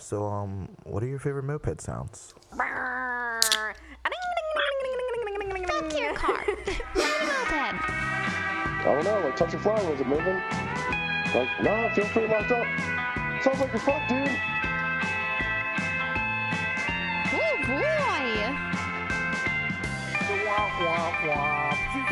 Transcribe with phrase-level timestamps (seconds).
[0.00, 2.34] So, um, what are your favorite moped sounds?
[5.68, 6.42] Fuck your car.
[6.46, 7.84] Moped.
[8.80, 10.40] I don't know, like touch a flower, was it moving?
[11.34, 12.66] Like, no, it feels pretty locked up.
[13.42, 14.28] Sounds like you're fucked, dude.
[17.32, 18.70] Oh boy.
[20.46, 21.78] Womp womp womp!
[21.94, 22.02] You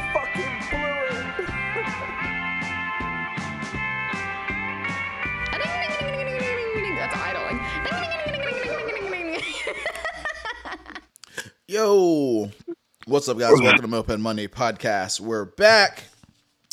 [11.70, 12.50] Yo,
[13.04, 13.52] what's up, guys?
[13.60, 15.20] Welcome to Moped Monday podcast.
[15.20, 16.04] We're back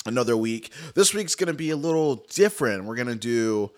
[0.05, 0.71] another week.
[0.93, 2.85] This week's gonna be a little different.
[2.85, 3.71] We're gonna do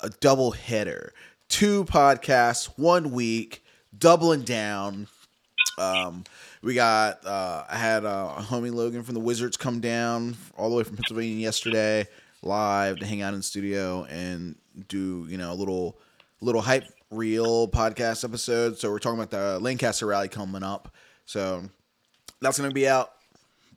[0.00, 1.12] a double header,
[1.48, 3.64] two podcasts, one week,
[3.98, 5.08] doubling down.
[5.76, 6.22] Um,
[6.62, 10.76] we got uh, I had uh, homie Logan from the Wizards come down all the
[10.76, 12.06] way from Pennsylvania yesterday,
[12.42, 14.54] live to hang out in studio and
[14.86, 15.98] do you know a little
[16.40, 18.78] little hype reel podcast episode.
[18.78, 20.94] So we're talking about the Lancaster Rally coming up.
[21.26, 21.64] So
[22.40, 23.10] that's gonna be out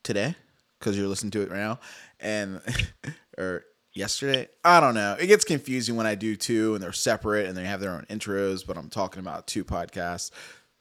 [0.04, 0.36] today
[0.80, 1.80] because you're listening to it right now,
[2.20, 2.62] and
[3.38, 4.48] or yesterday.
[4.64, 5.16] I don't know.
[5.20, 8.06] It gets confusing when I do two and they're separate and they have their own
[8.10, 10.32] intros, but I'm talking about two podcasts.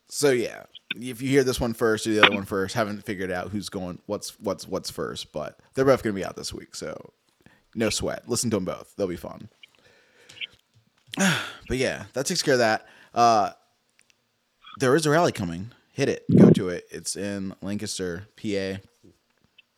[0.09, 0.65] So yeah,
[0.97, 3.69] if you hear this one first or the other one first, haven't figured out who's
[3.69, 7.13] going what's what's what's first, but they're both gonna be out this week, so
[7.75, 8.29] no sweat.
[8.29, 9.49] Listen to them both; they'll be fun.
[11.69, 12.87] But yeah, that takes care of that.
[13.15, 13.53] Uh,
[14.79, 15.71] there is a rally coming.
[15.93, 16.25] Hit it.
[16.37, 16.85] Go to it.
[16.91, 18.81] It's in Lancaster, PA.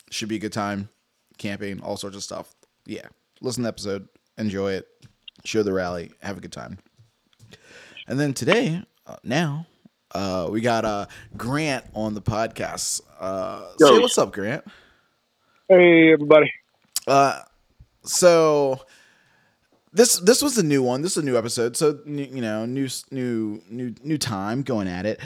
[0.09, 0.89] Should be a good time.
[1.37, 2.53] Camping, all sorts of stuff.
[2.85, 3.07] Yeah.
[3.41, 4.07] Listen to the episode.
[4.37, 4.87] Enjoy it.
[5.45, 6.11] Show the rally.
[6.21, 6.79] Have a good time.
[8.07, 9.67] And then today, uh, now,
[10.13, 11.05] uh, we got uh,
[11.37, 13.01] Grant on the podcast.
[13.19, 14.63] Uh, say what's up, Grant.
[15.67, 16.51] Hey, everybody.
[17.07, 17.41] Uh,
[18.03, 18.81] so
[19.95, 21.01] this this was a new one.
[21.01, 21.77] This is a new episode.
[21.77, 25.21] So new- you know, new new new new time going at it.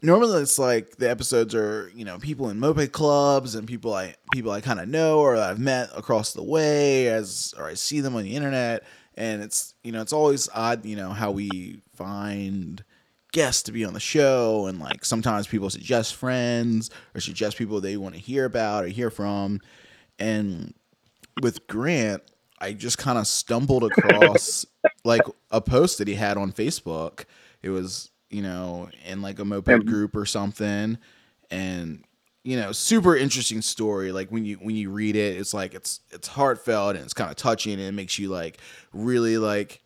[0.00, 4.14] Normally, it's like the episodes are you know people in moped clubs and people I
[4.32, 8.00] people I kind of know or I've met across the way as or I see
[8.00, 8.84] them on the internet.
[9.16, 12.84] And it's you know it's always odd you know how we find
[13.32, 17.80] guests to be on the show and like sometimes people suggest friends or suggest people
[17.80, 19.58] they want to hear about or hear from
[20.18, 20.74] and
[21.40, 22.22] with Grant,
[22.62, 24.64] I just kind of stumbled across
[25.04, 27.24] like a post that he had on Facebook.
[27.60, 30.96] It was, you know, in like a moped group or something,
[31.50, 32.04] and
[32.44, 34.12] you know, super interesting story.
[34.12, 37.30] Like when you when you read it, it's like it's it's heartfelt and it's kind
[37.30, 38.58] of touching and it makes you like
[38.92, 39.82] really like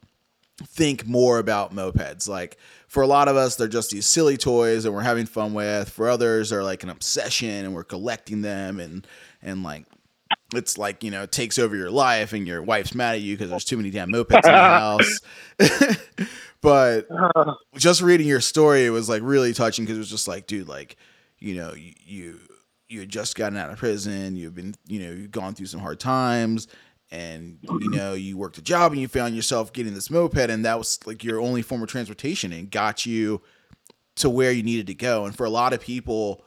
[0.63, 2.29] think more about mopeds.
[2.29, 5.55] Like for a lot of us, they're just these silly toys that we're having fun
[5.55, 5.89] with.
[5.89, 9.07] For others, they're like an obsession and we're collecting them and
[9.43, 9.87] and like
[10.55, 13.37] it's like you know it takes over your life and your wife's mad at you
[13.37, 16.29] because there's too many damn mopeds in the house.
[16.61, 17.55] but uh-huh.
[17.77, 20.69] just reading your story, it was like really touching because it was just like, dude,
[20.69, 20.97] like
[21.39, 21.93] you know you.
[22.05, 22.41] you
[22.89, 24.37] you had just gotten out of prison.
[24.37, 26.69] You've been, you know, you've gone through some hard times,
[27.11, 30.65] and you know, you worked a job and you found yourself getting this moped, and
[30.65, 33.43] that was like your only form of transportation, and got you
[34.17, 35.25] to where you needed to go.
[35.27, 36.45] And for a lot of people,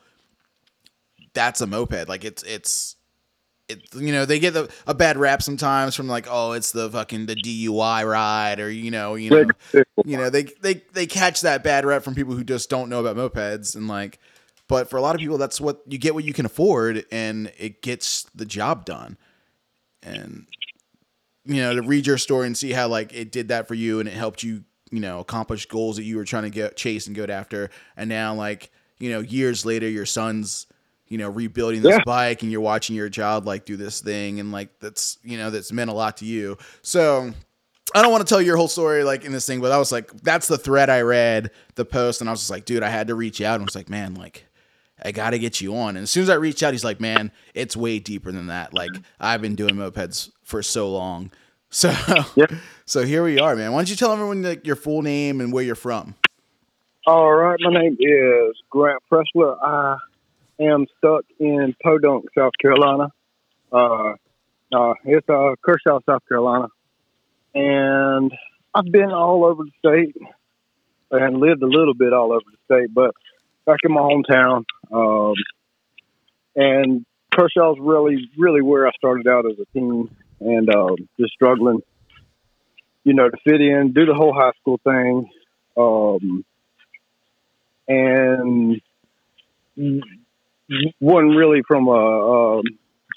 [1.33, 2.07] that's a moped.
[2.07, 2.95] Like it's it's
[3.69, 6.90] it you know they get the, a bad rap sometimes from like oh it's the
[6.90, 9.46] fucking the DUI ride or you know you know
[10.06, 13.06] you know they they they catch that bad rap from people who just don't know
[13.06, 14.19] about mopeds and like
[14.69, 17.52] but for a lot of people that's what you get what you can afford and
[17.57, 19.18] it gets the job done.
[20.01, 20.46] And
[21.44, 24.00] you know to read your story and see how like it did that for you
[24.00, 27.07] and it helped you you know accomplish goals that you were trying to get chase
[27.07, 27.72] and go after.
[27.97, 30.68] And now like you know years later your son's
[31.09, 32.03] you know rebuilding this Yeah.
[32.05, 35.49] bike and you're watching your child like do this thing and like that's you know
[35.49, 37.31] that's meant a lot to you so
[37.95, 39.91] I don't want to tell your whole story like in this thing, but I was
[39.91, 42.89] like, that's the thread I read, the post, and I was just like, dude, I
[42.89, 44.45] had to reach out and I was like, man, like,
[45.03, 45.95] I got to get you on.
[45.95, 48.75] And as soon as I reached out, he's like, man, it's way deeper than that.
[48.75, 51.31] Like, I've been doing mopeds for so long.
[51.71, 51.91] So,
[52.85, 53.71] so here we are, man.
[53.71, 56.13] Why don't you tell everyone like your full name and where you're from?
[57.07, 59.57] All right, my name is Grant Pressler.
[59.63, 59.97] I
[60.59, 63.11] am stuck in Podunk, South Carolina.
[63.71, 64.13] Uh,
[64.73, 66.67] uh, it's uh, Kershaw, South Carolina.
[67.56, 68.31] And
[68.73, 70.15] I've been all over the state
[71.11, 73.11] and lived a little bit all over the state, but
[73.65, 74.63] back in my hometown.
[74.91, 75.33] Um,
[76.56, 80.09] and Kershaw's really, really where I started out as a teen
[80.39, 81.81] and um, just struggling,
[83.03, 85.29] you know, to fit in, do the whole high school thing.
[85.77, 86.45] Um,
[87.88, 88.81] and
[91.00, 92.62] wasn't really from a, a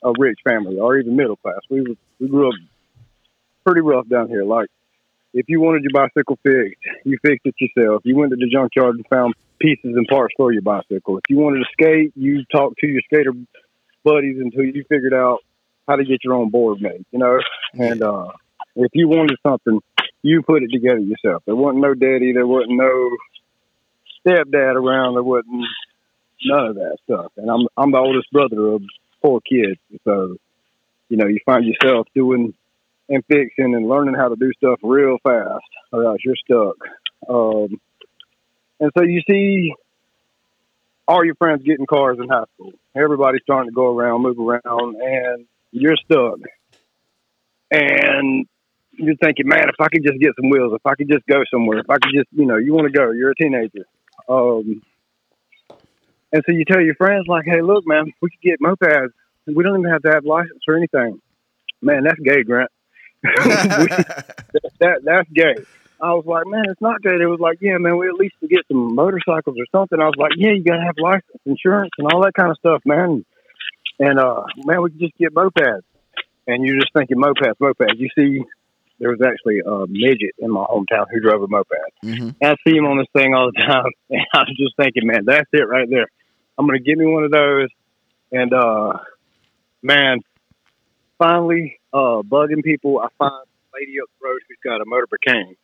[0.04, 1.60] a rich family or even middle class.
[1.70, 2.54] We we grew up
[3.64, 4.44] pretty rough down here.
[4.44, 4.68] Like
[5.34, 8.02] if you wanted your bicycle fixed, you fixed it yourself.
[8.04, 11.18] You went to the junkyard and found pieces and parts for your bicycle.
[11.18, 13.32] If you wanted to skate, you talked to your skater
[14.04, 15.38] buddies until you figured out
[15.88, 17.38] how to get your own board made, you know?
[17.74, 18.28] And uh,
[18.76, 19.80] if you wanted something,
[20.22, 21.42] you put it together yourself.
[21.46, 23.10] There wasn't no daddy, there wasn't no
[24.24, 25.64] stepdad around, there wasn't
[26.44, 27.32] none of that stuff.
[27.36, 28.82] And I'm I'm the oldest brother of
[29.20, 29.80] four kids.
[30.04, 30.36] So,
[31.08, 32.54] you know, you find yourself doing
[33.08, 36.76] and fixing and learning how to do stuff real fast or else you're stuck.
[37.28, 37.80] Um,
[38.80, 39.72] and so you see
[41.06, 42.72] all your friends getting cars in high school.
[42.96, 46.38] Everybody's starting to go around, move around, and you're stuck.
[47.70, 48.46] And
[48.92, 51.42] you're thinking, man, if I could just get some wheels, if I could just go
[51.50, 53.86] somewhere, if I could just, you know, you want to go, you're a teenager.
[54.28, 54.82] Um,
[56.32, 59.10] and so you tell your friends, like, hey, look, man, we could get mopeds.
[59.46, 61.20] We don't even have to have license or anything.
[61.80, 62.70] Man, that's gay, Grant.
[64.80, 65.54] that that's gay.
[66.00, 67.14] I was like, man, it's not gay.
[67.20, 70.00] It was like, yeah, man, we at least could get some motorcycles or something.
[70.00, 72.82] I was like, yeah, you gotta have license, insurance, and all that kind of stuff,
[72.84, 73.24] man.
[74.00, 75.82] And uh, man, we could just get mopeds.
[76.48, 77.98] And you're just thinking mopeds, mopeds.
[77.98, 78.42] You see,
[78.98, 81.92] there was actually a midget in my hometown who drove a moped.
[82.02, 85.06] hmm I see him on this thing all the time, and I was just thinking,
[85.06, 86.08] man, that's it right there.
[86.58, 87.68] I'm gonna get me one of those.
[88.30, 88.98] And uh,
[89.82, 90.20] man,
[91.18, 95.06] finally, uh, bugging people, I find a lady up the road who's got a motor
[95.26, 95.56] cane.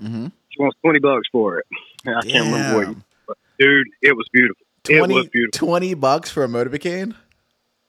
[0.00, 1.66] hmm She wants twenty bucks for it.
[2.04, 2.84] And I can't remember what.
[2.84, 3.04] Damn.
[3.26, 4.66] But dude, it was beautiful.
[4.84, 5.68] 20, it was beautiful.
[5.68, 7.14] 20 bucks for a Motobecane?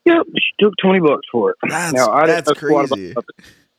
[0.05, 1.57] Yep, she took twenty bucks for it.
[1.67, 3.15] That's, Now, I that's crazy.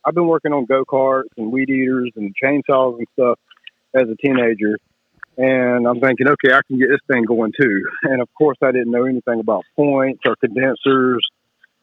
[0.06, 3.38] I've been working on go karts and weed eaters and chainsaws and stuff
[3.94, 4.79] as a teenager.
[5.36, 7.84] And I'm thinking, okay, I can get this thing going too.
[8.04, 11.26] And of course, I didn't know anything about points or condensers,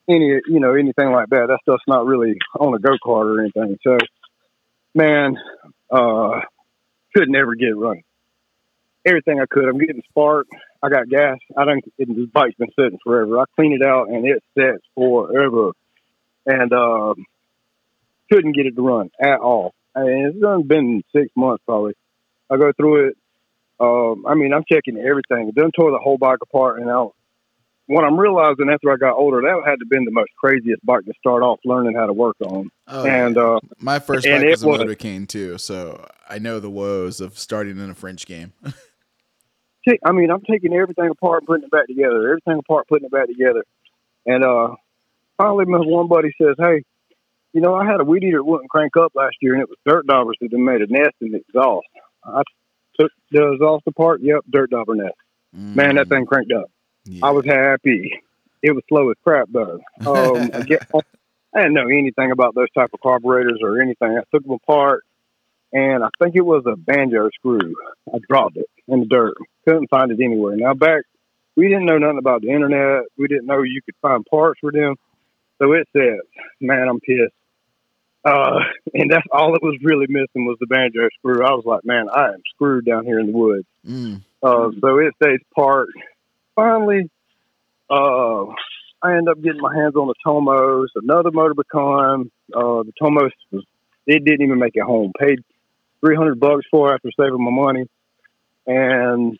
[0.08, 1.48] any, you know, anything like that.
[1.48, 3.78] That stuff's not really on a go kart or anything.
[3.84, 3.98] So,
[4.96, 5.38] man,
[5.92, 6.42] uh,
[7.16, 8.04] could never get it running.
[9.06, 9.66] Everything I could.
[9.66, 10.48] I'm getting spark.
[10.82, 11.38] I got gas.
[11.58, 11.84] I don't.
[11.98, 13.40] The bike's been sitting forever.
[13.40, 15.72] I clean it out and it sits forever.
[16.46, 17.26] And um,
[18.32, 19.74] couldn't get it to run at all.
[19.94, 21.94] And it's done been six months probably.
[22.50, 23.18] I go through it.
[23.82, 25.50] Um, I mean, I'm checking everything.
[25.50, 26.78] It done tore the whole bike apart.
[26.78, 27.14] And now,
[27.88, 31.04] what I'm realizing after I got older, that had to been the most craziest bike
[31.06, 32.70] to start off learning how to work on.
[32.88, 36.70] Oh, and uh, my first bike was a was- Motobecane too, so I know the
[36.70, 38.54] woes of starting in a French game.
[40.06, 42.30] I mean, I'm taking everything apart and putting it back together.
[42.30, 43.66] Everything apart, putting it back together.
[44.28, 44.76] And uh,
[45.38, 46.84] finally, my one buddy says, "Hey,
[47.52, 49.70] you know, I had a weed eater that wouldn't crank up last year, and it
[49.70, 51.88] was dirt daubers that had made a nest in the exhaust.
[52.24, 52.44] I
[53.02, 54.22] took the exhaust apart.
[54.22, 55.16] Yep, dirt dauber nest.
[55.54, 56.72] Man, that thing cranked up.
[57.08, 57.26] Mm, Yeah.
[57.28, 58.20] I was happy.
[58.62, 59.80] It was slow as crap though.
[60.06, 60.52] Um,
[61.54, 64.18] I didn't know anything about those type of carburetors or anything.
[64.18, 65.04] I took them apart,
[65.74, 67.76] and I think it was a banjo screw.
[68.14, 69.36] I dropped it in the dirt.
[69.68, 70.56] Couldn't find it anywhere.
[70.56, 71.04] Now back,
[71.58, 73.04] we didn't know nothing about the internet.
[73.18, 74.96] We didn't know you could find parts for them.
[75.58, 76.22] So it says,
[76.62, 77.34] "Man, I'm pissed."
[78.24, 78.60] Uh,
[78.94, 81.44] and that's all it was really missing was the banjo screw.
[81.44, 84.22] I was like, "Man, I am screwed down here in the woods." Mm.
[84.44, 85.94] Uh, so it stays parked.
[86.56, 87.10] Finally,
[87.90, 88.46] uh,
[89.02, 92.30] I end up getting my hands on the Tomos, another Motobecane.
[92.54, 93.64] Uh, the Tomos was,
[94.06, 95.12] it didn't even make it home.
[95.18, 95.40] Paid
[96.02, 97.86] three hundred bucks for it after saving my money,
[98.68, 99.40] and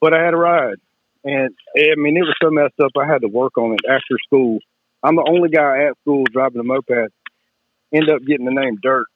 [0.00, 0.80] but I had a ride,
[1.24, 2.92] and I mean it was so messed up.
[3.00, 4.58] I had to work on it after school.
[5.02, 7.12] I'm the only guy at school driving a moped.
[7.92, 9.06] End up getting the name Dirt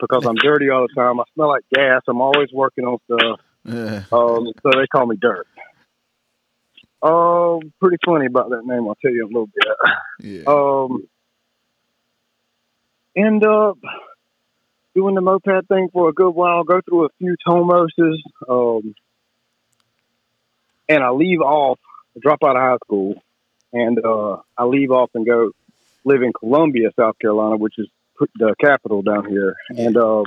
[0.00, 1.20] because I'm dirty all the time.
[1.20, 2.02] I smell like gas.
[2.08, 3.40] I'm always working on stuff.
[3.68, 5.46] Eh, Um, so they call me Dirt.
[7.00, 8.88] Oh, pretty funny about that name.
[8.88, 9.64] I'll tell you a little bit.
[10.20, 10.42] yeah.
[10.46, 11.06] Um,
[13.14, 13.78] end up
[14.94, 16.64] doing the moped thing for a good while.
[16.64, 18.16] Go through a few Tomoses.
[18.48, 18.94] Um,
[20.88, 21.78] and I leave off,
[22.20, 23.14] drop out of high school,
[23.72, 25.50] and uh, I leave off and go
[26.04, 27.88] live in Columbia, South Carolina, which is
[28.36, 29.54] the capital down here.
[29.70, 30.24] And um,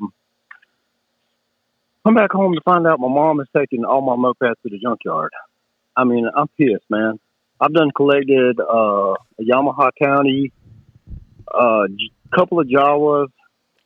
[2.05, 4.79] come back home to find out my mom is taking all my mopeds to the
[4.79, 5.31] junkyard.
[5.95, 7.19] I mean, I'm pissed, man.
[7.59, 10.51] I've done collected uh, a Yamaha County,
[11.51, 11.87] a uh,
[12.35, 13.27] couple of Jawas,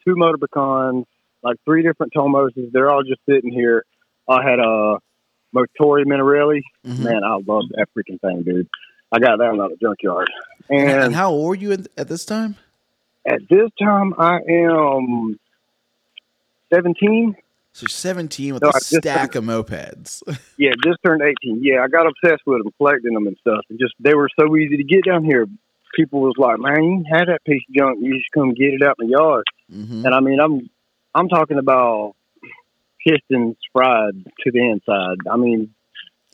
[0.05, 1.05] two Motobecanes,
[1.41, 2.71] like three different Tomoses.
[2.73, 3.85] They're all just sitting here.
[4.27, 4.97] I had a
[5.55, 6.61] Motori Minarelli.
[6.85, 6.99] Mhm.
[6.99, 8.67] Man, I love that freaking thing, dude.
[9.11, 10.29] I got that one out of the junkyard.
[10.69, 12.55] And, And how old were you at this time?
[13.25, 15.39] At this time, I am
[16.73, 17.35] 17.
[17.73, 20.21] So 17 with No, a stack of mopeds.
[20.57, 21.61] Yeah, just turned 18.
[21.63, 23.61] Yeah, I got obsessed with them, collecting them and stuff.
[23.69, 25.47] And just, they were so easy to get down here.
[25.95, 27.97] People was like, man, you have that piece of junk.
[27.99, 29.43] You just come get it out in the yard.
[29.71, 30.69] hmm And I mean, I'm
[31.15, 32.15] I'm talking about
[33.05, 35.17] pistons fried to the inside.
[35.29, 35.73] I mean,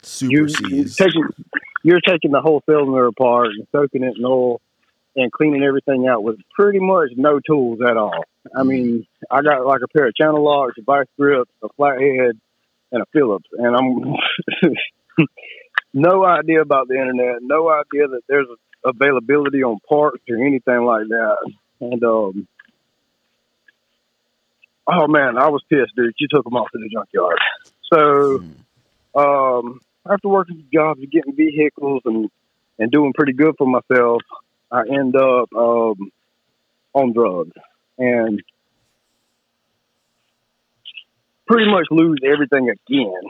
[0.03, 0.95] Super you, seas.
[0.97, 1.23] taking
[1.83, 4.59] you're taking the whole cylinder apart and soaking it in oil
[5.17, 8.23] and cleaning everything out with pretty much no tools at all.
[8.55, 12.39] I mean, I got like a pair of channel locks, a vice grip, a flathead,
[12.91, 15.27] and a Phillips, and I'm
[15.93, 18.47] no idea about the internet, no idea that there's
[18.85, 21.51] availability on parts or anything like that.
[21.81, 22.47] And um,
[24.87, 26.13] oh man, I was pissed, dude.
[26.17, 27.39] You took them off to the junkyard.
[27.91, 28.43] So
[29.19, 32.29] um, after working jobs and getting vehicles and
[32.79, 34.21] and doing pretty good for myself,
[34.71, 36.11] I end up um,
[36.93, 37.53] on drugs
[37.97, 38.41] and
[41.47, 43.21] pretty much lose everything again.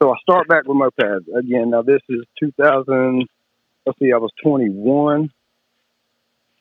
[0.00, 1.70] So I start back with mopeds again.
[1.70, 3.26] Now this is 2000.
[3.86, 5.30] Let's see, I was 21,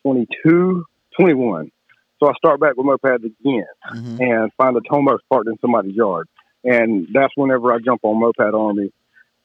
[0.03, 0.85] 22,
[1.19, 1.71] 21.
[2.19, 4.19] So I start back with mopeds again Mhm.
[4.19, 6.27] and find a Tomos parked in somebody's yard.
[6.63, 8.91] And that's whenever I jump on Moped Army.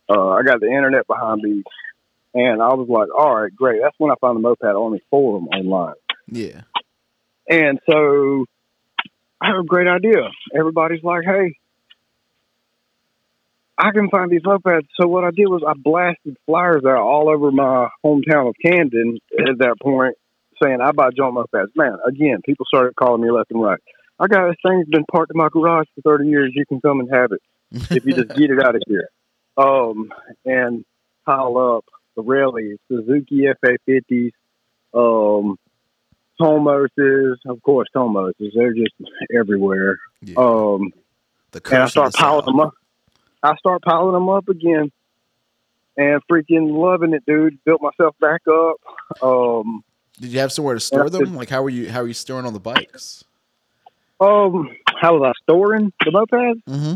[0.08, 1.62] Uh, I got the internet behind me,
[2.34, 3.80] and I was like, all right, great.
[3.82, 5.94] That's when I found the Moped Army forum online.
[6.28, 6.62] Yeah.
[7.48, 8.46] And so
[9.40, 10.30] I have a great idea.
[10.54, 11.56] Everybody's like, hey,
[13.76, 14.86] I can find these mopeds.
[15.00, 19.18] So what I did was I blasted flyers out all over my hometown of Camden
[19.38, 20.16] at that point
[20.62, 21.68] saying I buy junk mopeds.
[21.74, 23.80] Man, again, people started calling me left and right.
[24.18, 26.52] I got this thing that's been parked in my garage for 30 years.
[26.54, 27.40] You can come and have it
[27.90, 29.08] if you just get it out of here.
[29.56, 30.10] Um,
[30.46, 30.86] and
[31.26, 31.84] pile up
[32.26, 34.32] Rallies, Suzuki FA50s,
[34.94, 35.58] um,
[36.40, 38.52] Tomoses, of course, Tomoses.
[38.54, 38.94] They're just
[39.34, 39.98] everywhere.
[40.22, 40.34] yeah.
[40.36, 40.92] Um,
[41.52, 42.74] the and I start piling them up.
[43.42, 44.92] I start piling them up again,
[45.96, 47.58] and freaking loving it, dude.
[47.64, 49.22] Built myself back up.
[49.22, 49.82] Um,
[50.20, 51.34] Did you have somewhere to store them?
[51.34, 53.24] Like how were you how were you storing all the bikes?
[54.20, 56.62] um, how was I storing the mopeds?
[56.68, 56.94] Mm-hmm.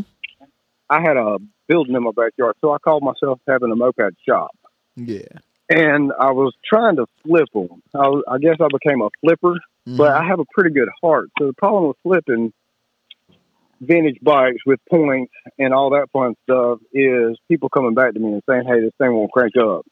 [0.89, 4.55] I had a building in my backyard, so I called myself having a moped shop.
[4.95, 5.39] Yeah.
[5.69, 7.81] And I was trying to flip them.
[7.93, 10.21] I, was, I guess I became a flipper, but Mhm.
[10.21, 11.29] I have a pretty good heart.
[11.39, 12.53] So the problem with flipping
[13.81, 18.33] vintage bikes with points and all that fun stuff is people coming back to me
[18.33, 19.85] and saying, "Hey, this thing won't crank up."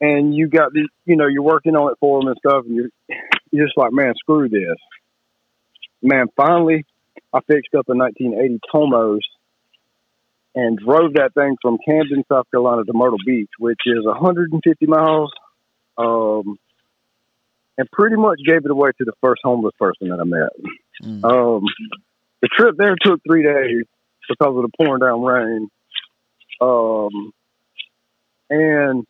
[0.00, 2.74] And you got the, you know, you're working on it for them and stuff, and
[2.74, 2.90] you're
[3.50, 4.76] you're just like, "Man, screw this."
[6.02, 6.86] Man, finally,
[7.32, 9.20] I fixed up a 1980 Tomos
[10.54, 15.32] and drove that thing from Camden, South Carolina, to Myrtle Beach, which is 150 miles.
[15.96, 16.58] Um,
[17.78, 20.50] and pretty much gave it away to the first homeless person that I met.
[21.02, 21.24] Mm.
[21.24, 21.64] Um,
[22.42, 23.84] the trip there took three days
[24.28, 25.68] because of the pouring down rain.
[26.60, 27.32] Um,
[28.50, 29.06] and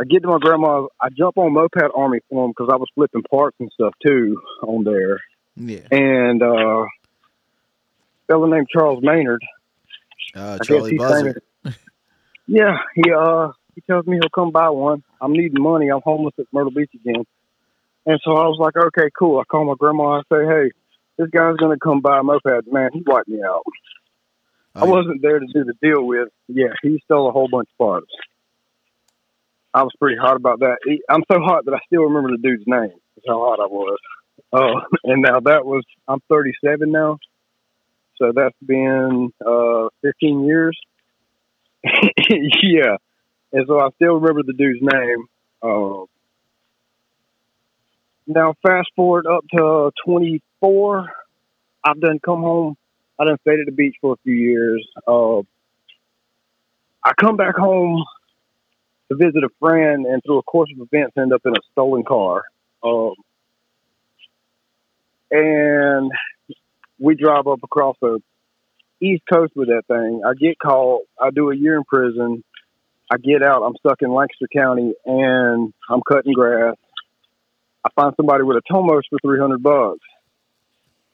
[0.00, 0.88] I get to my grandma's.
[1.00, 4.40] I jump on Moped Army for them because I was flipping parts and stuff too
[4.62, 5.20] on there.
[5.56, 5.86] Yeah.
[5.90, 6.86] And uh,
[8.28, 9.42] fellow named Charles Maynard.
[10.34, 11.42] Uh, I Charlie Buzzard.
[12.46, 15.02] Yeah, he uh he tells me he'll come buy one.
[15.20, 15.88] I'm needing money.
[15.88, 17.24] I'm homeless at Myrtle Beach again.
[18.06, 19.38] And so I was like, okay, cool.
[19.38, 20.18] I call my grandma.
[20.18, 20.70] I say, hey,
[21.18, 22.66] this guy's gonna come buy a moped.
[22.72, 23.62] Man, he wiped me out.
[24.74, 24.92] I Oh, yeah.
[24.92, 26.28] wasn't there to do the deal with.
[26.46, 28.10] Yeah, he stole a whole bunch of parts.
[29.74, 30.78] I was pretty hot about that.
[30.84, 32.92] He, I'm so hot that I still remember the dude's name.
[33.16, 33.98] That's how hot I was.
[34.52, 37.18] Uh, and now that was I'm 37 now,
[38.18, 40.78] so that's been uh, 15 years.
[41.84, 42.96] yeah,
[43.52, 45.26] and so I still remember the dude's name.
[45.62, 46.04] Uh,
[48.26, 51.12] now fast forward up to 24.
[51.84, 52.76] I've done come home.
[53.18, 54.86] I done stayed at the beach for a few years.
[55.06, 55.38] Uh,
[57.04, 58.04] I come back home
[59.08, 62.04] to visit a friend, and through a course of events, end up in a stolen
[62.04, 62.42] car.
[62.82, 63.14] Um,
[65.30, 66.10] and
[66.98, 68.20] we drive up across the
[69.00, 70.22] east coast with that thing.
[70.26, 71.02] I get caught.
[71.20, 72.44] I do a year in prison.
[73.10, 73.62] I get out.
[73.62, 76.76] I'm stuck in Lancaster County, and I'm cutting grass.
[77.84, 80.00] I find somebody with a Tomos for 300 bucks.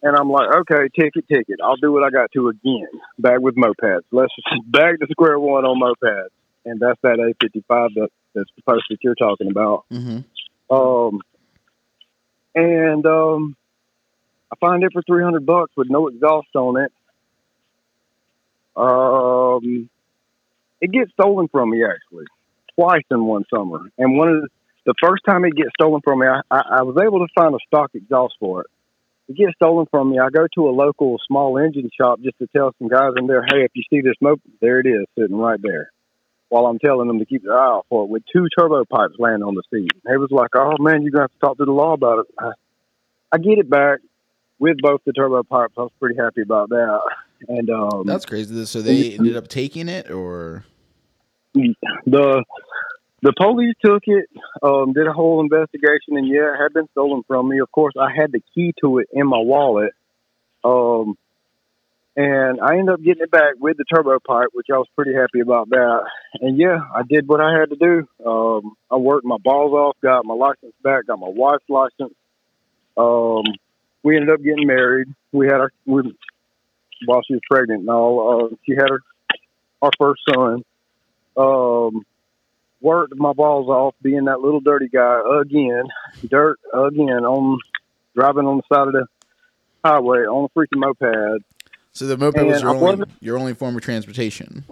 [0.03, 1.61] And I'm like, okay, ticket, ticket.
[1.63, 2.89] I'll do what I got to again.
[3.19, 4.03] Back with mopeds.
[4.13, 6.29] Let's just back to square one on mopeds.
[6.67, 9.85] And that's that A55 that, that's the post that you're talking about.
[9.93, 10.25] Mhm.
[10.71, 11.21] Um,
[12.55, 13.57] and um,
[14.55, 16.93] I find it for 300 bucks with no exhaust on it.
[18.77, 19.89] Um,
[20.81, 22.27] it gets stolen from me actually
[22.75, 23.81] twice in one summer.
[23.99, 24.49] And one of the,
[24.87, 27.55] the first time it gets stolen from me, I, I, I was able to find
[27.55, 28.67] a stock exhaust for it.
[29.29, 30.19] It gets stolen from me.
[30.19, 33.43] I go to a local small engine shop just to tell some guys in there,
[33.43, 35.91] hey, if you see this mope, there it is, sitting right there.
[36.51, 39.15] While I'm telling them to keep their eye out for it, with two turbo pipes
[39.19, 39.91] laying on the seat.
[40.05, 42.27] They was like, "Oh man, you're gonna have to talk to the law about it."
[42.39, 42.53] I,
[43.33, 44.01] I get it back.
[44.59, 45.75] With both the turbo pipes.
[45.77, 47.01] I was pretty happy about that.
[47.49, 48.65] And um, That's crazy.
[48.65, 50.65] So they ended up taking it, or
[51.55, 52.45] the
[53.23, 54.27] the police took it,
[54.63, 57.59] um, did a whole investigation, and yeah, it had been stolen from me.
[57.59, 59.93] Of course, I had the key to it in my wallet,
[60.63, 61.17] um,
[62.17, 65.15] and I ended up getting it back with the turbo pipe, which I was pretty
[65.15, 66.03] happy about that.
[66.41, 68.29] And yeah, I did what I had to do.
[68.29, 72.15] Um, I worked my balls off, got my license back, got my wife's license.
[72.97, 73.43] Um,
[74.05, 75.09] we ended up getting married.
[75.33, 76.17] We had our we,
[77.07, 78.51] while she was pregnant and all.
[78.53, 79.01] Uh, she had her
[79.83, 80.63] our first son.
[81.37, 82.03] Um,
[82.81, 85.85] worked my balls off being that little dirty guy again,
[86.29, 87.59] dirt again on
[88.15, 89.07] driving on the side of the
[89.85, 91.43] highway on a freaking moped.
[91.93, 94.65] so the moped was your only your only form of transportation.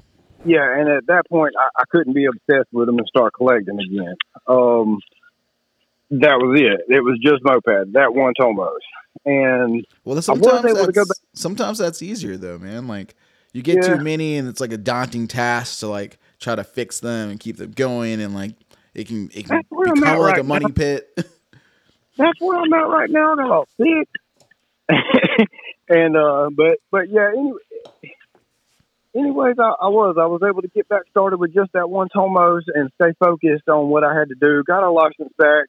[0.45, 3.79] Yeah, and at that point, I, I couldn't be obsessed with them and start collecting
[3.79, 4.17] again.
[4.47, 4.99] Um,
[6.11, 6.95] that was it.
[6.95, 8.81] It was just moped, that one Tomos.
[9.25, 12.89] And Well, sometimes able to go that's, sometimes that's easier though, man.
[12.89, 13.15] Like
[13.53, 13.97] you get Yeah.
[13.97, 17.39] too many, and it's like a daunting task to like try to fix them and
[17.39, 18.55] keep them going, and like
[18.95, 21.09] it can it can That's where I'm become like a right money pit.
[22.17, 23.37] that's where I'm at right now.
[23.39, 24.09] All sick.
[25.89, 27.29] and uh, but but yeah.
[27.29, 27.59] Anyway,
[29.15, 32.09] anyways, I, I was I was able to get back started with just that one
[32.09, 34.63] Tomos and stay focused on what I had to do.
[34.65, 35.67] Got our license back.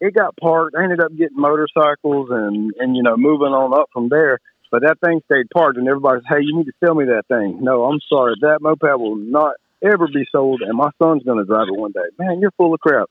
[0.00, 0.74] It got parked.
[0.76, 4.38] I ended up getting motorcycles and and you know moving on up from there.
[4.70, 7.58] But that thing stayed parked, and everybody's, hey, you need to sell me that thing.
[7.60, 11.44] No, I'm sorry, that moped will not ever be sold, and my son's going to
[11.44, 12.06] drive it one day.
[12.18, 13.10] Man, you're full of crap.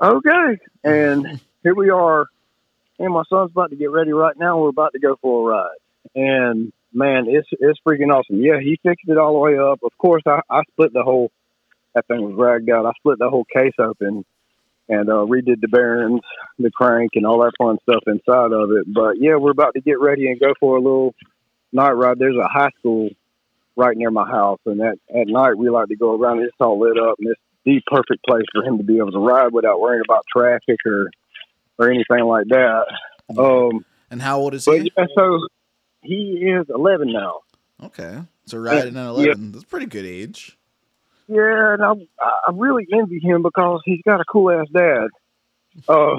[0.00, 2.26] Okay, and here we are,
[2.98, 4.60] and my son's about to get ready right now.
[4.60, 5.78] We're about to go for a ride,
[6.14, 8.42] and man, it's it's freaking awesome.
[8.42, 9.80] Yeah, he fixed it all the way up.
[9.82, 11.30] Of course, I, I split the whole.
[11.94, 12.86] That thing was ragged out.
[12.86, 14.24] I split the whole case open
[14.88, 16.20] and uh, redid the bearings,
[16.58, 18.92] the crank, and all that fun stuff inside of it.
[18.92, 21.14] But yeah, we're about to get ready and go for a little
[21.72, 22.18] night ride.
[22.18, 23.10] There's a high school
[23.76, 26.40] right near my house, and at at night we like to go around.
[26.40, 29.18] It's all lit up, and it's the perfect place for him to be able to
[29.18, 31.08] ride without worrying about traffic or
[31.78, 32.84] or anything like that.
[33.38, 34.92] Um, and how old is he?
[34.96, 35.46] yeah, so
[36.02, 37.40] he is 11 now.
[37.82, 40.58] Okay, so riding at eleven, that's a pretty good age.
[41.28, 45.08] Yeah, and I I really envy him because he's got a cool ass dad.
[45.88, 46.16] Uh,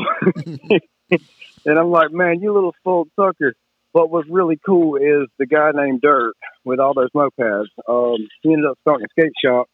[1.65, 3.53] and I'm like, man, you little spoiled sucker.
[3.93, 6.33] But what's really cool is the guy named Dirt
[6.65, 7.67] with all those mopeds.
[7.87, 9.67] Um, he ended up starting a skate shop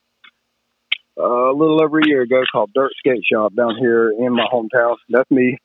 [1.19, 4.45] uh, a little over a year ago called Dirt Skate Shop down here in my
[4.51, 4.95] hometown.
[5.09, 5.57] That's me.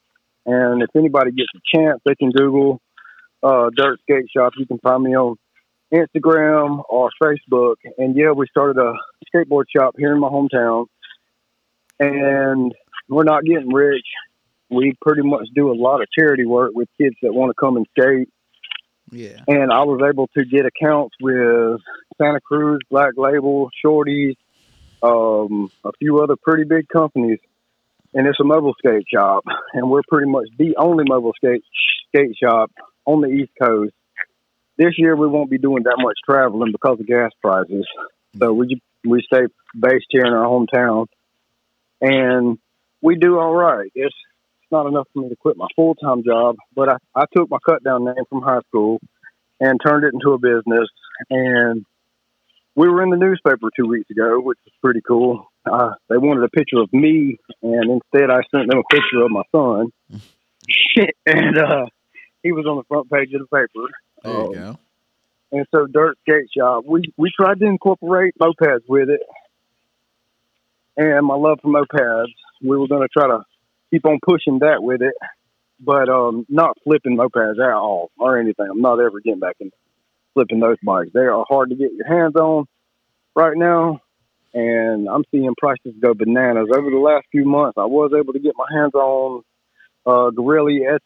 [0.45, 2.81] And if anybody gets a chance, they can Google
[3.41, 4.53] uh, Dirt Skate Shop.
[4.57, 5.37] You can find me on
[5.93, 7.75] Instagram or Facebook.
[7.97, 8.93] And yeah, we started a
[9.33, 10.87] skateboard shop here in my hometown.
[11.99, 12.73] And
[13.07, 14.05] we're not getting rich.
[14.69, 17.77] We pretty much do a lot of charity work with kids that want to come
[17.77, 18.29] and skate.
[19.11, 21.79] Yeah, And I was able to get accounts with
[22.17, 24.35] Santa Cruz, Black Label, Shorties,
[25.03, 27.39] um, a few other pretty big companies.
[28.15, 29.43] And it's a mobile skate shop.
[29.73, 31.63] And we're pretty much the only mobile skate
[32.07, 32.71] skate shop
[33.05, 33.93] on the East Coast.
[34.77, 37.87] This year we won't be doing that much traveling because of gas prices.
[38.37, 41.07] So we we stay based here in our hometown,
[42.01, 42.57] and
[43.01, 43.89] we do all right.
[43.95, 44.15] It's
[44.61, 47.49] it's not enough for me to quit my full time job, but I, I took
[47.49, 48.99] my cut down name from high school
[49.59, 50.89] and turned it into a business.
[51.29, 51.85] And
[52.75, 55.47] we were in the newspaper two weeks ago, which was pretty cool.
[55.65, 59.31] Uh, they wanted a picture of me, and instead I sent them a picture of
[59.31, 59.91] my son,
[61.25, 61.85] and uh,
[62.43, 63.89] he was on the front page of the paper.
[64.25, 64.79] There you Um, go.
[65.51, 69.21] and so Dirt Skate Shop, we we tried to incorporate mopeds with it,
[70.97, 73.43] and my love for mopeds, we were going to try to
[73.91, 75.13] keep on pushing that with it,
[75.79, 78.67] but um, not flipping mopeds at all or anything.
[78.69, 79.75] I'm not ever getting back into
[80.33, 81.11] flipping those bikes.
[81.13, 82.65] They are hard to get your hands on
[83.35, 84.01] right now,
[84.53, 86.69] and I'm seeing prices go bananas.
[86.75, 89.43] Over the last few months, I was able to get my hands on
[90.05, 91.01] uh, Garelli S,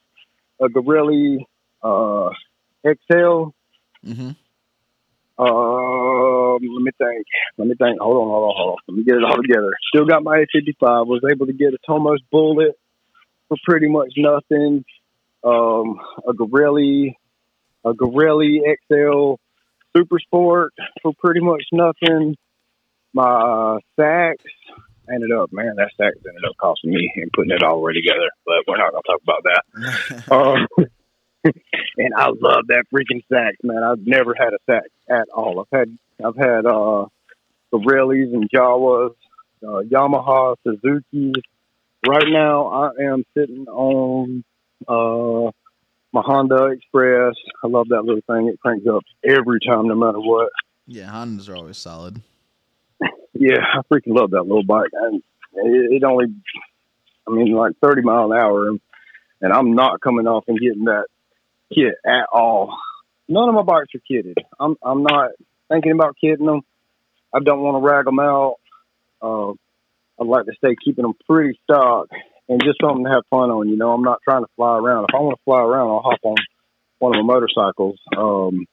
[0.60, 1.46] a Garelli
[1.84, 2.30] uh,
[2.86, 3.50] XL
[4.06, 4.32] hmm
[5.40, 7.26] um, let me think.
[7.58, 8.02] Let me think.
[8.02, 8.78] Hold on, hold on, hold on.
[8.90, 9.72] Let me get it all together.
[9.88, 11.08] Still got my A55.
[11.08, 12.78] Was able to get a Tomos Bullet
[13.48, 14.84] for pretty much nothing.
[15.42, 17.16] Um, a Garelli,
[17.86, 18.60] a Garelli
[18.92, 19.36] XL
[19.96, 22.36] Super Sport for pretty much nothing.
[23.14, 24.44] My uh, Sachs
[25.10, 27.94] ended up, man, that Sachs ended up costing me and putting it all the way
[27.94, 28.30] together.
[28.46, 29.64] But we're not gonna talk about that.
[30.30, 30.68] Um,
[31.98, 33.84] and I love that freaking Sachs, man.
[33.84, 35.60] I've never had a Sachs at all.
[35.62, 37.06] I've had I've had uh
[37.74, 39.14] Pirellis and Jawas,
[39.64, 41.34] uh, Yamaha, Suzuki.
[42.08, 44.44] Right now, I am sitting on
[44.88, 45.52] uh
[46.12, 47.36] my Honda Express.
[47.64, 48.48] I love that little thing.
[48.48, 50.50] It cranks up every time, no matter what.
[50.88, 52.22] Yeah, Hondas are always solid.
[53.42, 54.90] Yeah, I freaking love that little bike.
[54.92, 55.22] And
[55.54, 56.26] it, it only,
[57.26, 58.82] I mean, like 30 mile an hour, and,
[59.40, 61.06] and I'm not coming off and getting that
[61.74, 62.78] kit at all.
[63.28, 64.36] None of my bikes are kitted.
[64.60, 65.32] I'm I'm not
[65.70, 66.62] thinking about kitting them.
[67.34, 68.56] I don't want to rag them out.
[69.22, 69.52] Uh,
[70.20, 72.08] I'd like to stay keeping them pretty stock
[72.48, 73.70] and just something to have fun on.
[73.70, 75.06] You know, I'm not trying to fly around.
[75.10, 76.36] If I want to fly around, I'll hop on
[76.98, 78.00] one of my motorcycles.
[78.18, 78.66] Um,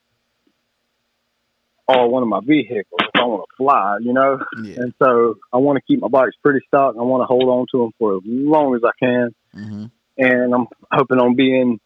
[1.89, 4.39] or one of my vehicles if I want to fly, you know.
[4.63, 4.83] Yeah.
[4.83, 6.97] And so I want to keep my bikes pretty stock.
[6.99, 9.35] I want to hold on to them for as long as I can.
[9.53, 9.85] hmm
[10.19, 11.79] And I'm hoping on being,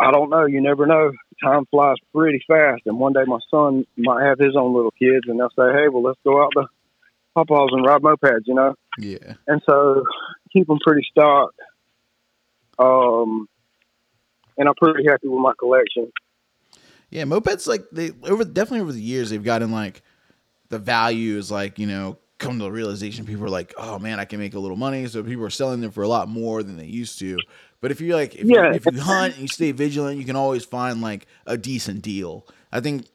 [0.00, 1.12] I don't know, you never know.
[1.42, 2.82] Time flies pretty fast.
[2.86, 5.88] And one day my son might have his own little kids and they'll say, hey,
[5.88, 6.66] well, let's go out to
[7.36, 8.74] Papa's and ride mopeds, you know.
[8.98, 9.34] Yeah.
[9.46, 10.04] And so
[10.52, 11.58] keep them pretty stocked.
[12.78, 13.46] Um,
[14.56, 16.10] and I'm pretty happy with my collection.
[17.10, 20.02] Yeah, mopeds like they over definitely over the years they've gotten like
[20.68, 24.20] the value is like you know come to the realization people are like oh man
[24.20, 26.62] I can make a little money so people are selling them for a lot more
[26.62, 27.36] than they used to.
[27.80, 28.68] But if you like if, Yeah.
[28.70, 32.02] you, if you hunt and you stay vigilant, you can always find like a decent
[32.02, 32.46] deal.
[32.72, 33.06] I think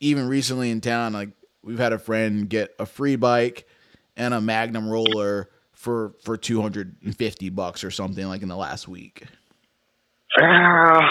[0.00, 1.30] even recently in town like
[1.62, 3.66] we've had a friend get a free bike
[4.16, 8.48] and a Magnum roller for for two hundred and fifty bucks or something like in
[8.48, 9.24] the last week.
[10.40, 11.10] Ah,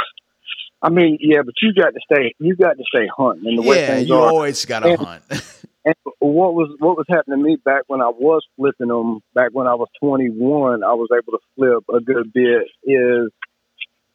[0.82, 2.34] I mean, yeah, but you got to stay.
[2.40, 3.48] You got to stay hunting.
[3.48, 5.24] And the way Yeah, things you are, always gotta hunt.
[5.86, 9.50] And what was what was happening to me back when I was flipping them, back
[9.54, 12.68] when I was 21, I was able to flip a good bit.
[12.84, 13.32] Is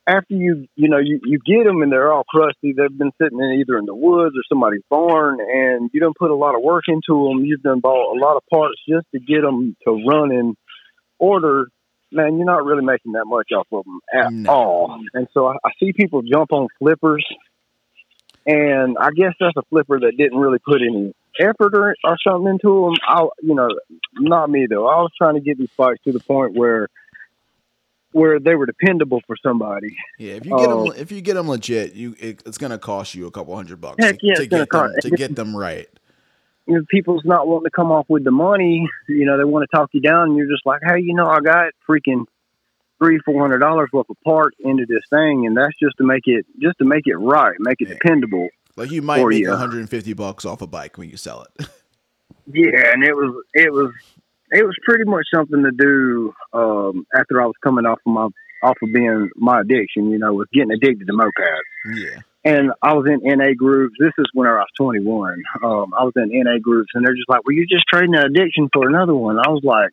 [0.07, 2.73] after you you know you you get them and they're all crusty.
[2.73, 6.31] They've been sitting in either in the woods or somebody's barn, and you don't put
[6.31, 7.45] a lot of work into them.
[7.47, 10.55] You've done bought a lot of parts just to get them to run in
[11.19, 11.69] order.
[12.13, 14.51] Man, you're not really making that much off of them at No.
[14.53, 15.01] all.
[15.15, 17.25] And so I, I see people jump on flippers,
[18.47, 22.49] and I guess that's a flipper that didn't really put any effort or, or something
[22.53, 22.95] into them.
[23.07, 23.69] I, you know,
[24.15, 24.87] not me though.
[24.87, 26.89] I was trying to get these bikes to the point where
[28.13, 29.97] where they were dependable for somebody.
[30.19, 30.85] Yeah, if you get Oh.
[30.87, 33.55] them, um, if you get them legit, you it, it's gonna cost you a couple
[33.57, 35.89] hundred bucks Heck to, yeah, to get them to get them right.
[36.67, 38.89] You know, people's not wanting to come off with the money.
[39.07, 41.27] You know, they want to talk you down, and you're just like, hey, you know,
[41.27, 42.25] I got freaking
[42.99, 46.23] three, four hundred dollars worth of parts into this thing, and that's just to make
[46.25, 47.97] it just to make it right, make it Yeah.
[48.01, 48.49] dependable.
[48.77, 49.51] Like you might Or make you.
[49.51, 51.69] 150 bucks off a bike when you sell it.
[52.53, 53.91] Yeah, and it was it was
[54.51, 58.29] it was pretty much something to do um, after I was coming off of my
[58.63, 60.11] off of being my addiction.
[60.11, 63.95] You know, was getting addicted to mopeds, yeah, and I was in NA groups.
[63.99, 65.43] This is when I was twenty one.
[65.63, 68.25] Um, I was in NA groups, and they're just like, "Well, you're just trading an
[68.27, 69.93] addiction for another one." I was like,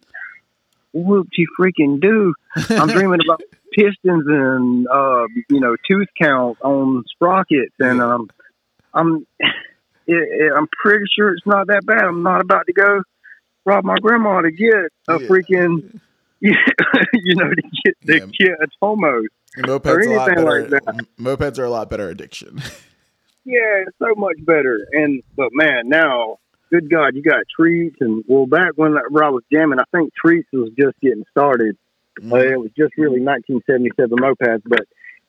[0.92, 2.34] "Whoop, you freaking do!"
[2.70, 3.42] I'm dreaming about
[3.74, 8.30] pistons and uh, you know tooth count on sprockets, and um,
[8.94, 9.26] I'm
[10.08, 12.04] it, I'm pretty sure it's not that bad.
[12.04, 13.02] I'm not about to go
[13.66, 14.74] rob my grandma to get
[15.08, 15.28] a Yeah.
[15.28, 16.00] freaking
[16.40, 16.56] you
[17.36, 18.26] know to get the Yeah.
[18.48, 19.22] get a Tomo.
[19.58, 20.62] Mopeds lot anything better.
[20.62, 21.06] like that.
[21.20, 22.62] Mopeds are a lot better addiction.
[23.44, 24.78] Yeah, so much better.
[24.92, 26.38] And but man, now
[26.70, 30.48] good God, you got treats and well back when I was jamming, I think treats
[30.54, 31.76] was just getting started.
[32.24, 34.82] Uh, it was just really 1977 mopeds, but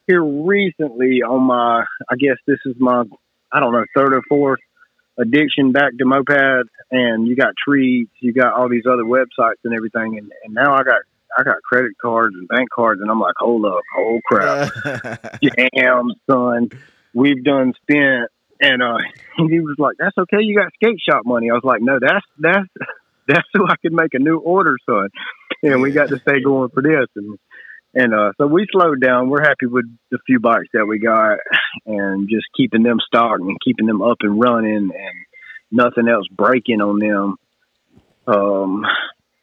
[0.07, 3.05] here recently on my, I guess this is my,
[3.53, 4.61] I don't know, third or fourth
[5.19, 9.75] addiction back to mopeds, and you got treats, you got all these other websites and
[9.75, 11.03] everything, and, and now I got,
[11.39, 14.73] I got credit cards and bank cards, and I'm like, hold up, oh crap,
[15.77, 16.71] damn son,
[17.15, 18.99] we've done spent, and uh,
[19.39, 21.51] and he was like, that's okay, you got skate shop money.
[21.51, 22.69] I was like, no, that's that's
[23.29, 25.09] that's so I could make a new order, son,
[25.63, 27.39] and we got to stay going for this, and
[27.95, 29.29] and uh, so we slowed down.
[29.29, 31.39] We're happy with the few bikes that we got,
[31.87, 35.17] and just keeping them stocked and keeping them up and running, and
[35.71, 37.37] nothing else breaking on them.
[38.27, 38.85] Um,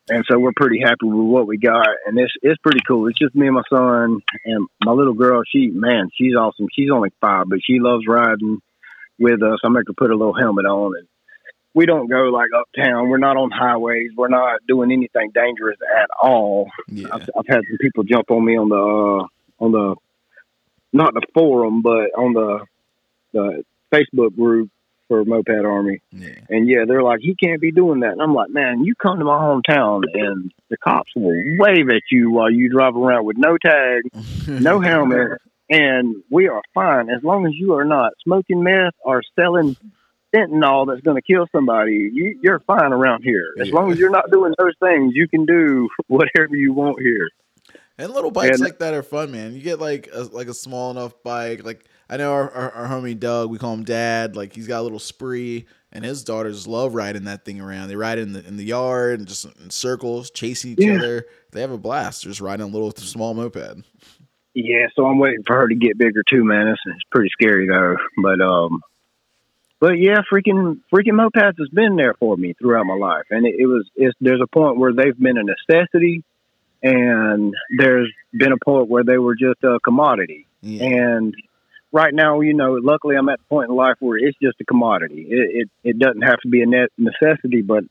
[0.10, 3.08] and so we're pretty happy with what we got, and it's it's pretty cool.
[3.08, 5.44] It's just me and my son and my little girl.
[5.48, 6.68] She man, she's awesome.
[6.74, 8.60] She's only five, but she loves riding
[9.20, 9.60] with us.
[9.64, 11.08] I make her put a little helmet on, and
[11.74, 13.10] we don't go like uptown.
[13.10, 14.12] We're not on highways.
[14.16, 16.70] We're not doing anything dangerous at all.
[16.88, 19.96] yeah, I've, I've had some people jump on me on the uh, on the
[20.92, 22.66] not the forum, but on the
[23.34, 24.70] the Facebook group
[25.08, 26.36] for Moped Army, yeah.
[26.50, 28.12] and yeah, they're like, he can't be doing that.
[28.12, 32.04] And I'm like, man, you come to my hometown, and the cops will wave at
[32.12, 34.04] you while you drive around with no tag,
[34.48, 39.24] no helmet, and we are fine as long as you are not smoking meth or
[39.36, 39.76] selling
[40.36, 42.10] fentanyl that's going to kill somebody.
[42.14, 43.54] You, you're fine around here.
[43.60, 43.76] As Yeah.
[43.76, 47.28] long as you're not doing those things, you can do whatever you want here.
[47.98, 49.54] And little bikes And- like that are fun, man.
[49.54, 51.64] You get like a, like a small enough bike.
[51.66, 54.36] Like I know our, our, our homie Doug, we call him Dad.
[54.36, 57.90] Like he's got a little spree, and his daughters love riding that thing around.
[57.90, 60.96] They ride in the in the yard and just in circles, chasing each Yeah.
[60.96, 61.26] other.
[61.52, 63.84] They have a blast just riding a little small moped.
[64.56, 66.68] Yeah, so I'm waiting for her to get bigger too, man.
[66.70, 67.98] It's, it's pretty scary though.
[68.24, 68.82] But um,
[69.80, 73.56] but yeah, freaking freaking mopeds has been there for me throughout my life, and it,
[73.58, 76.24] it was it's there's a point where they've been a necessity,
[76.84, 80.48] and there's been a point where they were just a commodity.
[80.62, 80.84] Yeah.
[80.86, 81.34] And
[81.92, 84.66] right now, you know, luckily I'm at the point in life where it's just a
[84.66, 85.28] commodity.
[85.30, 87.84] It it, it doesn't have to be a net necessity, but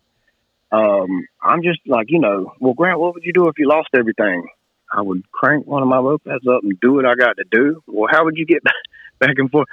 [0.71, 3.89] um, I'm just like, you know, well, Grant, what would you do if you lost
[3.97, 4.47] everything?
[4.93, 7.83] I would crank one of my mopeds up and do what I got to do.
[7.87, 8.63] Well, how would you get
[9.19, 9.69] back and forth?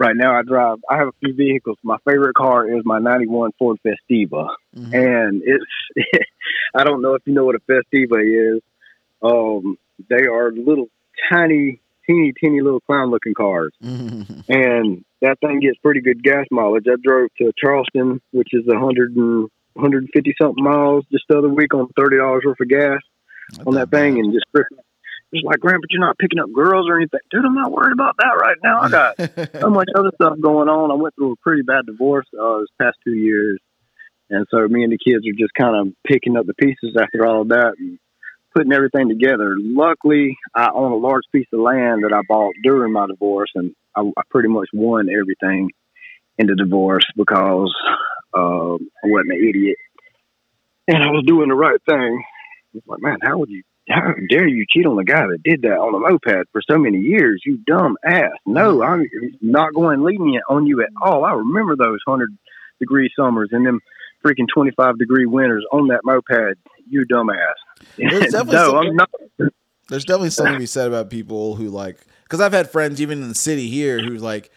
[0.00, 0.78] Right now, I drive.
[0.88, 1.76] I have a few vehicles.
[1.82, 4.94] My favorite car is my '91 Ford Festiva, Mhm.
[4.94, 5.64] and it's.
[6.74, 8.62] I don't know if you know what a Festiva is.
[9.22, 9.76] Um,
[10.08, 10.88] they are little
[11.30, 14.44] tiny, teeny, teeny little clown-looking cars Mhm.
[14.48, 16.86] and that thing gets pretty good gas mileage.
[16.90, 21.24] I drove to Charleston, which is a hundred and hundred and fifty something miles just
[21.28, 23.02] the other week on thirty dollars worth of gas
[23.66, 24.46] on that thing, and just
[25.32, 27.44] just like Grandpa, you're not picking up girls or anything, dude.
[27.44, 28.80] I'm not worried about that right now.
[28.80, 30.90] I got so much other stuff going on.
[30.90, 33.60] I went through a pretty bad divorce uh, this past two years,
[34.28, 37.26] and so me and the kids are just kind of picking up the pieces after
[37.26, 37.98] all of that and
[38.54, 39.56] putting everything together.
[39.58, 43.74] Luckily, I own a large piece of land that I bought during my divorce, and
[43.94, 45.70] I, I pretty much won everything
[46.38, 47.72] in the divorce because
[48.34, 49.76] um, I wasn't an idiot
[50.90, 52.22] and I was doing the right thing.
[52.74, 53.62] It's like, man, how would you?
[53.90, 56.78] How dare you cheat on the guy that did that on a moped for so
[56.78, 57.42] many years?
[57.44, 58.30] You dumb ass!
[58.46, 58.92] No, mm-hmm.
[58.92, 59.08] I'm
[59.40, 61.24] not going lenient on you at all.
[61.24, 62.30] I remember those hundred
[62.78, 63.80] degree summers and them
[64.24, 66.58] freaking twenty five degree winters on that moped.
[66.88, 67.86] You dumb ass.
[67.96, 69.10] There's definitely no, some- I'm not.
[69.88, 73.22] There's definitely something to be said about people who like, because I've had friends even
[73.22, 74.52] in the city here who like,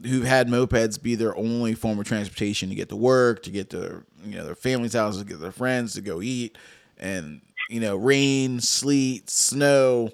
[0.00, 3.70] who've had mopeds be their only form of transportation to get to work, to get
[3.70, 6.56] to you know their family's houses, to get their friends to go eat,
[6.98, 10.10] and you know rain, sleet, snow,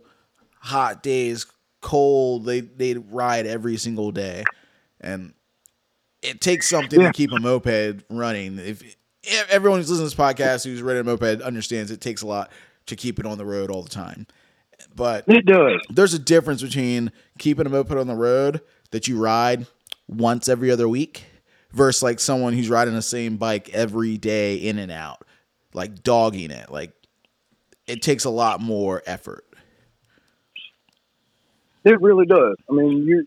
[0.61, 1.47] hot days,
[1.81, 2.45] cold.
[2.45, 4.45] They they ride every single day,
[5.01, 5.35] and
[6.23, 7.09] it takes something Yeah.
[7.09, 8.59] to keep a moped running.
[8.59, 8.83] If,
[9.25, 12.27] if everyone who's listening to this podcast who's ridden a moped understands it takes a
[12.27, 12.51] lot
[12.87, 14.27] to keep it on the road all the time.
[14.95, 15.81] But It does.
[15.91, 18.61] there's a difference between keeping a moped on the road
[18.91, 19.67] that you ride
[20.09, 21.25] once every other week
[21.73, 25.25] versus like someone who's riding the same bike every day in and out,
[25.73, 26.71] like dogging it.
[26.71, 26.93] Like
[27.87, 29.45] it takes a lot more effort.
[31.85, 32.57] It really does.
[32.71, 33.25] I mean, you're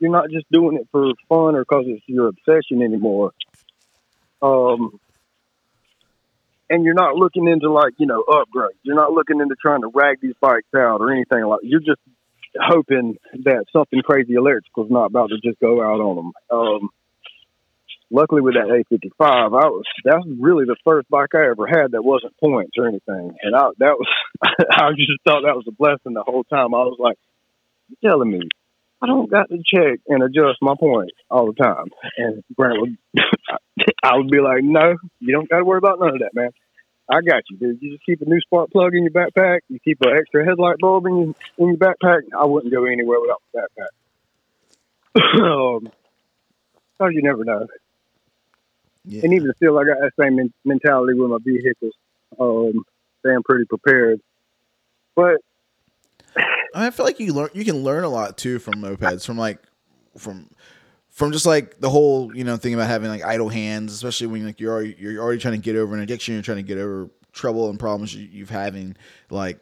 [0.00, 3.32] you're not just doing it for fun or because it's your obsession anymore.
[4.42, 4.98] Um,
[6.68, 8.78] and you're not looking into like you know upgrades.
[8.82, 11.60] You're not looking into trying to rag these bikes out or anything like.
[11.62, 12.00] You're just
[12.60, 16.32] hoping that something crazy electrical is not about to just go out on them.
[16.50, 16.90] Um,
[18.12, 21.92] luckily, with that A55, I was that was really the first bike I ever had
[21.92, 24.08] that wasn't points or anything, and I that was
[24.70, 26.74] I just thought that was a blessing the whole time.
[26.74, 27.18] I was like
[27.88, 28.42] you telling me
[29.02, 31.86] I don't got to check and adjust my points all the time.
[32.16, 32.96] And Grant would,
[34.04, 36.50] I would be like, no, you don't got to worry about none of that, man.
[37.10, 37.82] I got you, dude.
[37.82, 39.60] You just keep a new spark plug in your backpack.
[39.68, 42.20] You keep an extra headlight bulb in your, in your backpack.
[42.38, 43.88] I wouldn't go anywhere without my backpack.
[45.76, 45.92] um,
[46.98, 47.66] so you never know.
[49.04, 49.22] Yeah.
[49.24, 51.94] And even still, I got that same men- mentality with my vehicles.
[52.38, 52.84] Um,
[53.20, 54.20] staying pretty prepared.
[55.14, 55.36] But
[56.36, 56.40] I,
[56.78, 59.38] mean, I feel like you learn you can learn a lot too from mopeds from
[59.38, 59.58] like
[60.16, 60.48] from
[61.10, 64.46] from just like the whole you know thing about having like idle hands, especially when
[64.46, 66.78] like you're already, you're already trying to get over an addiction, you're trying to get
[66.78, 68.96] over trouble and problems you, you've having
[69.30, 69.58] like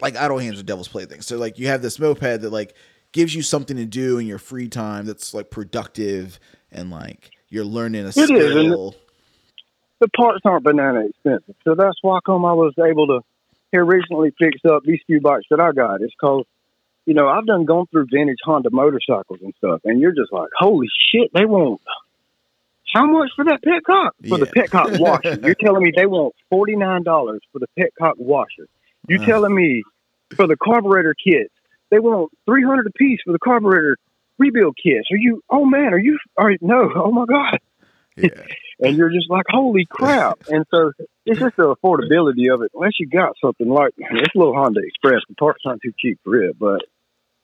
[0.00, 1.26] like idle hands are devil's playthings.
[1.26, 2.74] So like you have this moped that like
[3.12, 6.38] gives you something to do in your free time that's like productive
[6.70, 8.94] and like you're learning a is, and it- skill.
[10.00, 11.54] the parts aren't banana expensive.
[11.64, 13.20] So that's why come I was able to
[13.72, 16.00] here recently fix up these few bikes that I got.
[16.02, 16.46] It's called
[17.04, 20.48] you know, I've done gone through vintage Honda motorcycles and stuff, and you're just like,
[20.58, 21.80] holy shit, they want
[22.94, 24.10] how much for that petcock?
[24.28, 25.38] For the petcock washer.
[25.42, 28.66] You're telling me they want forty nine dollars for the petcock washer.
[29.08, 29.26] You Uh.
[29.26, 29.82] telling me
[30.34, 31.52] for the carburetor kits,
[31.90, 33.98] they want three hundred a piece for the carburetor
[34.38, 35.08] rebuild kits.
[35.12, 37.58] Are you oh man, are you are no, oh my god
[38.16, 38.42] Yeah.
[38.80, 40.38] and you're just like, holy crap!
[40.48, 40.92] and so
[41.24, 42.70] it's just the affordability of it.
[42.74, 46.42] Unless you got something like this little Honda Express, the parts not too cheap for
[46.42, 46.82] it, but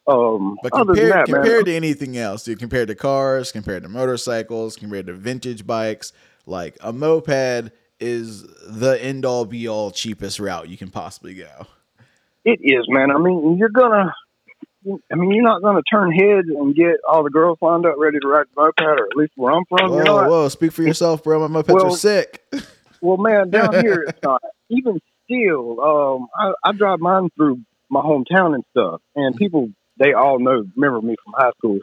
[0.07, 3.53] um, But other compared, than that, compared man, to anything else, dude, compared to cars,
[3.53, 6.13] compared to motorcycles, compared to vintage bikes,
[6.47, 11.67] like a moped is the end all be all cheapest route you can possibly go.
[12.45, 13.13] It is, man.
[13.13, 14.13] I mean, you're gonna.
[14.85, 18.19] I mean, you're not gonna turn heads and get all the girls lined up ready
[18.19, 19.91] to ride the moped, or at least where I'm from.
[19.91, 20.29] Whoa, not.
[20.31, 20.49] whoa!
[20.49, 21.47] Speak for yourself, bro.
[21.47, 22.43] My mopeds are Well- sick.
[23.01, 24.43] Well, man, down here it's not.
[24.69, 30.13] Even still, um, I, I drive mine through my hometown and stuff, and people they
[30.15, 31.79] all know remember me from high school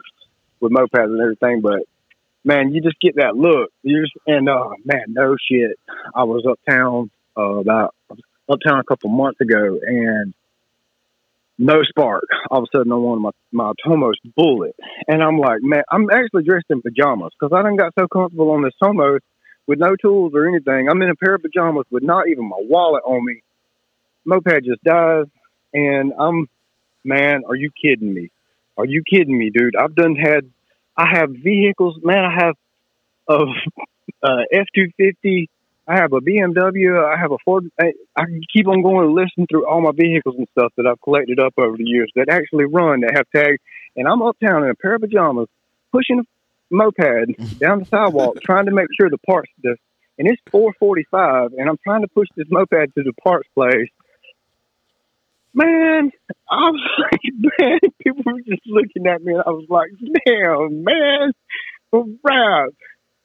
[0.60, 1.60] with mopeds and everything.
[1.62, 1.80] But
[2.44, 3.70] man, you just get that look.
[3.82, 5.78] You just and uh, man, no shit.
[6.14, 7.94] I was uptown uh, about
[8.48, 10.34] uptown a couple months ago, and
[11.60, 12.24] no spark.
[12.50, 14.74] All of a sudden, I wanted my my Tomos Bullet,
[15.06, 18.50] and I'm like, man, I'm actually dressed in pajamas because I done got so comfortable
[18.50, 19.20] on this Tomos
[19.66, 20.88] with no tools or anything.
[20.88, 23.42] I'm in a pair of pajamas with not even my wallet on me.
[24.24, 25.26] Moped just dies,
[25.74, 26.48] and I'm,
[27.04, 28.30] man, are you kidding me?
[28.76, 29.76] Are you kidding me, dude?
[29.76, 30.50] I've done had,
[30.96, 32.24] I have vehicles, man.
[32.24, 32.54] I have
[33.28, 33.44] a
[34.52, 35.50] F two fifty.
[35.86, 37.02] I have a BMW.
[37.02, 37.70] I have a Ford.
[37.80, 40.86] I, I can keep on going and listen through all my vehicles and stuff that
[40.86, 43.58] I've collected up over the years that actually run that have tags.
[43.96, 45.48] And I'm uptown in a pair of pajamas,
[45.92, 46.22] pushing a
[46.70, 46.98] moped
[47.58, 49.80] down the sidewalk, trying to make sure the parts just.
[50.18, 53.88] And it's 4:45, and I'm trying to push this moped to the parts place.
[55.54, 56.12] Man,
[56.48, 57.20] I was like,
[57.58, 59.90] man, people were just looking at me, and I was like,
[60.26, 61.32] damn, man,
[62.22, 62.68] right.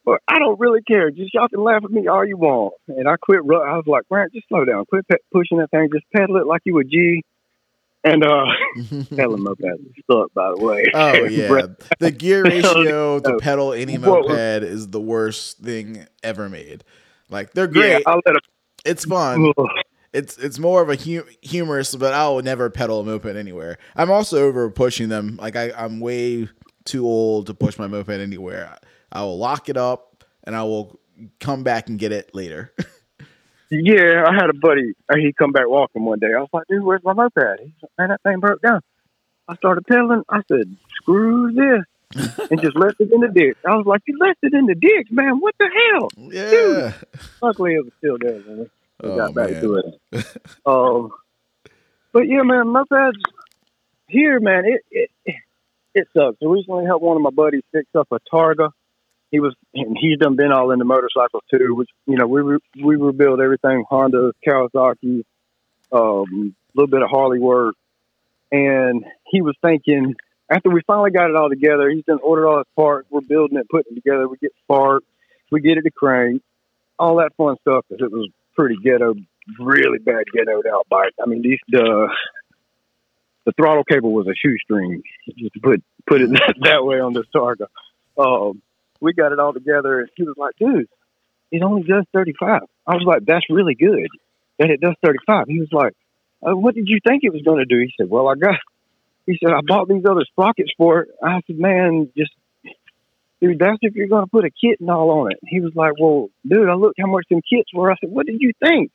[0.06, 1.10] But I don't really care.
[1.10, 2.76] Just y'all can laugh at me all you want.
[2.88, 3.44] And I quit.
[3.44, 4.86] ru- I was like, Grant, just slow down.
[4.86, 5.90] Quit pe- pushing that thing.
[5.92, 7.24] Just pedal it like you would G.
[8.04, 8.46] And uh,
[9.16, 9.64] pedaling moped
[10.04, 10.84] stuck, by the way.
[10.94, 11.66] Oh yeah,
[12.00, 14.30] the gear ratio to pedal any moped
[14.64, 16.84] is the worst thing ever made.
[17.32, 18.36] Like they're great, I'll let
[18.86, 19.52] it's fun.
[20.14, 23.80] It's it's more of a hu- humorous, but I will never pedal a moped anywhere.
[23.96, 25.38] I'm also over pushing them.
[25.42, 26.48] Like I, I'm way
[26.86, 28.70] too old to push my moped anywhere.
[28.72, 28.78] I
[29.24, 31.00] will lock it up and I will
[31.40, 32.74] come back and get it later.
[33.72, 34.94] Yeah, I had a buddy.
[35.10, 36.28] uh, He come back walking one day.
[36.38, 37.60] I was like, dude, where's my moped?
[37.62, 38.82] He said, man, that thing broke down.
[39.48, 40.22] I started pedaling.
[40.30, 42.30] I said, screw this.
[42.52, 43.58] and just left it in the ditch.
[43.68, 45.40] I was like, you left it in the ditch, man.
[45.40, 46.10] What the hell?
[46.30, 46.94] yeah.
[47.42, 48.40] Luckily, it was still there.
[48.40, 48.70] Man.
[49.02, 49.62] We Oh, got back man.
[49.64, 50.26] to it.
[50.68, 51.12] um,
[52.14, 53.14] but yeah, man, my mopeds
[54.08, 55.10] here, man, it, it
[55.96, 56.38] it sucks.
[56.42, 58.70] I recently helped one of my buddies fix up a Targa.
[59.36, 61.76] He was, and he's done been all into motorcycles too.
[61.76, 65.26] Which you know, we re, we rebuild everything Honda, Kawasaki,
[65.92, 67.76] um, a little bit of Harley work,
[68.50, 70.16] and he was thinking
[70.50, 73.10] after we finally got it all together, he's done ordered all his parts.
[73.12, 74.26] We're building it, putting it together.
[74.26, 75.06] We get sparks,
[75.52, 76.42] we get it to crank,
[76.98, 77.84] all that fun stuff.
[77.90, 79.16] Because it was pretty ghetto,
[79.60, 81.12] really bad ghettoed out bike.
[81.22, 82.08] I mean, these the
[83.46, 85.04] the throttle cable was a shoestring.
[85.38, 87.68] Just to put put it that, that way on this Targa.
[88.18, 88.62] Um,
[89.00, 90.88] we got it all together, and he was like, "Dude,
[91.52, 94.10] it only does 35." I was like, "That's really good
[94.60, 95.94] that it does 35." He was like,
[96.46, 98.56] uh, "What did you think it was going to do?" He said, "Well, I got."
[99.28, 102.32] He said, "I bought these other sprockets for it." I said, "Man, just."
[103.42, 105.40] Dude, that's if you're going to put a kit and all on it.
[105.46, 107.92] He was like, Well, dude, I looked how much them kits were.
[107.92, 108.92] I said, What did you think?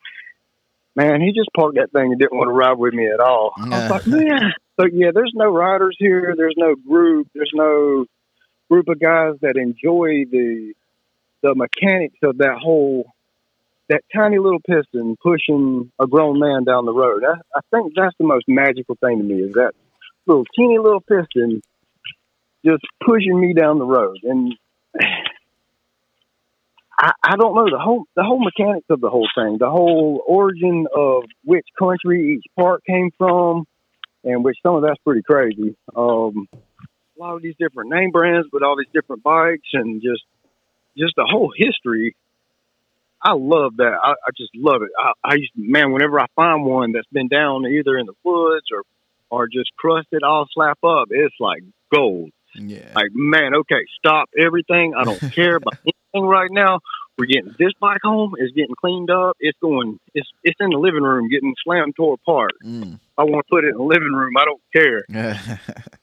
[0.95, 3.53] Man, he just parked that thing and didn't want to ride with me at all.
[3.57, 4.53] I was like, Man.
[4.79, 6.33] So, yeah, there's no riders here.
[6.35, 7.27] There's no group.
[7.35, 8.07] There's no
[8.71, 10.73] group of guys that enjoy the
[11.43, 13.05] the mechanics of that whole
[13.89, 17.23] that tiny little piston pushing a grown man down the road.
[17.25, 19.73] I, I think that's the most magical thing to me is that
[20.25, 21.61] little teeny little piston
[22.65, 24.19] just pushing me down the road.
[24.23, 24.53] And
[26.97, 30.23] I, I don't know the whole the whole mechanics of the whole thing, the whole
[30.25, 33.65] origin of which country each part came from,
[34.23, 35.75] and which some of that's pretty crazy.
[35.93, 36.47] Um,
[37.17, 40.23] a lot of these different name brands with all these different bikes and just
[40.97, 42.15] just the whole history.
[43.23, 43.93] I love that.
[44.03, 44.89] I, I just love it.
[44.97, 48.13] I, I used to, man, whenever I find one that's been down either in the
[48.23, 48.83] woods or
[49.29, 51.07] or just crusted, I'll slap up.
[51.11, 52.31] It's like gold.
[52.55, 52.91] Yeah.
[52.93, 54.93] Like, man, okay, stop everything.
[54.97, 56.79] I don't care about anything right now.
[57.17, 58.33] We're getting this bike home.
[58.37, 59.37] It's getting cleaned up.
[59.39, 59.99] It's going.
[60.13, 62.51] It's it's in the living room, getting slammed tore apart.
[62.65, 62.99] Mm.
[63.17, 64.33] I want to put it in the living room.
[64.37, 65.05] I don't care.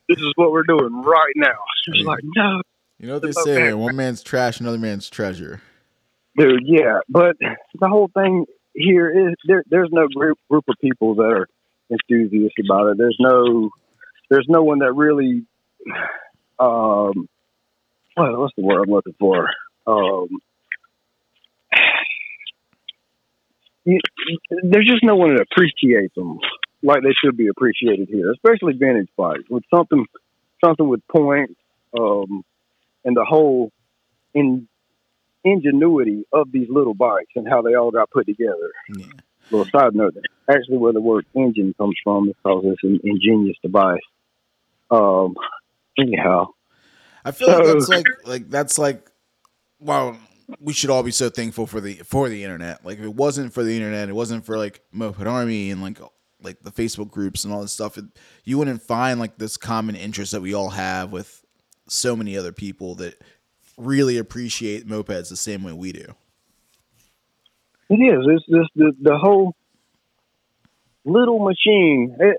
[0.07, 1.53] This is what we're doing right now.
[1.93, 2.61] It's like, no,
[2.99, 3.67] you know what they Okay.
[3.69, 5.61] say: one man's trash, another man's treasure.
[6.37, 6.99] dude, yeah.
[7.09, 7.35] But
[7.79, 9.63] the whole thing here is there.
[9.69, 11.47] There's no group group of people that are
[11.89, 12.97] enthusiastic about it.
[12.97, 13.69] There's no.
[14.29, 15.43] There's no one that really.
[16.59, 17.27] Um,
[18.15, 19.49] what, what's the word I'm looking for?
[19.87, 20.27] Um,
[23.91, 23.99] you,
[24.63, 26.39] there's just no one that appreciates them
[26.83, 30.05] like they should be appreciated here, especially vintage bikes with something,
[30.63, 31.55] something with points,
[31.97, 32.43] um,
[33.03, 33.71] and the whole
[34.33, 34.67] in
[35.43, 38.71] ingenuity of these little bikes and how they all got put together.
[38.89, 39.05] Yeah.
[39.51, 40.15] little side note.
[40.49, 43.99] Actually, where the word engine comes from, because it's an ingenious device.
[44.91, 45.35] Um.
[45.97, 46.53] Anyhow,
[47.25, 49.11] I feel like that's like like that's like
[49.79, 50.15] wow.
[50.59, 52.85] We should all be so thankful for the for the internet.
[52.85, 55.99] Like if it wasn't for the internet, it wasn't for like Moped Army and like
[56.41, 57.97] like the Facebook groups and all this stuff.
[57.97, 58.05] It,
[58.43, 61.43] you wouldn't find like this common interest that we all have with
[61.87, 63.21] so many other people that
[63.77, 66.13] really appreciate mopeds the same way we do.
[67.89, 68.25] it is.
[68.27, 69.55] It's just the the whole
[71.05, 72.15] little machine.
[72.19, 72.37] It,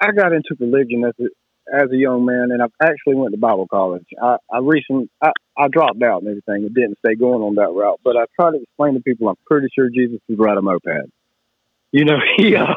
[0.00, 1.28] I got into religion as a
[1.72, 4.04] as a young man, and I've actually went to Bible college.
[4.22, 6.64] I, I recently I, I dropped out and everything.
[6.64, 9.28] It didn't stay going on that route, but I try to explain to people.
[9.28, 11.10] I'm pretty sure Jesus would ride a moped.
[11.90, 12.74] You know, he uh,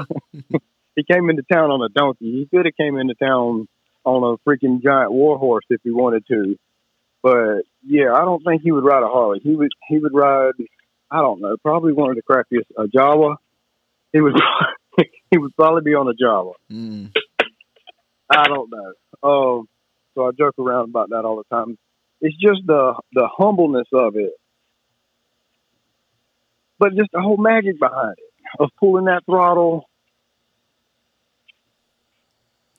[0.96, 2.32] he came into town on a donkey.
[2.32, 3.68] He could have came into town
[4.06, 6.58] on a freaking giant war horse if he wanted to.
[7.22, 9.40] But yeah, I don't think he would ride a Harley.
[9.44, 10.54] He would he would ride
[11.12, 13.36] I don't know, probably one of the crappiest a Jawa.
[14.14, 14.36] He would
[15.32, 16.52] he would probably be on a Java.
[16.72, 17.12] Mm.
[18.30, 18.94] I don't know.
[19.24, 19.70] Um,
[20.14, 21.78] so I joke around about that all the time.
[22.22, 24.34] It's just the the humbleness of it,
[26.80, 29.90] but just the whole magic behind it of pulling that throttle.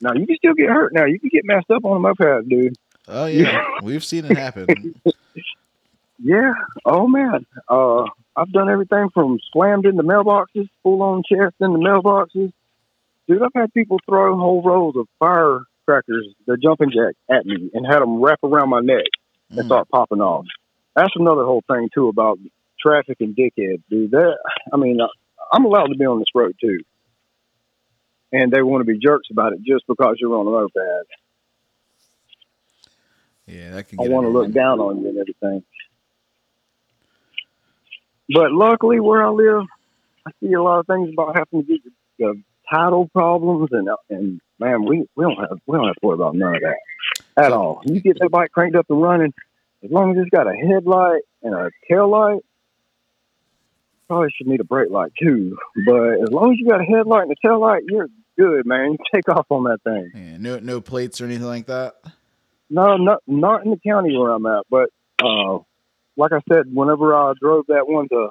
[0.01, 0.93] Now you can still get hurt.
[0.93, 2.77] Now you can get messed up on a moped, dude.
[3.09, 5.01] Oh yeah, we've seen it happen.
[6.19, 6.53] Yeah.
[6.85, 7.47] Oh man.
[7.69, 8.05] Uh,
[8.37, 12.53] I've done everything from slammed into mailboxes, full on chest into mailboxes.
[13.29, 17.85] Dude, I've had people throw whole rolls of firecrackers, the jumping jack, at me and
[17.87, 19.05] had them wrap around my neck
[19.51, 19.67] and Mm.
[19.67, 20.47] start popping off.
[20.95, 22.39] That's another whole thing too about
[22.81, 24.13] traffic and dickheads, dude.
[24.13, 24.39] That
[24.73, 25.09] I mean, uh,
[25.53, 26.81] I'm allowed to be on this road too,
[28.33, 31.09] and they want to be jerks about it just because you're on a moped.
[33.47, 35.63] Yeah, that can I want to look down on you and everything.
[38.29, 39.67] But luckily, where I live,
[40.27, 43.89] I see a lot of things about having to get the, the title problems, and
[44.11, 47.45] and man, we, we don't have we don't have to worry about none of that
[47.45, 47.83] at all.
[47.85, 49.33] You get that bike cranked up and running,
[49.85, 52.41] as long as it's got a headlight and a tail light.
[54.09, 57.25] Probably should need a brake light too, but as long as you got a headlight
[57.25, 58.09] and a tail light, you're
[58.39, 58.93] good, man.
[58.93, 60.11] You take off on that thing.
[60.15, 61.97] Yeah, no no plates or anything like that.
[62.71, 64.91] No, not not in the county where I'm at, but
[65.23, 65.59] uh,
[66.17, 68.31] like I said, whenever I drove that one to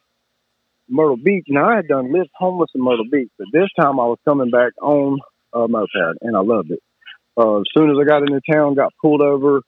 [0.87, 4.05] Myrtle Beach, now I had done lived homeless in Myrtle Beach, but this time I
[4.05, 5.19] was coming back on
[5.53, 6.79] a moped, and I loved it.
[7.37, 9.61] Uh, as soon as I got into town, got pulled over.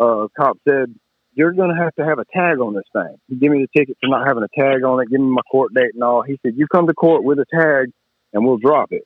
[0.00, 0.94] Uh, cop said,
[1.34, 3.78] "You're going to have to have a tag on this thing." He gave me the
[3.78, 6.22] ticket for not having a tag on it, give me my court date and all.
[6.22, 7.90] He said, "You come to court with a tag,
[8.32, 9.02] and we'll drop it."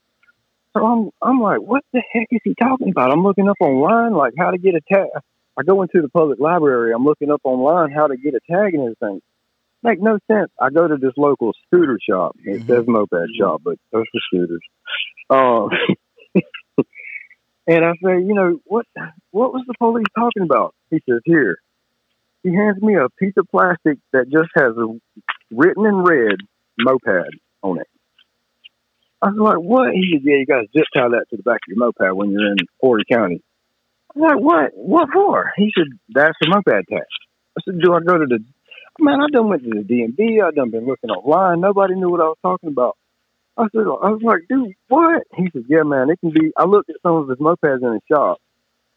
[0.74, 3.12] So I'm, I'm like, what the heck is he talking about?
[3.12, 5.08] I'm looking up online, like how to get a tag.
[5.58, 6.92] I go into the public library.
[6.94, 9.20] I'm looking up online how to get a tag and everything.
[9.82, 10.50] Make no sense.
[10.60, 12.36] I go to this local scooter shop.
[12.44, 12.66] It Mhm.
[12.66, 14.62] says moped shop, but those are scooters.
[15.28, 15.70] Um,
[17.66, 18.86] and I say, you know, what
[19.32, 20.74] what was the police talking about?
[20.90, 21.58] He says, here.
[22.42, 24.86] He hands me a piece of plastic that just has a
[25.52, 26.36] written in red
[26.78, 27.30] moped
[27.62, 27.86] on it.
[29.20, 29.94] I was like, what?
[29.94, 32.16] He said, yeah, you got to zip tie that to the back of your moped
[32.16, 33.40] when you're in Horry County.
[34.14, 34.70] I'm like, what?
[34.74, 35.52] What for?
[35.56, 37.06] He said, that's a moped tax.
[37.56, 38.40] I said, do I go to the,
[38.98, 40.42] man, I done went to the DMV.
[40.44, 41.60] I done been looking online.
[41.60, 42.96] Nobody knew what I was talking about.
[43.56, 45.22] I said, I was like, dude, what?
[45.36, 47.92] He said, yeah, man, it can be, I looked at some of his mopeds in
[47.92, 48.38] his shop.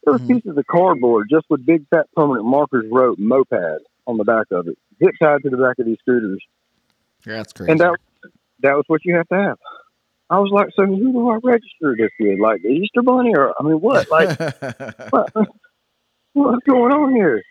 [0.04, 0.28] There was Mhm.
[0.42, 4.68] pieces of cardboard just with big fat permanent markers wrote moped on the back of
[4.68, 6.42] it, zip tied to the back of these scooters.
[7.26, 7.72] Yeah, That's crazy.
[7.72, 7.96] And that
[8.60, 9.58] that was what you have to have.
[10.30, 12.38] I was like, so who do I register this with?
[12.38, 14.08] Like the Easter Bunny, or I mean, what?
[14.10, 14.38] Like
[15.10, 15.32] what?
[16.32, 17.42] What's going on here?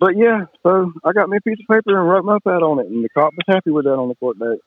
[0.00, 2.86] But yeah, so I got me a piece of paper and wrote moped on it,
[2.86, 4.60] and the cop was happy with that on the court date.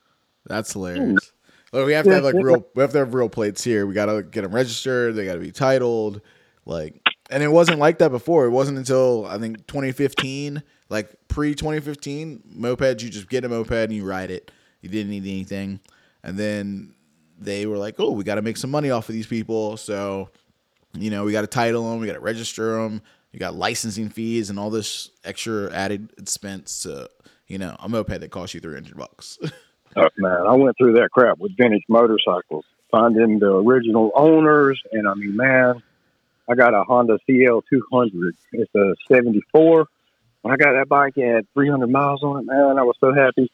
[0.45, 0.79] That's hmm.
[0.79, 1.31] hilarious.
[1.71, 2.65] Look, we have to have like real.
[2.75, 3.85] We have to have real plates here.
[3.85, 5.15] We gotta get them registered.
[5.15, 6.21] They gotta be titled.
[6.65, 8.45] Like, and it wasn't like that before.
[8.45, 13.01] It wasn't until I think 2015, like pre 2015, mopeds.
[13.01, 14.51] You just get a moped and you ride it.
[14.81, 15.79] You didn't need anything,
[16.23, 16.93] and then
[17.39, 20.29] they were like, "Oh, we got to make some money off of these people." So,
[20.93, 22.01] you know, we got to title them.
[22.01, 23.01] We got to register them.
[23.31, 27.09] You got licensing fees and all this extra added expense to,
[27.47, 29.39] you know, a moped that costs you 300 bucks.
[29.97, 35.05] Oh, man, I went through that crap with vintage motorcycles, finding the original owners, and
[35.05, 35.83] I mean, man,
[36.49, 38.35] I got a Honda CL 200.
[38.53, 39.85] It's a 74.
[40.43, 42.79] When I got that bike, it had 300 miles on it, man.
[42.79, 43.51] I was so happy.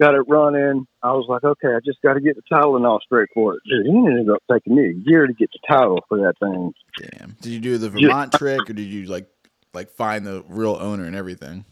[0.00, 0.86] Got it running.
[1.02, 3.54] I was like, okay, I just got to get the title and all straight for
[3.54, 3.60] it.
[3.68, 6.72] Dude, it ended up taking me a year to get the title for that thing.
[6.98, 7.36] Damn.
[7.40, 9.28] Did you do the Vermont trick or did you like
[9.74, 11.64] like find the real owner and everything?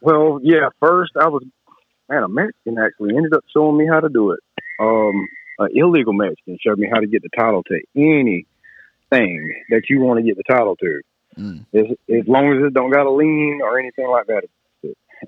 [0.00, 1.44] Well, yeah, first I was
[2.10, 4.40] man, a Mexican actually ended up showing me how to do it.
[4.80, 8.44] Um, an illegal Mexican showed me how to get the title to anything
[9.70, 11.00] that you want to get the title to.
[11.38, 11.66] Mm.
[11.72, 14.44] As, as long as it don't got a lien or anything like that.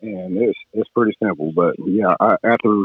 [0.01, 1.53] And it's it's pretty simple.
[1.53, 2.85] But yeah, I, after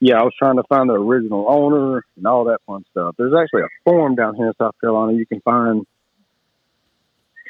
[0.00, 3.16] yeah, I was trying to find the original owner and all that fun stuff.
[3.18, 5.86] There's actually a form down here in South Carolina you can find.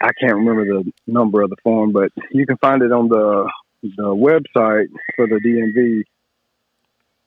[0.01, 3.51] I can't remember the number of the form, but you can find it on the
[3.83, 6.05] the website for the DMV,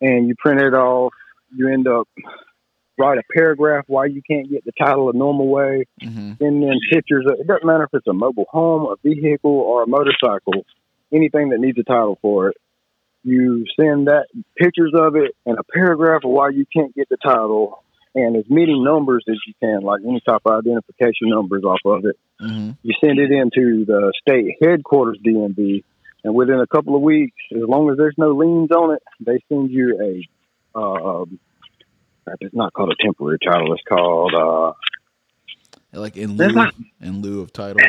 [0.01, 1.13] and you print it off.
[1.55, 2.07] You end up
[2.97, 6.79] write a paragraph why you can't get the title a normal way, hmm and then
[6.91, 7.25] pictures.
[7.27, 10.65] Of, it doesn't matter if it's a mobile home, a vehicle, or a motorcycle.
[11.13, 12.57] Anything that needs a title for it,
[13.23, 17.17] you send that pictures of it and a paragraph of why you can't get the
[17.17, 17.83] title,
[18.15, 22.05] and as many numbers as you can, like any type of identification numbers off of
[22.05, 22.15] it.
[22.39, 25.83] hmm You send it into the state headquarters DMV,
[26.23, 29.39] and within a couple of weeks, as long as there's no liens on it, they
[29.49, 30.79] send you a.
[30.79, 31.39] Um,
[32.39, 33.73] it's not called a temporary title.
[33.73, 34.33] It's called.
[34.33, 34.73] Uh,
[35.93, 37.81] Like in lieu not- in lieu of title.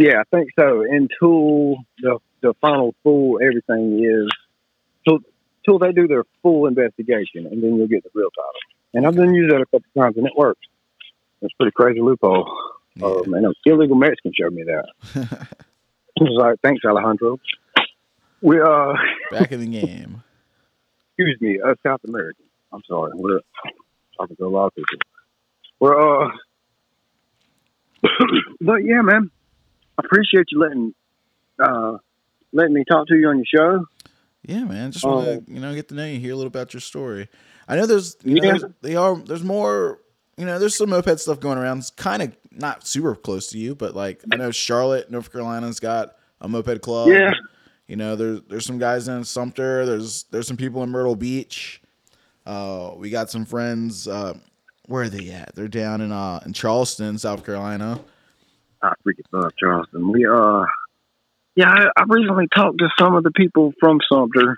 [0.00, 0.80] Yeah, I think so.
[0.80, 4.30] Until the the final full everything is,
[5.06, 5.18] till
[5.66, 8.50] till they do their full investigation, and then you'll get the real title.
[8.94, 10.62] And I've been used that a couple times, and it works.
[11.42, 12.50] It's a pretty crazy loophole.
[12.96, 13.06] Yeah.
[13.08, 14.86] Um, and an illegal Mexican showed me that.
[16.18, 17.38] I was like, "Thanks, Alejandro."
[18.40, 18.94] We uh,
[19.30, 20.22] Back in the game.
[21.18, 22.46] excuse me, uh, South American.
[22.72, 23.40] I'm sorry, we're
[24.16, 24.98] talking to a lot of people.
[25.78, 26.30] We're uh,
[28.62, 29.30] but yeah, man,
[30.04, 30.94] appreciate you letting
[31.58, 31.98] uh
[32.52, 33.86] letting me talk to you on your show.
[34.42, 34.90] Yeah, man.
[34.92, 35.44] Just want to Oh.
[35.46, 37.28] you know get to know you, hear a little about your story.
[37.68, 40.00] I know there's you know there's, they are there's more
[40.36, 41.78] you know there's some moped stuff going around.
[41.78, 45.78] It's kind of not super close to you, but like I know Charlotte, North Carolina's
[45.80, 47.08] got a moped club.
[47.08, 47.32] Yeah.
[47.86, 49.84] You know there's there's some guys in Sumter.
[49.86, 51.82] There's there's some people in Myrtle Beach.
[52.46, 54.08] Uh, we got some friends.
[54.08, 54.34] Uh,
[54.86, 55.54] where are they at?
[55.54, 58.00] They're down in uh in Charleston, South Carolina.
[58.82, 60.10] I freaking love Charleston.
[60.10, 60.64] We uh,
[61.54, 64.56] yeah, I, I recently talked to some of the people from Sumter,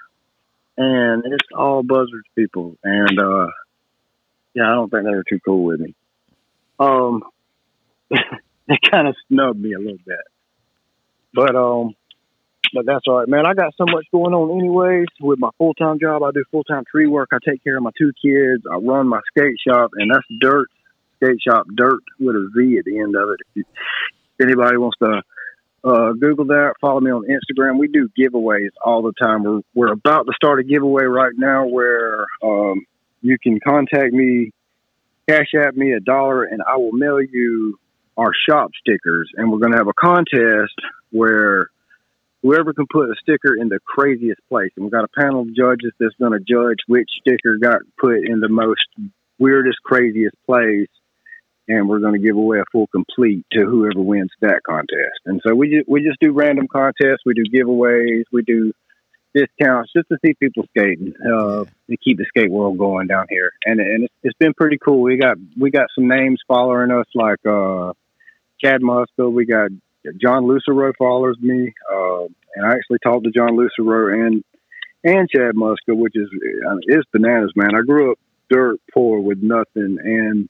[0.76, 3.46] and it's all buzzards people, and uh,
[4.54, 5.94] yeah, I don't think they were too cool with me.
[6.78, 7.22] Um,
[8.10, 10.18] they kind of snubbed me a little bit,
[11.34, 11.94] but um,
[12.72, 13.46] but that's all right, man.
[13.46, 16.22] I got so much going on anyways with my full time job.
[16.22, 17.30] I do full time tree work.
[17.32, 18.64] I take care of my two kids.
[18.70, 20.68] I run my skate shop, and that's dirt
[21.22, 23.40] skate shop dirt with a Z at the end of it.
[23.54, 23.66] If,
[24.38, 25.22] if anybody wants to
[25.84, 27.78] uh, Google that, follow me on Instagram.
[27.78, 29.42] We do giveaways all the time.
[29.42, 32.84] We're we're about to start a giveaway right now where um,
[33.20, 34.52] you can contact me,
[35.28, 37.78] cash at me a dollar, and I will mail you
[38.16, 39.30] our shop stickers.
[39.36, 40.74] And we're going to have a contest
[41.10, 41.68] where
[42.42, 45.56] whoever can put a sticker in the craziest place, and we've got a panel of
[45.56, 48.80] judges that's going to judge which sticker got put in the most
[49.38, 50.88] weirdest, craziest place
[51.68, 55.20] and we're going to give away a full complete to whoever wins that contest.
[55.26, 58.72] And so we just, we just do random contests, we do giveaways, we do
[59.34, 63.50] discounts just to see people skating, uh, to keep the skate world going down here.
[63.64, 65.00] And and it's, it's been pretty cool.
[65.00, 67.92] We got we got some names following us like uh,
[68.62, 69.32] Chad Muska.
[69.32, 69.70] We got
[70.20, 72.24] John Lucero follows me, uh,
[72.56, 74.44] and I actually talked to John Lucero and
[75.04, 76.28] and Chad Muska, which is
[76.68, 77.74] I mean, it's bananas, man.
[77.74, 78.18] I grew up
[78.50, 80.48] dirt poor with nothing, and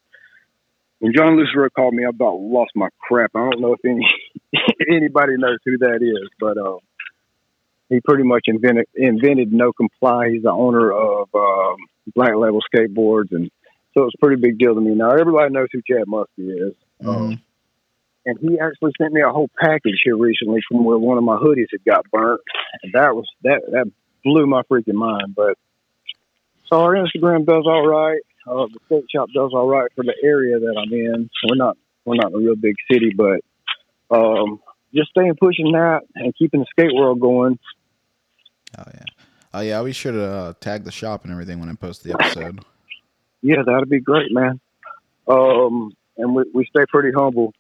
[1.03, 3.33] when John Lucero called me, I about lost my crap.
[3.35, 4.07] I don't know if any
[4.89, 6.77] anybody knows who that is, but uh,
[7.89, 10.31] he pretty much invented invented No Comply.
[10.31, 11.77] He's the owner of um,
[12.15, 13.51] Black Label Skateboards, and
[13.95, 14.95] so it's a pretty big deal to me.
[14.95, 17.41] Now everybody knows who Chad Muska is, Mhm.
[18.25, 21.37] and he actually sent me a whole package here recently from where one of my
[21.37, 22.41] hoodies had got burnt,
[22.85, 23.91] and that was that that
[24.23, 25.35] blew my freaking mind.
[25.35, 25.59] But
[26.69, 28.21] so our Instagram does all right.
[28.47, 31.31] Uh, the skate shop does all right for the area that I'm in.
[31.49, 33.41] We're not we're not in a real big city, but
[34.11, 34.61] um,
[34.95, 37.59] just staying pushing that and keeping the skate world going.
[38.79, 39.05] Oh yeah.
[39.55, 39.77] Oh yeah.
[39.77, 42.65] I'll be sure to uh, tag the shop and everything when I post the episode.
[43.45, 44.61] Yeah, that'd be great, man.
[45.27, 47.53] Um, and we we stay pretty humble.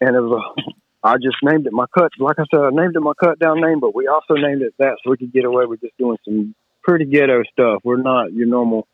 [0.00, 2.10] And it was a, I just named it my cut.
[2.18, 4.74] Like I said, I named it my cut down name, but we also named it
[4.78, 7.82] that so we could get away with just doing some pretty ghetto stuff.
[7.84, 8.88] We're not your normal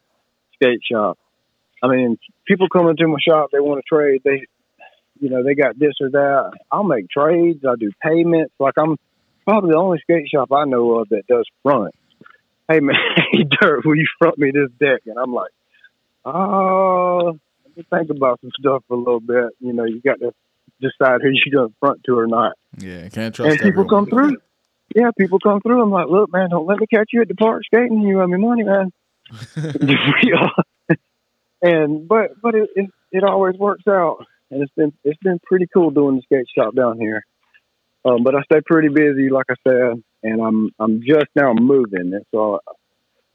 [0.64, 1.18] skate shop.
[1.82, 4.22] I mean, people come into my shop, they want to trade.
[4.24, 4.46] They,
[5.20, 6.52] you know, they got this or that.
[6.70, 7.64] I'll make trades.
[7.68, 8.54] I do payments.
[8.58, 8.96] Like I'm
[9.46, 11.94] probably the only skate shop I know of that does front.
[12.68, 12.96] Hey man,
[13.32, 15.02] hey Dirt, will you front me this deck?
[15.06, 15.50] And I'm like,
[16.24, 19.50] oh, let me think about some stuff for a little bit.
[19.60, 20.32] You know, you got to
[20.80, 22.52] decide who you're going to front to or not.
[22.78, 23.08] Yeah.
[23.10, 23.88] Can't trust and people everyone.
[23.88, 24.38] come through.
[24.94, 25.82] yeah, people come through.
[25.82, 28.00] I'm like, look, man, don't let me catch you at the park skating.
[28.00, 28.90] You owe me money, man.
[30.22, 30.48] Yeah.
[31.62, 35.66] and but but it, it it always works out, and it's been it's been pretty
[35.72, 37.24] cool doing the skate shop down here.
[38.04, 42.12] Um, but I stay pretty busy, like I said, and I'm I'm just now moving,
[42.12, 42.60] and so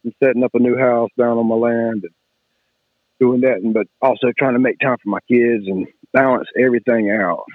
[0.05, 2.13] I'm setting up a new house down on my land and
[3.19, 7.11] doing that, and but also trying to make time for my kids and balance everything
[7.11, 7.45] out.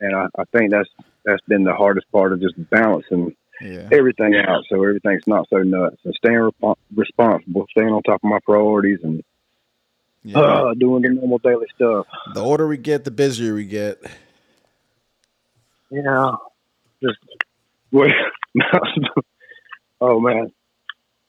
[0.00, 0.88] And I, I think that's
[1.24, 3.88] that's been the hardest part of just balancing Yeah.
[3.92, 8.28] everything out so everything's not so nuts and staying repo responsible, staying on top of
[8.28, 9.22] my priorities and
[10.24, 10.38] yeah.
[10.38, 12.06] uh, doing the normal daily stuff.
[12.34, 13.98] the older we get, the busier we get.
[15.90, 16.32] Yeah,
[17.02, 17.18] just
[17.90, 18.08] well,
[20.00, 20.50] oh man,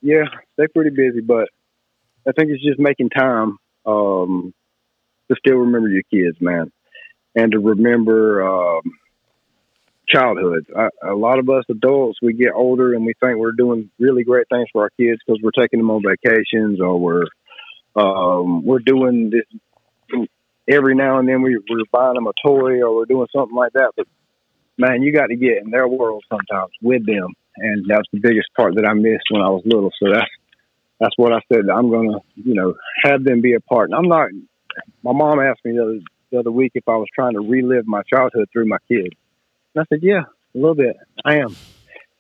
[0.02, 0.26] yeah,
[0.58, 1.50] they're pretty busy, but
[2.28, 4.54] I think it's just making time um,
[5.30, 6.72] to still remember your kids, man,
[7.36, 8.82] and to remember um,
[10.08, 10.66] childhood.
[10.76, 14.24] I, a lot of us adults, we get older and we think we're doing really
[14.24, 17.26] great things for our kids because we're taking them on vacations or we're
[17.96, 20.26] um, we're doing this
[20.68, 21.42] every now and then.
[21.42, 24.08] We, we're buying them a toy or we're doing something like that, but
[24.78, 28.48] man, you got to get in their world sometimes with them, and that's the biggest
[28.56, 29.92] part that I missed when I was little.
[30.02, 30.30] So that's
[31.00, 31.70] that's what I said.
[31.70, 33.90] I'm gonna, you know, have them be a part.
[33.90, 34.30] And I'm not.
[35.04, 36.00] My mom asked me the other,
[36.32, 39.16] the other week if I was trying to relive my childhood through my kids,
[39.76, 40.24] and I said, yeah,
[40.56, 40.96] a little bit.
[41.26, 41.56] I am.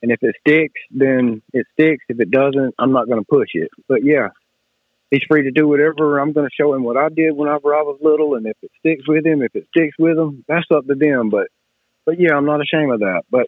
[0.01, 2.03] And if it sticks, then it sticks.
[2.09, 3.69] If it doesn't, I'm not going to push it.
[3.87, 4.29] But yeah,
[5.09, 6.19] he's free to do whatever.
[6.19, 8.71] I'm going to show him what I did whenever I was little, and if it
[8.79, 11.29] sticks with him, if it sticks with him, that's up to them.
[11.29, 11.47] But
[12.05, 13.23] but yeah, I'm not ashamed of that.
[13.31, 13.47] But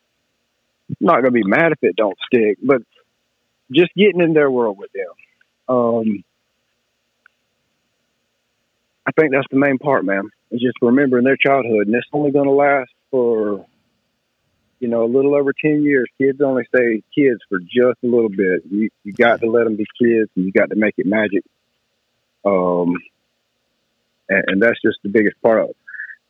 [0.89, 2.57] I'm not gonna be mad if it don't stick.
[2.63, 2.83] But
[3.71, 5.75] just getting in their world with them.
[5.75, 6.23] Um,
[9.05, 10.29] I think that's the main part, man.
[10.51, 13.65] Is just remembering their childhood, and it's only gonna last for
[14.85, 16.07] you know a little over ten years.
[16.17, 18.61] Kids only stay kids for just a little bit.
[18.69, 21.43] You you got to let them be kids, and you got to make it magic.
[22.45, 22.95] Um,
[24.29, 25.77] and, and that's just the biggest part of it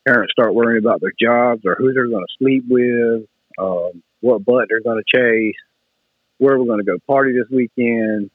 [0.06, 3.28] parents start worrying about their jobs or who they're going to sleep with,
[3.58, 5.56] um, what butt they're going to chase,
[6.38, 8.30] where we're going to go party this weekend.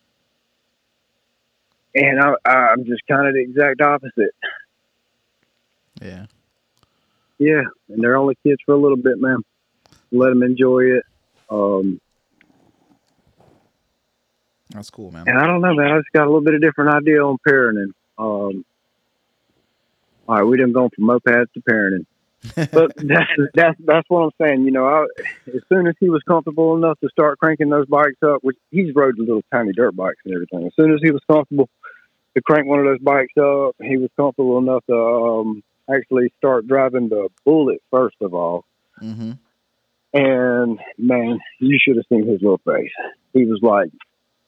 [1.95, 4.35] And I, I'm just kind of the exact opposite.
[6.03, 6.27] Yeah.
[7.39, 9.43] Yeah, and they're only kids for a little bit, man.
[10.13, 11.05] Let them enjoy it.
[11.49, 12.01] Um,
[14.71, 15.29] That's cool, man.
[15.29, 15.93] and I don't know, man.
[15.93, 17.93] I just got a little bit of different idea on parenting.
[18.19, 18.65] Um,
[20.29, 22.07] all right, we done gone from mopeds to parenting.
[22.73, 24.65] but that's that's that's what I'm saying.
[24.65, 25.07] You know, I,
[25.49, 28.95] as soon as he was comfortable enough to start cranking those bikes up, which he's
[28.95, 30.67] rode the little tiny dirt bikes and everything.
[30.67, 31.69] As soon as he was comfortable
[32.35, 36.67] to crank one of those bikes up, he was comfortable enough to um, actually start
[36.67, 38.65] driving the Bullet first of all.
[38.99, 39.33] hmm
[40.13, 42.91] And man, you should have seen his little face.
[43.33, 43.91] He was like,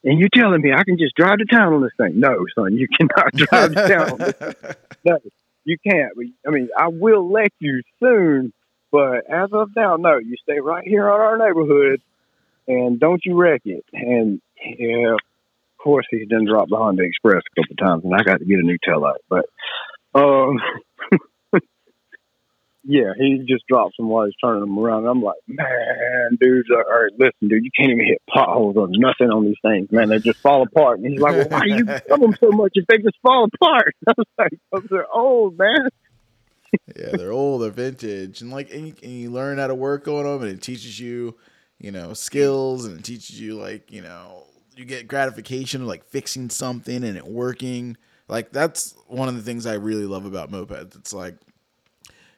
[0.05, 2.19] "And you're telling me I can just drive to town on this thing?
[2.19, 5.19] No, son, you cannot drive to town on this no,
[5.65, 6.13] you can't.
[6.47, 8.53] I mean, I will let you soon,
[8.91, 10.19] but as of now, no.
[10.19, 12.03] You stay right here on our neighborhood,
[12.67, 13.85] and don't you wreck it.
[13.93, 15.21] And yeah, of
[15.79, 18.45] course, he's done dropped behind the Honda Express a couple times, and I got to
[18.45, 19.21] get a new tail light.
[19.29, 19.47] But
[20.15, 20.59] um,
[22.85, 25.01] yeah, he just drops them while he's turning them around.
[25.01, 28.89] And I'm like, man, dudes, all right, listen, dude, you can't even hit potholes or
[28.91, 30.09] nothing on these things, man.
[30.09, 30.99] They just fall apart.
[30.99, 33.49] And he's like, well, why do you love them so much if they just fall
[33.53, 33.95] apart?
[34.09, 34.27] I was
[34.73, 35.89] like, they're old, man.
[36.97, 40.09] yeah, they're old, they're vintage, and like, and you, and you learn how to work
[40.09, 41.37] on them, and it teaches you,
[41.79, 46.05] you know, skills, and it teaches you like, you know, you get gratification of like
[46.05, 47.97] fixing something and it working.
[48.29, 50.97] Like that's one of the things I really love about mopeds.
[50.97, 51.37] It's like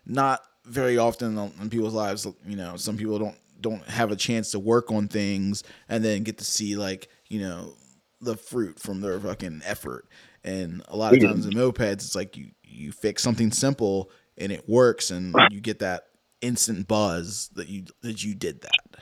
[0.06, 4.50] not very often in people's lives, you know, some people don't don't have a chance
[4.50, 7.74] to work on things and then get to see like, you know,
[8.20, 10.06] the fruit from their fucking effort.
[10.42, 14.52] And a lot of times in mopeds, it's like you you fix something simple and
[14.52, 16.08] it works, and you get that
[16.40, 19.00] instant buzz that you that you did that.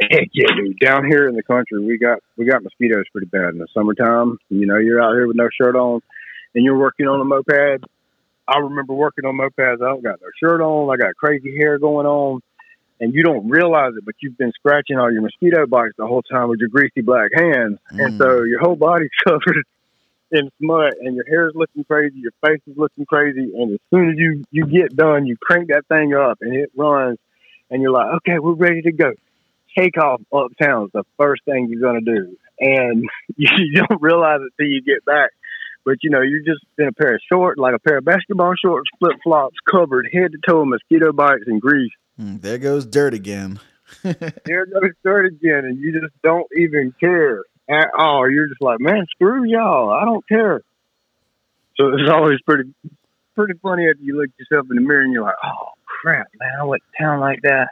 [0.00, 0.78] Heck yeah, dude.
[0.78, 4.38] Down here in the country, we got we got mosquitoes pretty bad in the summertime.
[4.48, 6.00] You know, you're out here with no shirt on,
[6.54, 7.84] and you're working on a moped.
[8.46, 9.82] I remember working on mopeds.
[9.82, 10.92] I don't got no shirt on.
[10.92, 12.40] I got crazy hair going on,
[13.00, 16.22] and you don't realize it, but you've been scratching all your mosquito bites the whole
[16.22, 18.18] time with your greasy black hands, and Mm.
[18.18, 19.64] so your whole body's covered
[20.30, 24.10] in smut, and your hair's looking crazy, your face is looking crazy, and as soon
[24.10, 27.18] as you you get done, you crank that thing up, and it runs,
[27.70, 29.12] and you're like, okay, we're ready to go
[29.76, 32.36] take off uptown is the first thing you're going to do.
[32.60, 35.30] And you don't realize it till you get back.
[35.84, 38.54] But, you know, you're just in a pair of shorts, like a pair of basketball
[38.62, 41.92] shorts, flip flops, covered head to toe in mosquito bites and grease.
[42.20, 43.60] Mm, there goes dirt again.
[44.02, 48.30] Here it goes start again, and you just don't even care at all.
[48.30, 49.90] You're just like, man, screw y'all.
[49.90, 50.62] I don't care.
[51.76, 52.72] So it's always pretty,
[53.34, 55.72] pretty funny after you look yourself in the mirror and you're like, oh
[56.02, 57.68] crap, man, I went to town like that.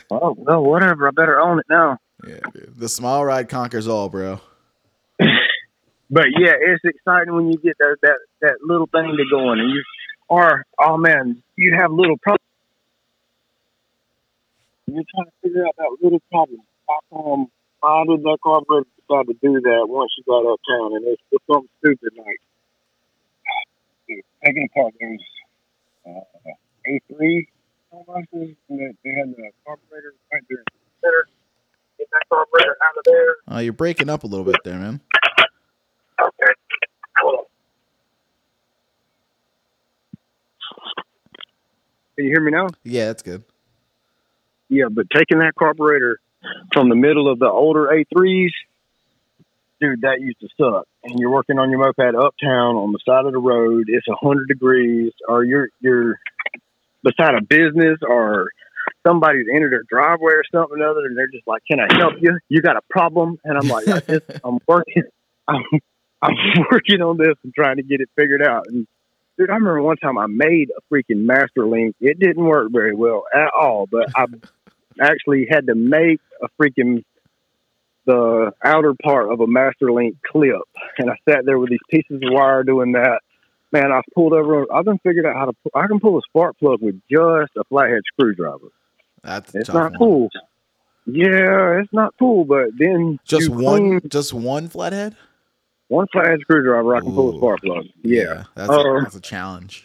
[0.10, 1.06] oh well, whatever.
[1.06, 1.98] I better own it now.
[2.26, 2.74] Yeah, dude.
[2.76, 4.40] The small ride conquers all, bro.
[6.10, 9.70] But yeah, it's exciting when you get that that that little thing to going, and
[9.70, 9.82] you
[10.30, 12.42] are oh man, you have little problems.
[14.86, 16.60] You're trying to figure out that little problem.
[16.88, 17.46] How come?
[17.82, 20.96] How did that carburetor decide to do that once you got uptown?
[20.96, 22.40] And it's, it's something stupid like
[24.08, 25.18] dude, taking apart those
[26.06, 26.50] uh,
[26.86, 27.48] A three
[27.90, 31.28] almost, and they, they had the carburetor right there in the center.
[31.98, 33.36] Get that carburetor out of there.
[33.50, 35.00] Uh, you're breaking up a little bit there, man.
[36.20, 36.52] Okay.
[37.20, 37.44] Hold on.
[42.16, 42.68] Can you hear me now?
[42.82, 43.44] Yeah, that's good.
[44.68, 46.18] Yeah, but taking that carburetor
[46.72, 48.50] from the middle of the older A3s,
[49.80, 50.86] dude, that used to suck.
[51.04, 53.84] And you're working on your moped uptown on the side of the road.
[53.88, 56.18] It's a hundred degrees, or you're you're
[57.02, 58.50] beside a business, or
[59.06, 62.14] somebody's entered their driveway or something or other, and they're just like, "Can I help
[62.20, 62.38] you?
[62.48, 63.86] You got a problem?" And I'm like,
[64.42, 65.04] "I'm working,
[65.48, 65.62] I'm
[66.22, 66.34] I'm
[66.70, 68.86] working on this and trying to get it figured out." And
[69.38, 71.96] dude, I remember one time I made a freaking master link.
[72.00, 74.26] It didn't work very well at all, but I
[75.00, 77.04] actually had to make a freaking
[78.06, 80.62] the outer part of a master link clip,
[80.98, 83.20] and I sat there with these pieces of wire doing that.
[83.72, 84.72] Man, I pulled over.
[84.72, 85.52] I've been figured out how to.
[85.74, 88.68] I can pull a spark plug with just a flathead screwdriver.
[89.22, 89.98] That's It's not one.
[89.98, 90.28] cool.
[91.04, 92.44] Yeah, it's not cool.
[92.44, 95.16] But then Just one, clean just one flathead.
[95.88, 97.86] One flathead screwdriver, I can pull a spark plug.
[98.02, 98.44] Yeah.
[98.54, 99.84] that's, Uh, a, that's a challenge.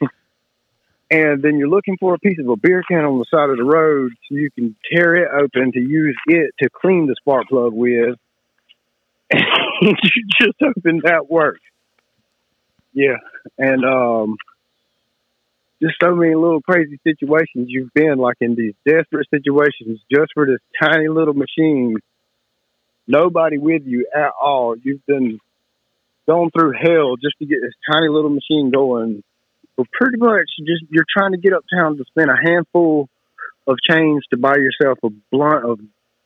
[1.10, 3.56] and then you're looking for a piece of a beer can on the side of
[3.56, 7.48] the road so you can tear it open to use it to clean the spark
[7.48, 8.16] plug with.
[9.84, 11.60] And you just hoping that works.
[12.92, 13.16] Yeah,
[13.58, 14.36] and um,
[15.82, 20.46] just so many little crazy situations you've been like in these desperate situations just for
[20.46, 21.96] this tiny little machine.
[23.06, 24.76] Nobody with you at all.
[24.76, 25.38] You've been
[26.26, 29.22] going through hell just to get this tiny little machine going
[29.76, 33.08] well, pretty much just you're trying to get uptown to spend a handful
[33.66, 35.80] of change to buy yourself a blunt of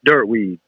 [0.05, 0.61] dirt weed.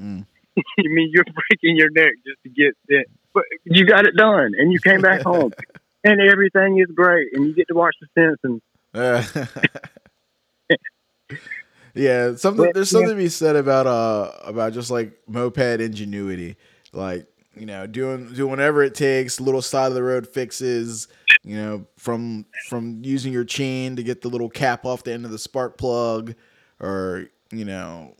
[0.00, 0.26] Mm.
[0.56, 4.52] you mean you're breaking your neck just to get it, but you got it done
[4.58, 5.52] and you came back home
[6.04, 8.62] and everything is great and you get to watch the Simpsons.
[11.96, 12.70] Yeah, something.
[12.74, 16.56] There's something to be said about uh about just like moped ingenuity,
[16.92, 17.26] like
[17.56, 21.08] you know doing doing whatever it takes, little side of the road fixes.
[21.42, 25.24] You know, from from using your chain to get the little cap off the end
[25.24, 26.34] of the spark plug,
[26.80, 28.14] or you know,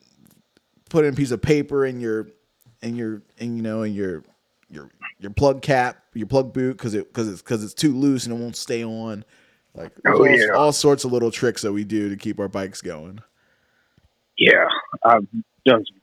[0.89, 2.29] putting a piece of paper in your
[2.83, 4.22] in your in you know in your
[4.70, 8.27] your your plug cap, your plug boot because it because it's because it's too loose
[8.27, 9.24] and it won't stay on.
[9.74, 10.47] Like Oh, all, yeah.
[10.55, 13.20] all sorts of little tricks that we do to keep our bikes going.
[14.39, 14.66] Yeah,
[15.05, 15.26] I've
[15.64, 16.01] done some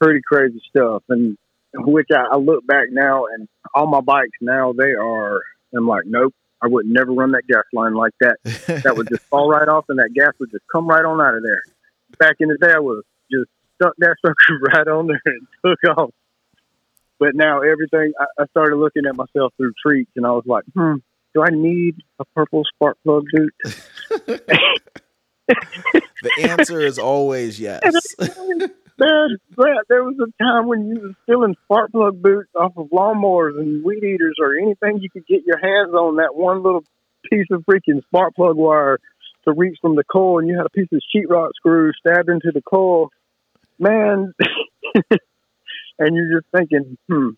[0.00, 1.36] pretty crazy stuff, and
[1.74, 5.40] which I, I look back now, and all my bikes now they are.
[5.76, 8.36] I'm like, nope, I would never run that gas line like that.
[8.84, 11.34] That would just fall right off, and that gas would just come right on out
[11.34, 11.62] of there.
[12.18, 15.98] Back in the day, I was just stuck that sucker right on there and took
[15.98, 16.10] off.
[17.18, 20.64] But now everything, I, I started looking at myself through treats, and I was like,
[20.74, 20.96] hmm,
[21.34, 23.54] do I need a purple spark plug boot?
[25.48, 27.82] the answer is always yes.
[28.98, 29.36] Man,
[29.88, 33.84] there was a time when you was stealing spark plug boots off of lawnmowers and
[33.84, 36.16] weed eaters or anything you could get your hands on.
[36.16, 36.82] That one little
[37.30, 38.98] piece of freaking spark plug wire
[39.44, 42.50] to reach from the coil, and you had a piece of sheetrock screw stabbed into
[42.52, 43.10] the coil.
[43.78, 44.32] Man,
[45.98, 47.30] and you're just thinking, hmm,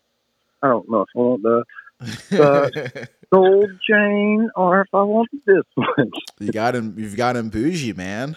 [0.63, 6.11] I don't know if I want the gold chain or if I want this one.
[6.39, 6.95] you got him.
[6.97, 8.35] You've got him bougie, man.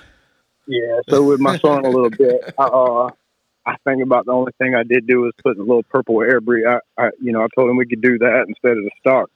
[0.67, 3.09] Yeah, so with my son a little bit, I, uh,
[3.67, 6.41] I think about the only thing I did do was put a little purple air
[6.41, 6.67] breathe.
[6.67, 9.29] I, I, you know, I told him we could do that instead of the stock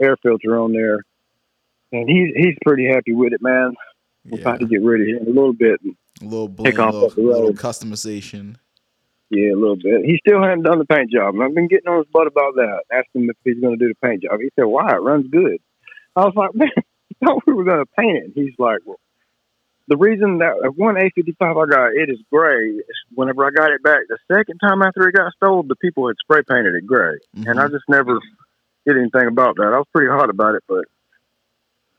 [0.00, 1.00] air filter on there,
[1.92, 3.74] and he's he's pretty happy with it, man.
[4.24, 4.42] We're Yeah.
[4.42, 5.80] about to get rid of him a little bit.
[6.22, 8.56] A little bling, off little, little customization.
[9.30, 10.04] Yeah, a little bit.
[10.04, 12.54] He still hadn't done the paint job, and I've been getting on his butt about
[12.56, 12.82] that.
[12.92, 14.40] Asked him if he's going to do the paint job.
[14.40, 14.90] He said, "Why?
[14.90, 15.58] It runs good."
[16.16, 18.80] I was like, "Man, I thought we were going to paint it." And he's like,
[18.84, 18.98] "Well."
[19.88, 22.78] The reason that uh, one A55 I got, it is gray.
[23.12, 26.14] Whenever I got it back, the second time after it got stole, the people had
[26.22, 27.18] spray painted it gray.
[27.34, 27.74] and I mm-hmm.
[27.74, 28.20] just never
[28.86, 29.72] did anything about that.
[29.74, 30.84] I was pretty hot about it, but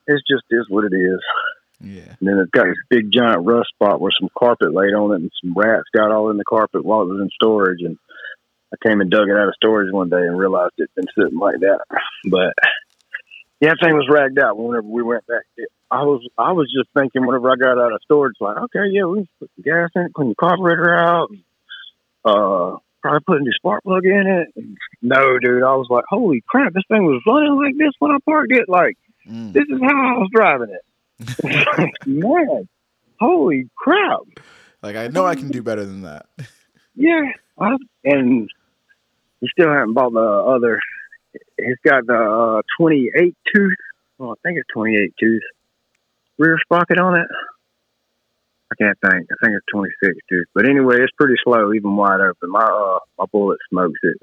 [0.07, 1.19] it's just is what it is.
[1.83, 2.15] Yeah.
[2.19, 5.21] And then it's got this big giant rust spot where some carpet laid on it
[5.21, 7.81] and some rats got all in the carpet while it was in storage.
[7.81, 7.97] And
[8.73, 11.39] I came and dug it out of storage one day and realized it'd been sitting
[11.39, 11.79] like that.
[12.29, 12.53] But
[13.59, 15.43] yeah, that thing was ragged out whenever we went back.
[15.89, 19.05] I was I was just thinking whenever I got out of storage, like, okay, yeah,
[19.05, 21.43] we put the gas in it, clean the carburetor out, and,
[22.23, 24.47] uh, probably put a new spark plug in it.
[24.55, 28.11] And no, dude, I was like, holy crap, this thing was running like this when
[28.11, 28.69] I parked it.
[28.69, 28.97] Like,
[29.29, 29.53] Mm.
[29.53, 30.81] this is how I was driving it.
[32.05, 32.67] Man,
[33.19, 34.21] holy crap.
[34.81, 36.25] Like I know I can do better than that.
[36.95, 37.31] Yeah.
[37.59, 38.49] I, and
[39.39, 40.79] he still haven't bought the other.
[41.57, 43.75] He's got the uh, 28 tooth.
[44.17, 45.41] Well, I think it's 28 tooth
[46.41, 47.27] rear sprocket on it.
[48.71, 49.27] I can't think.
[49.31, 50.47] I think it's 26 tooth.
[50.55, 52.49] But anyway, it's pretty slow, even wide open.
[52.49, 54.17] My uh, my bullet smokes it.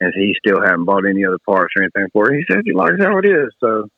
[0.00, 2.38] And he still hasn't bought any other parts or anything for it.
[2.38, 3.88] He says he likes how it is, so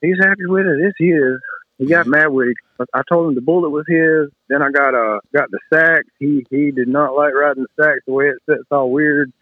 [0.00, 0.80] he's happy with it.
[0.80, 1.40] It's his.
[1.78, 2.88] He got mad with it.
[2.94, 4.30] I told him the bullet was his.
[4.48, 6.08] Then I got uh got the Sachs.
[6.18, 9.32] He he did not like riding the Sachs the way it sets all weird.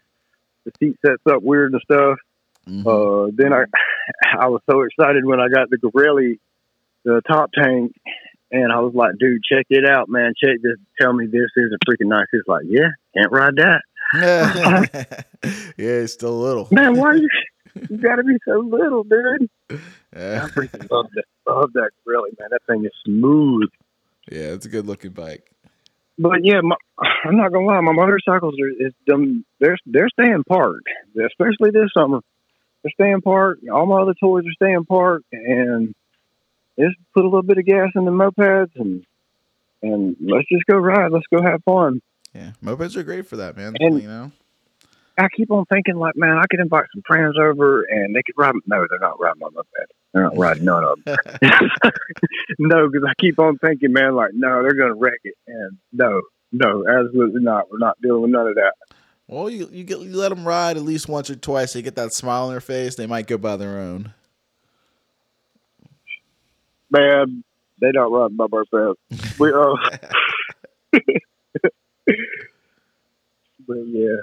[0.65, 2.17] The seat sets up weird and stuff.
[2.67, 2.85] Mhm.
[2.85, 3.65] Uh, then I
[4.39, 6.39] I was so excited when I got the Garelli,
[7.03, 7.93] the top tank,
[8.51, 10.33] and I was like, dude, check it out, man.
[10.41, 10.77] Check this.
[10.99, 12.27] Tell me this is a freaking nice.
[12.31, 13.81] He's like, yeah, can't ride that.
[14.15, 15.21] yeah,
[16.01, 16.67] he's still a little.
[16.71, 17.29] Man, why you
[17.89, 19.49] you gotta be so little, dude?
[20.13, 21.23] I freaking love that.
[21.47, 22.49] Love that Garelli, man.
[22.51, 23.69] That thing is smooth.
[24.31, 25.51] yeah, it's a good looking bike.
[26.17, 26.75] But yeah, my,
[27.25, 27.81] I'm not gonna lie.
[27.81, 29.45] My motorcycles are is them.
[29.59, 32.21] They're they're staying parked, especially this summer.
[32.83, 33.67] They're staying parked.
[33.69, 35.93] All my other toys are staying parked, and
[36.79, 39.05] just put a little bit of gas in the mopeds and
[39.81, 41.11] and let's just go ride.
[41.11, 42.01] Let's go have fun.
[42.33, 43.75] Yeah, mopeds are great for that, man.
[43.79, 44.31] And- you know.
[45.17, 48.35] I keep on thinking like, man, I could invite some friends over and they could
[48.37, 48.55] ride.
[48.65, 49.91] No, they're not riding my moped.
[50.13, 51.17] They're not riding none of them.
[52.59, 56.21] no, because I keep on thinking, man, like, no, they're gonna wreck it, and no,
[56.51, 57.69] no, absolutely not.
[57.71, 58.73] We're not dealing with none of that.
[59.27, 61.73] well, you you get you let them ride at least once or twice.
[61.73, 62.95] They get that smile on their face.
[62.95, 64.13] They might go by their own.
[66.91, 67.43] Man,
[67.81, 68.99] they don't ride my moped.
[69.39, 69.75] We uh,
[73.67, 74.15] but yeah,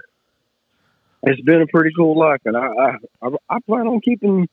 [1.22, 4.48] it's been a pretty cool life, and I I, I, I plan on keeping.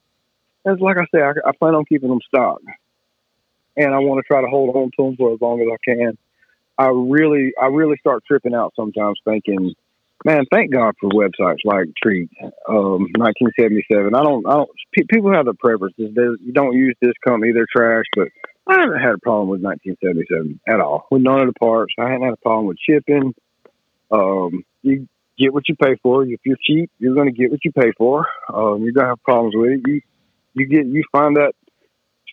[0.65, 2.59] As like I say, I, I plan on keeping them stock,
[3.77, 5.77] and I want to try to hold on to them for as long as I
[5.83, 6.17] can.
[6.77, 9.73] I really, I really start tripping out sometimes, thinking,
[10.25, 12.29] "Man, thank God for websites like Treat,
[12.67, 14.69] um, 1977." I don't, I don't.
[14.93, 16.11] Pe- people have their preferences.
[16.13, 18.05] There's, you don't use this company; they're trash.
[18.15, 18.27] But
[18.67, 21.93] I haven't had a problem with 1977 at all with none of the parts.
[21.97, 23.33] I haven't had a problem with shipping.
[24.11, 25.07] Um, you
[25.39, 26.23] get what you pay for.
[26.23, 28.27] If you're cheap, you're going to get what you pay for.
[28.53, 29.81] Um, you're going to have problems with it.
[29.87, 30.01] You
[30.53, 31.53] you get you find that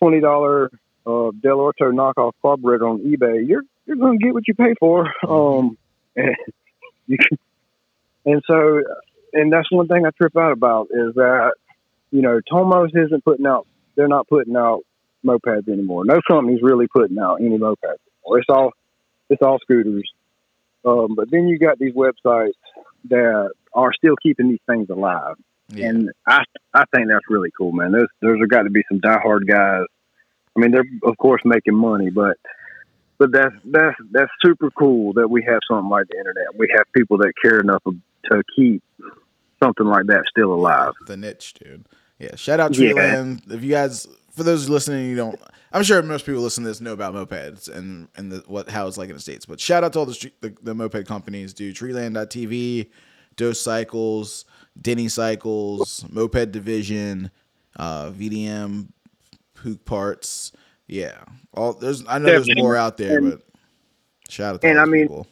[0.01, 0.69] twenty dollar
[1.05, 3.47] uh, Dell'Orto knockoff carburetor on eBay.
[3.47, 5.07] You're you're going to get what you pay for.
[5.27, 5.77] Um,
[6.15, 6.35] and
[7.07, 7.37] you can,
[8.25, 8.81] and so
[9.33, 11.53] and that's one thing I trip out about is that
[12.11, 13.67] you know Tomos isn't putting out.
[13.95, 14.81] They're not putting out
[15.25, 16.05] mopeds anymore.
[16.05, 18.39] No company's really putting out any mopeds anymore.
[18.39, 18.71] It's all
[19.29, 20.09] it's all scooters.
[20.85, 22.53] Um, but then you got these websites
[23.05, 25.35] that are still keeping these things alive,
[25.69, 25.89] Yeah.
[25.89, 26.43] and I
[26.73, 27.91] I think that's really cool, man.
[27.91, 29.85] There's there's got to be some diehard guys.
[30.55, 32.37] I mean, they're of course making money, but
[33.19, 36.55] but that's that's that's super cool that we have something like the internet.
[36.57, 37.83] We have people that care enough
[38.31, 38.83] to keep
[39.63, 40.93] something like that still alive.
[41.07, 41.85] the niche, dude.
[42.19, 42.91] Yeah, shout out Yeah.
[42.91, 43.51] Treatland.
[43.51, 45.39] If you guys, for those listening, you don't.
[45.71, 48.87] I'm sure most people listening to this know about mopeds and and the, what how
[48.87, 49.45] it's like in the states.
[49.45, 51.75] But shout out to all the street, the, the moped companies, dude.
[51.75, 52.89] Treatland.tv,
[53.35, 54.45] Dose Cycles,
[54.81, 57.29] Denny Cycles, Moped Division,
[57.75, 58.87] uh, VDM,
[59.57, 60.53] Hook Parts.
[60.87, 61.17] Yeah,
[61.53, 62.03] all there's.
[62.07, 63.41] I know there's more out there, And- but
[64.29, 65.27] shout out to and I mean, people.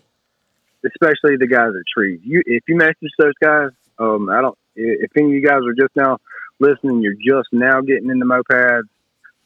[0.86, 2.20] especially the guys at Trees.
[2.24, 3.70] You, if you message those guys,
[4.00, 4.58] um, I don't.
[4.76, 6.18] If any of you guys are just now
[6.60, 8.84] listening, you're just now getting into mopeds,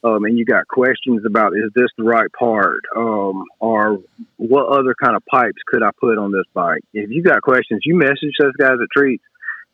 [0.03, 3.99] um, and you got questions about is this the right part, um, or
[4.38, 6.82] what other kind of pipes could I put on this bike?
[6.93, 9.24] If you got questions, you message those guys at Treats.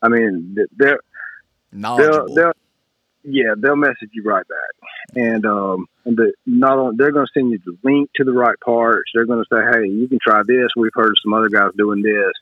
[0.02, 0.98] I mean, they're they'll,
[1.72, 2.36] Knowledgeable.
[2.36, 2.54] they'll
[3.26, 7.32] yeah they'll message you right back and um and the not only they're going to
[7.34, 10.20] send you the link to the right parts they're going to say hey you can
[10.22, 12.34] try this we've heard of some other guys doing this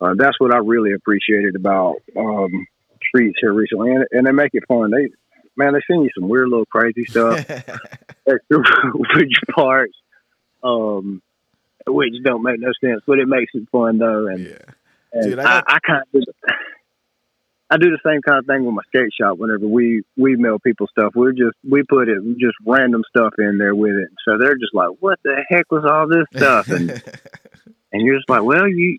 [0.00, 2.66] uh, that's what i really appreciated about um
[3.14, 5.08] treats here recently and, and they make it fun they
[5.56, 8.40] man they send you some weird little crazy stuff extra
[9.16, 9.94] your parts
[10.62, 11.22] um
[11.86, 14.58] which don't make no sense but it makes it fun though and, yeah.
[15.12, 16.24] and Dude, I I, got- I, kind of
[17.70, 19.36] I do the same kind of thing with my skate shop.
[19.36, 23.58] Whenever we we mail people stuff, we just we put it just random stuff in
[23.58, 24.08] there with it.
[24.24, 26.90] So they're just like, "What the heck was all this stuff?" And
[27.92, 28.96] and you're just like, "Well, you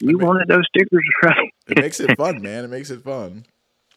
[0.00, 2.64] you wanted those stickers, right?" it makes it fun, man.
[2.64, 3.44] It makes it fun.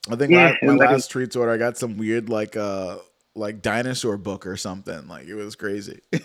[0.10, 2.98] I think Yeah, my like- last treats order, I got some weird like uh
[3.36, 5.08] like dinosaur book or something.
[5.08, 6.00] Like it was crazy.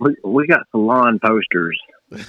[0.00, 1.76] We we got salon posters,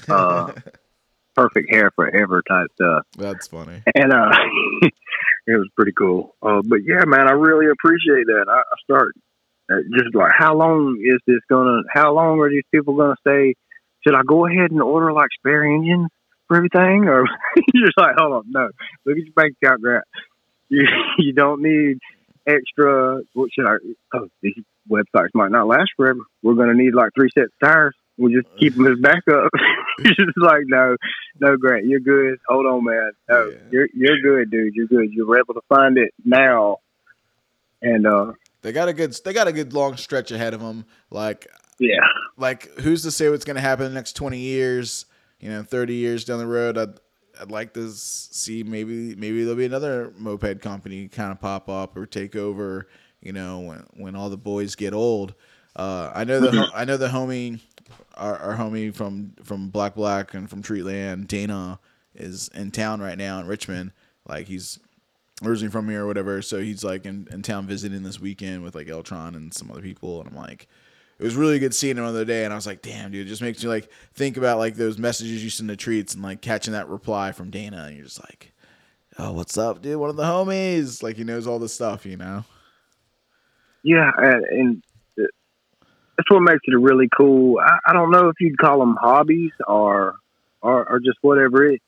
[0.07, 0.53] uh,
[1.35, 3.03] perfect hair forever type stuff.
[3.15, 3.83] That's funny.
[3.93, 4.31] and uh
[5.45, 9.11] it was pretty cool uh but yeah man i really appreciate that i, I start
[9.71, 13.55] uh, just like how long is this gonna how long are these people gonna stay?
[14.05, 16.09] should i go ahead and order like spare engines
[16.49, 17.23] for everything or
[17.73, 18.69] you're just like hold on no
[19.05, 20.03] look at your bank account grant
[20.67, 20.85] you
[21.17, 21.97] you don't need
[22.45, 23.75] extra what should i
[24.15, 24.55] oh these
[24.91, 28.47] websites might not last forever we're gonna need like three sets of tires we'll just
[28.59, 29.49] keep them as backup
[29.99, 30.97] you're just like no
[31.41, 32.37] no, Grant, you're good.
[32.49, 33.11] Hold on, man.
[33.29, 33.57] No, Yeah.
[33.71, 34.75] you're you're good, dude.
[34.75, 35.13] You're good.
[35.13, 36.79] You're able to find it now,
[37.81, 40.83] and uh, They got a good they got a good long stretch ahead of them.
[41.09, 41.47] Like
[41.79, 42.01] yeah,
[42.35, 45.05] like who's to say what's going to happen in the next 20 years
[45.39, 46.99] you know 30 years down the road i'd,
[47.39, 51.95] I'd like to see maybe maybe there'll be another moped company kind of pop up
[51.95, 52.87] or take over
[53.21, 55.33] you know when when all the boys get old.
[55.75, 57.61] Uh, i know the ho- i know the homie
[58.17, 61.79] our, our homie from from black black and from treatland dana
[62.15, 63.91] is in town right now in richmond.
[64.27, 64.79] Like he's
[65.43, 68.75] originally from here or whatever so he's like in, in town visiting this weekend with
[68.75, 70.67] like eltron and some other people and i'm like
[71.19, 73.27] it was really good seeing him the other day, and I was like, "Damn, dude!"
[73.27, 76.23] It just makes you like think about like those messages you send to treats and
[76.23, 78.53] like catching that reply from Dana, and you're just like,
[79.17, 79.97] "Oh, what's up, dude?
[79.97, 82.45] One of the homies." Like he knows all this stuff, you know.
[83.83, 84.83] yeah, and, and
[85.17, 87.59] that's what makes it a really cool.
[87.59, 90.15] I, don't know if you'd call them hobbies or
[90.61, 91.81] or, or just whatever it.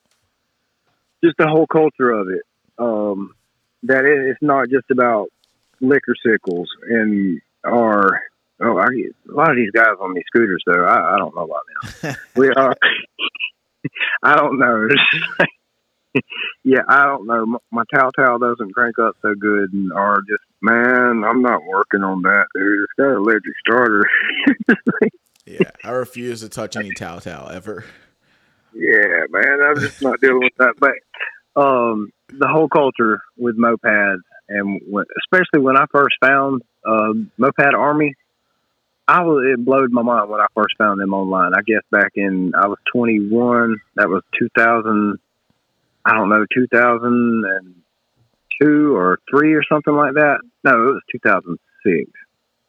[1.23, 2.43] Just the whole culture of it.
[2.77, 3.33] Um,
[3.83, 5.29] that it, it's not just about
[5.79, 8.21] liquor sickles and or
[8.63, 10.85] oh, I, a lot of these guys on these scooters though.
[10.85, 11.61] I, I don't know about
[12.01, 12.15] them.
[12.35, 12.75] we are.
[14.23, 14.87] I don't know.
[16.63, 17.45] yeah, I don't know.
[17.45, 21.65] My, my Tao Tao doesn't crank up so good, and or just man, I'm not
[21.65, 22.79] working on that, dude.
[22.83, 24.07] It's got an electric starter.
[25.45, 27.83] Yeah, I refuse to touch any Tao Tao ever.
[28.73, 30.75] yeah, man, I'm just not dealing with that.
[30.79, 37.13] But um, the whole culture with mopeds, and when, especially when I first found uh,
[37.37, 38.13] Moped Army,
[39.07, 41.53] I was it blowed my mind when I first found them online.
[41.53, 43.77] I guess back in I was 21.
[43.95, 45.19] That was 2000.
[46.05, 50.39] I don't know 2002 or three or something like that.
[50.63, 52.09] No, it was 2006.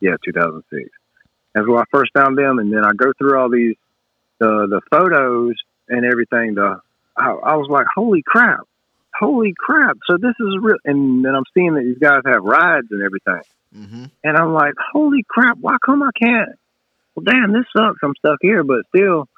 [0.00, 0.90] Yeah, 2006.
[1.54, 3.76] That's when I first found them, and then I go through all these
[4.38, 5.54] the the photos
[5.88, 6.54] and everything.
[6.54, 6.80] The
[7.16, 8.66] I, I was like, holy crap,
[9.18, 9.98] holy crap!
[10.06, 10.78] So this is real.
[10.84, 13.42] And then I'm seeing that these guys have rides and everything,
[13.72, 15.58] hmm and I'm like, holy crap!
[15.60, 16.50] Why come I can't?
[17.14, 17.98] Well, damn, this sucks.
[18.02, 19.28] I'm stuck here, but still,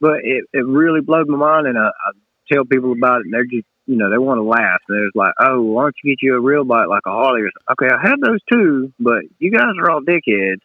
[0.00, 2.10] but it it really blowed my mind, and I, I
[2.52, 4.80] tell people about it, and they're just you know they want to laugh.
[4.88, 7.42] And they're like, oh, why don't you get you a real bike like a Harley?
[7.42, 7.86] Or something?
[7.86, 10.60] Okay, I have those too, but you guys are all dickheads.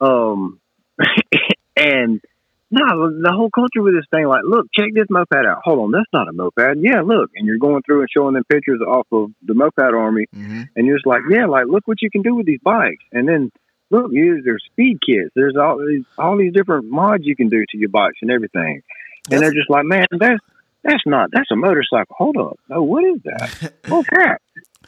[0.00, 0.60] Um,
[1.76, 2.20] and
[2.70, 5.62] no, the whole culture with this thing, like, look, check this moped out.
[5.64, 6.78] Hold on, that's not a moped.
[6.78, 10.26] Yeah, look, and you're going through and showing them pictures off of the moped army,
[10.32, 13.02] hmm and you're just like, yeah, like, look what you can do with these bikes.
[13.12, 13.50] And then
[13.90, 15.30] look, you, there's speed kits.
[15.34, 18.82] There's all these all these different mods you can do to your bikes and everything.
[19.30, 20.40] And they're just like, man, that's
[20.82, 22.16] that's not that's a motorcycle.
[22.16, 23.74] Hold up, oh, what is that?
[23.90, 24.40] oh crap!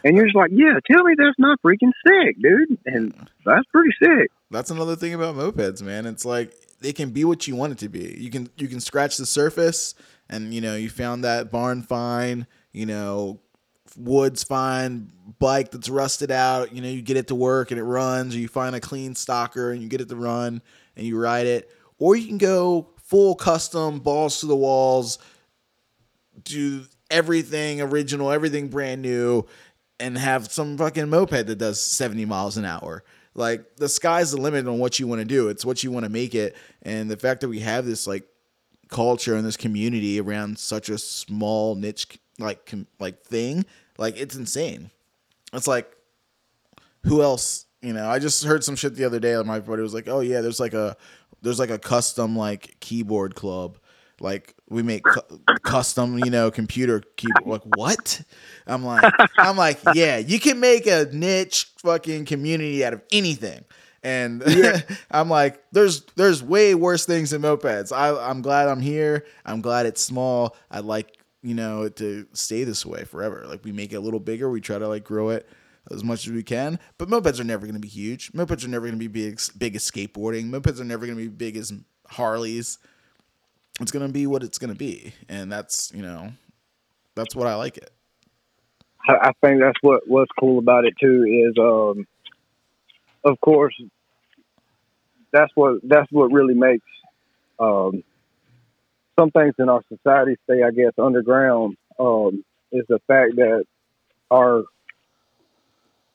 [0.05, 2.79] And you're just like, yeah, tell me that's not freaking sick, dude.
[2.87, 3.13] And
[3.45, 4.31] that's pretty sick.
[4.51, 6.07] That's another thing about mopeds, man.
[6.07, 6.53] It's like
[6.83, 8.17] they can be what you want it to be.
[8.19, 9.95] You can you can scratch the surface,
[10.29, 12.47] and you know you found that barn fine.
[12.73, 13.41] You know,
[13.97, 15.13] wood's fine.
[15.39, 16.75] Bike that's rusted out.
[16.75, 18.35] You know, you get it to work and it runs.
[18.35, 20.63] Or you find a clean stocker and you get it to run
[20.97, 21.71] and you ride it.
[21.99, 25.19] Or you can go full custom, balls to the walls,
[26.45, 29.47] do everything original, everything brand new,
[30.01, 33.05] and have some fucking moped that does 70 miles an hour.
[33.35, 35.49] Like the sky's the limit on what you want to do.
[35.49, 36.55] It's what you want to make it.
[36.83, 38.25] And the fact that we have this like
[38.89, 43.65] culture and this community around such a small niche like com- like thing,
[43.99, 44.91] like it's insane.
[45.53, 45.91] It's like
[47.05, 47.67] who else?
[47.81, 49.41] You know, I just heard some shit the other day.
[49.43, 50.97] My buddy was like, "Oh yeah, there's like a
[51.43, 53.79] there's like a custom like keyboard club.
[54.21, 57.47] Like we make cu- custom, you know, computer keyboard.
[57.47, 58.23] Like what?
[58.67, 63.65] I'm like, I'm like, yeah, you can make a niche fucking community out of anything.
[64.03, 64.43] And
[65.11, 67.93] I'm like, there's there's way worse things than mopeds.
[67.93, 69.27] I, I'm glad I'm here.
[69.45, 70.57] I'm glad it's small.
[70.71, 73.45] I like you know it to stay this way forever.
[73.47, 75.49] Like we make it a little bigger, we try to like grow it
[75.91, 76.79] as much as we can.
[76.99, 78.33] But mopeds are never going to be huge.
[78.33, 80.51] Mopeds are never going to be big, big as skateboarding.
[80.51, 81.73] Mopeds are never going to be big as
[82.09, 82.79] Harleys.
[83.81, 86.33] It's to be what it's to be, and that's you know,
[87.15, 87.91] that's what I like it.
[89.09, 92.07] I, I think that's what what's cool about it too is, um,
[93.25, 93.75] of course,
[95.33, 96.87] that's what that's what really makes
[97.59, 98.05] um,
[99.19, 101.77] some things in our society stay, I guess, underground.
[101.99, 103.65] Um, is the fact that
[104.31, 104.65] our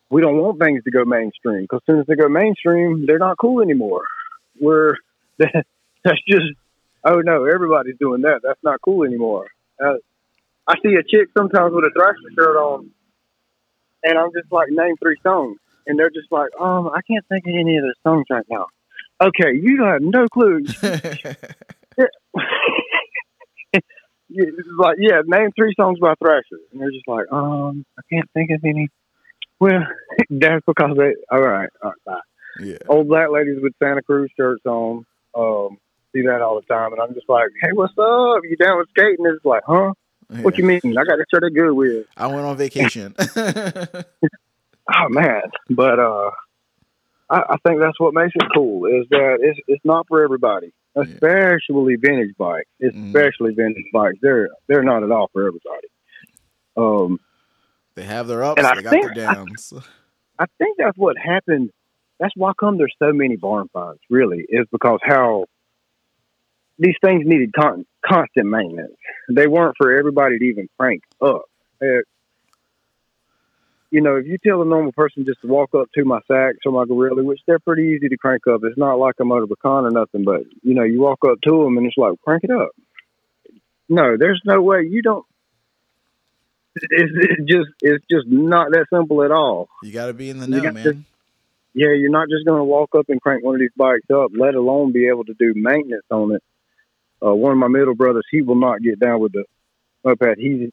[0.09, 3.19] we don't want things to go mainstream because as soon as they go mainstream, they're
[3.19, 4.03] not cool anymore.
[4.59, 4.95] We're
[5.37, 6.53] that's just
[7.07, 8.41] oh no, everybody's doing that.
[8.43, 9.47] That's not cool anymore.
[9.83, 9.95] Uh,
[10.67, 12.91] I see a chick sometimes with a Thrasher shirt on,
[14.03, 17.45] and I'm just like, name three songs, and they're just like, um, I can't think
[17.47, 18.67] of any of the songs right now.
[19.21, 20.63] Okay, you have no clue.
[24.29, 28.29] it's like, yeah, name three songs by Thrasher, and they're just like, um, I can't
[28.33, 28.89] think of any.
[29.59, 29.81] Well,
[30.29, 31.15] that's because they.
[31.31, 32.19] All right, all right, bye.
[32.59, 32.77] yeah.
[32.87, 35.05] Old black ladies with Santa Cruz shirts on.
[35.33, 35.77] Um,
[36.13, 38.41] see that all the time, and I'm just like, hey, what's up?
[38.43, 39.25] You down with skating?
[39.27, 39.93] It's like, huh?
[40.41, 40.81] What you mean?
[40.83, 42.03] I got a shirt at Goodwill.
[42.17, 43.15] I went on vacation.
[44.89, 46.31] Oh man, but uh,
[47.29, 50.71] I, I think that's what makes it cool is that it's it's not for everybody,
[50.95, 53.07] especially vintage bikes, Mm-hmm.
[53.07, 54.15] especially vintage bikes.
[54.21, 55.87] They're they're not at all for everybody.
[56.77, 57.19] Um,
[57.95, 59.73] they have their ups, And I they got think- their downs.
[60.39, 61.71] I think that's what happened.
[62.21, 63.99] That's why come there's so many barn finds.
[64.09, 65.47] Really, is because how
[66.79, 68.93] these things needed con- constant maintenance.
[69.29, 71.43] They weren't for everybody to even crank up.
[71.81, 72.01] Uh,
[73.89, 76.57] you know, if you tell a normal person just to walk up to my Sachs
[76.65, 79.87] or my Garelli, which they're pretty easy to crank up, it's not like a Motobecane
[79.87, 80.23] or nothing.
[80.25, 82.69] But you know, you walk up to them and it's like crank it up.
[83.89, 85.25] No, there's no way you don't.
[86.75, 89.69] It's, it's just it's just not that simple at all.
[89.81, 90.83] You got to be in the know, man.
[90.83, 91.03] to-
[91.73, 94.31] Yeah, you're not just going to walk up and crank one of these bikes up,
[94.37, 96.43] let alone be able to do maintenance on it.
[97.23, 99.43] Uh, one of my middle brothers, he will not get down with the
[100.03, 100.37] moped.
[100.37, 100.69] He's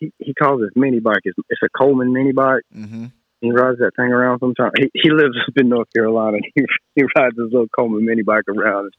[0.00, 1.22] he, he calls his mini bike.
[1.24, 2.62] It's, it's a Coleman mini bike.
[2.74, 3.06] Mm-hmm.
[3.40, 4.72] He rides that thing around sometimes.
[4.76, 6.38] He, he lives up in North Carolina.
[6.54, 6.64] He
[6.94, 8.92] he rides his little Coleman mini bike around.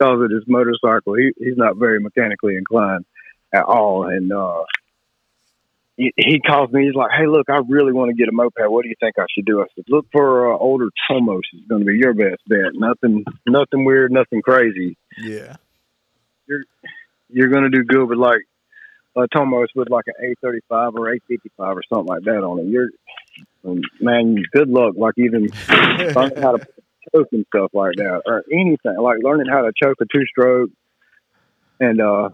[0.00, 1.14] Calls it his motorcycle.
[1.14, 3.06] He he's not very mechanically inclined
[3.52, 4.06] at all.
[4.06, 4.64] And uh,
[5.96, 6.84] he, he calls me.
[6.84, 8.58] He's like, "Hey, look, I really want to get a moped.
[8.58, 11.40] What do you think I should do?" I said, "Look for uh, older Tomos.
[11.54, 12.74] It's going to be your best bet.
[12.74, 14.96] Nothing, nothing weird, nothing crazy.
[15.18, 15.56] Yeah.
[16.48, 16.64] You're
[17.30, 18.40] you're going to do good with like
[19.16, 22.66] a Tomos with like an A35 or A55 or something like that on it.
[22.66, 22.88] You're,
[24.00, 24.94] man, good luck.
[24.96, 26.66] Like even learning how to
[27.14, 30.70] choke and stuff like that, or anything like learning how to choke a two stroke.
[31.80, 32.30] And uh,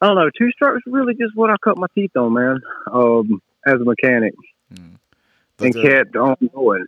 [0.00, 2.60] I don't know, two strokes is really just what I cut my teeth on, man.
[2.90, 4.34] Um, as a mechanic,
[5.56, 6.86] But and kept on going.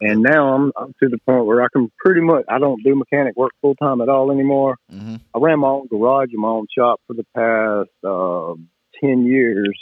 [0.00, 2.94] And now I'm, I'm to the point where I can pretty much I don't do
[2.94, 4.76] mechanic work full time at all anymore.
[4.92, 5.20] mhm.
[5.34, 8.54] I ran my own garage and my own shop for the past uh,
[9.00, 9.76] ten years,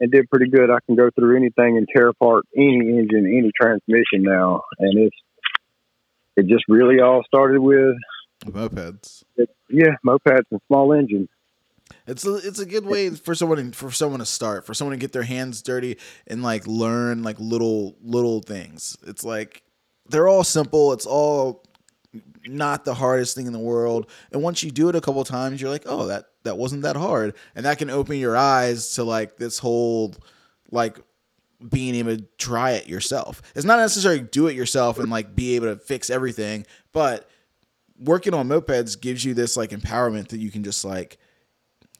[0.00, 0.70] and did pretty good.
[0.70, 5.16] I can go through anything and tear apart any engine, any transmission now, and it's
[6.36, 7.96] it just really all started with
[8.44, 9.24] mopeds.
[9.70, 11.28] yeah mopeds and small engines.
[12.06, 15.00] It's a, it's a good way for someone for someone to start, for someone to
[15.00, 18.96] get their hands dirty and like learn like little little things.
[19.06, 19.62] It's like
[20.08, 20.92] they're all simple.
[20.92, 21.64] It's all
[22.46, 24.10] not the hardest thing in the world.
[24.32, 26.96] And once you do it a couple times, you're like, "Oh, that that wasn't that
[26.96, 30.14] hard." And that can open your eyes to like this whole
[30.70, 30.98] like
[31.68, 33.42] being able to try it yourself.
[33.54, 37.28] It's not necessarily do it yourself and like be able to fix everything, but
[37.98, 41.18] working on mopeds gives you this like empowerment that you can just like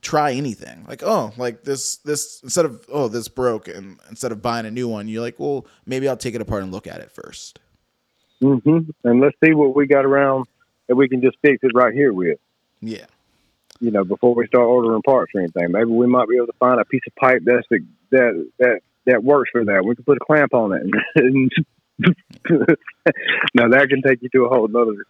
[0.02, 0.84] try anything.
[0.88, 4.70] Like, oh, like this this instead of oh, this broke and instead of buying a
[4.70, 7.58] new one, you're like, well, maybe I'll take it apart and look at it first.
[8.42, 8.90] Mm-hmm.
[9.04, 10.46] And let's see what we got around
[10.86, 12.38] that we can just fix it right here with.
[12.80, 13.06] Yeah.
[13.80, 16.52] You know, before we start ordering parts or anything, maybe we might be able to
[16.58, 17.80] find a piece of pipe that's the,
[18.10, 19.84] that that that works for that.
[19.84, 20.86] We can put a clamp on it.
[22.00, 22.06] And
[23.54, 25.04] now that can take you to a whole other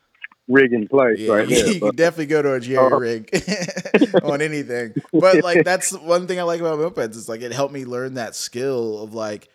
[0.49, 1.66] rigging place Yeah, right there.
[1.69, 2.99] you But can definitely go to a jerry Oh.
[2.99, 3.31] rig
[4.23, 4.95] on anything.
[5.12, 8.15] But like that's one thing I like about mopeds is like it helped me learn
[8.15, 9.49] that skill of like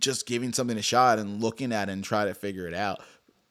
[0.00, 3.00] just giving something a shot and looking at it and try to figure it out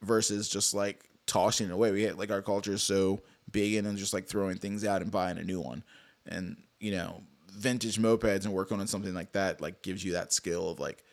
[0.01, 1.91] versus just like tossing it away.
[1.91, 3.21] We had like our culture is so
[3.51, 5.83] big in and just like throwing things out and buying a new one.
[6.27, 7.21] And you know,
[7.51, 11.03] vintage mopeds and working on something like that like gives you that skill of like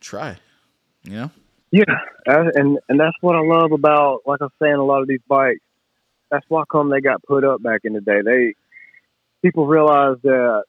[0.00, 0.36] try.
[1.04, 1.30] You know?
[1.72, 1.84] Yeah,
[2.26, 5.60] and and that's what I love about, like I'm saying, a lot of these bikes.
[6.30, 8.20] That's why come they got put up back in the day.
[8.24, 8.54] They
[9.42, 10.64] people realize that,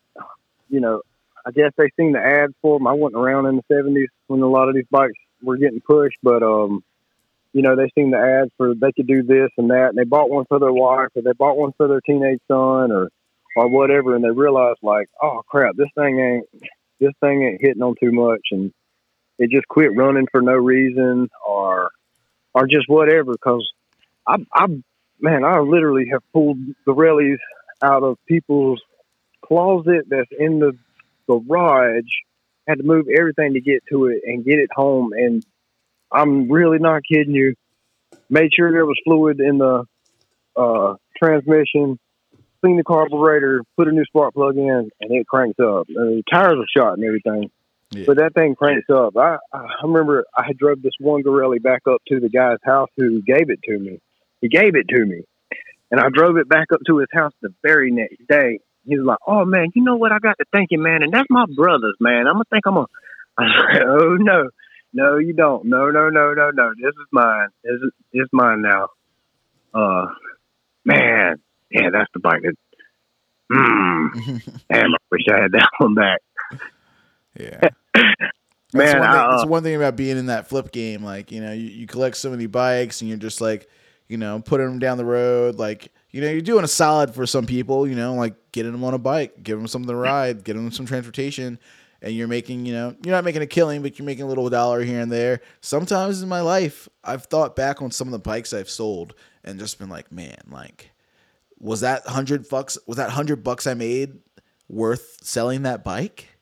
[0.69, 1.01] you know,
[1.45, 2.87] I guess they seen the ads for them.
[2.87, 6.17] I wasn't around in the seventies when a lot of these bikes were getting pushed,
[6.21, 6.83] but um,
[7.53, 10.03] you know, they seen the ads for they could do this and that, and they
[10.03, 13.09] bought one for their wife, or they bought one for their teenage son, or
[13.55, 16.63] or whatever, and they realized like, oh crap, this thing ain't
[16.99, 18.73] this thing ain't hitting on too much, and
[19.39, 21.91] it just quit running for no reason, or
[22.53, 23.33] or just whatever.
[23.33, 23.67] Because
[24.27, 24.67] I, I,
[25.19, 27.39] man, I literally have pulled the rallies
[27.81, 28.81] out of people's
[29.45, 30.77] closet that's in the
[31.27, 32.03] garage.
[32.67, 35.45] Had to move everything to get to it and get it home, and
[36.11, 37.55] I'm really not kidding you.
[38.29, 39.85] Made sure there was fluid in the
[40.57, 41.97] uh, transmission,
[42.61, 45.87] cleaned the carburetor, put a new spark plug in, and it cranks up.
[45.87, 47.49] The tires are shot and everything,
[47.91, 48.03] Yeah.
[48.05, 49.15] but that thing cranks up.
[49.15, 52.89] I, I remember I had drove this one Garelli back up to the guy's house
[52.97, 53.99] who gave it to me.
[54.41, 55.23] He gave it to me,
[55.89, 58.59] and I drove it back up to his house the very next day.
[58.85, 60.11] He was like, "Oh man, you know what?
[60.11, 62.27] I got to thank you, man, and that's my brother's, man.
[62.27, 62.87] I'm gonna think I'm gonna."
[63.37, 64.49] I was like, "Oh no,
[64.93, 65.65] no, you don't.
[65.65, 66.69] No, no, no, no, no.
[66.75, 67.47] This is mine.
[67.63, 68.87] This is is mine now."
[69.73, 70.07] Uh,
[70.83, 71.35] man,
[71.71, 72.55] yeah, that's the bike that.
[73.49, 76.19] Mm, damn, I wish I had that one back.
[77.39, 77.69] Yeah.
[78.73, 81.03] Man, one thing, uh, that's one thing about being in that flip game.
[81.03, 83.69] Like, you know, you, you collect so many bikes and you're just like,
[84.09, 85.55] you know, putting them down the road.
[85.55, 88.83] Like, you know, you're doing a solid for some people, you know, like getting them
[88.83, 91.59] on a bike, giving them something to ride, getting them some transportation.
[92.01, 94.49] And you're making, you know, you're not making a killing, but you're making a little
[94.49, 95.41] dollar here and there.
[95.61, 99.57] Sometimes in my life, I've thought back on some of the bikes I've sold and
[99.57, 100.91] just been like, man, like,
[101.57, 102.77] was that hundred bucks?
[102.85, 104.19] Was that hundred bucks I made
[104.69, 106.36] worth selling that bike?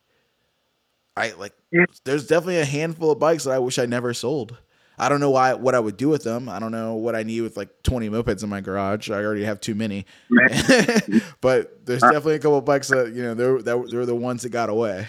[1.17, 1.53] I like.
[1.71, 1.85] Yeah.
[2.03, 4.57] There's definitely a handful of bikes that I wish I never sold.
[4.97, 6.47] I don't know why what I would do with them.
[6.47, 9.09] I don't know what I need with like 20 mopeds in my garage.
[9.09, 10.05] I already have too many.
[11.41, 14.43] but there's definitely a couple of bikes that you know they're that they're the ones
[14.43, 15.07] that got away.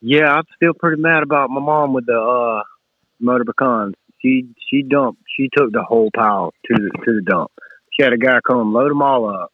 [0.00, 2.62] Yeah, I'm still pretty mad about my mom with the uh
[3.22, 3.94] Motobecanes.
[4.20, 5.22] She she dumped.
[5.36, 7.50] She took the whole pile to the to the dump.
[7.92, 9.52] She had a guy come load them all up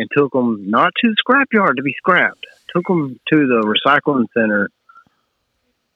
[0.00, 2.46] and took them not to the scrapyard to be scrapped.
[2.74, 4.70] Took them to the recycling center.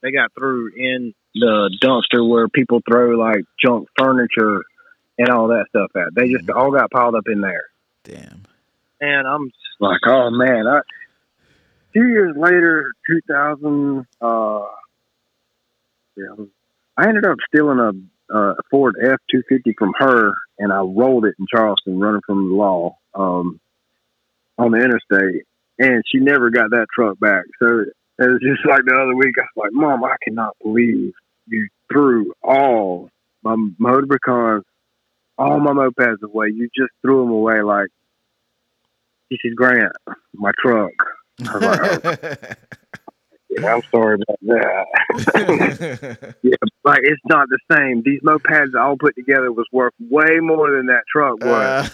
[0.02, 4.62] They got through in the dumpster where people throw like junk furniture
[5.18, 6.14] and all that stuff at.
[6.14, 7.64] They just all got piled up in there.
[8.02, 8.42] Damn.
[9.00, 10.80] And I'm just like, oh man, I
[11.94, 14.66] two years later, two thousand uh
[16.16, 16.44] yeah,
[16.98, 21.24] I ended up stealing a, a Ford F two fifty from her and I rolled
[21.24, 23.60] it in Charleston running from the law, um
[24.58, 25.44] on the interstate.
[25.78, 27.44] And she never got that truck back.
[27.60, 27.84] So
[28.18, 31.12] it was just like the other week, I was like, Mom, I cannot believe
[31.46, 33.10] you threw all
[33.42, 34.62] my Motobecanes,
[35.36, 36.48] all my mopeds away.
[36.54, 37.88] You just threw them away like
[39.28, 39.92] he said, Grant,
[40.34, 40.92] my truck.
[41.48, 42.54] I was like, "Oh,
[43.50, 46.34] yeah, I'm sorry about that.
[46.42, 46.54] yeah,
[46.84, 48.02] like it's not the same.
[48.04, 51.90] These mopeds all put together was worth way more than that truck was.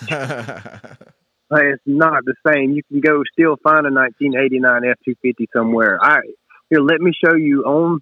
[1.53, 2.73] It's not the same.
[2.73, 5.99] You can go still find a 1989 F250 somewhere.
[6.01, 6.21] I
[6.69, 8.01] here, let me show you on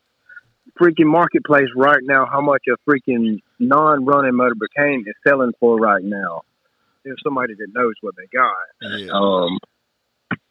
[0.81, 6.43] freaking marketplace right now how much a freaking non-running Motobecane is selling for right now.
[7.05, 8.99] There's somebody that knows what they got.
[8.99, 9.11] yeah.
[9.11, 9.59] Um,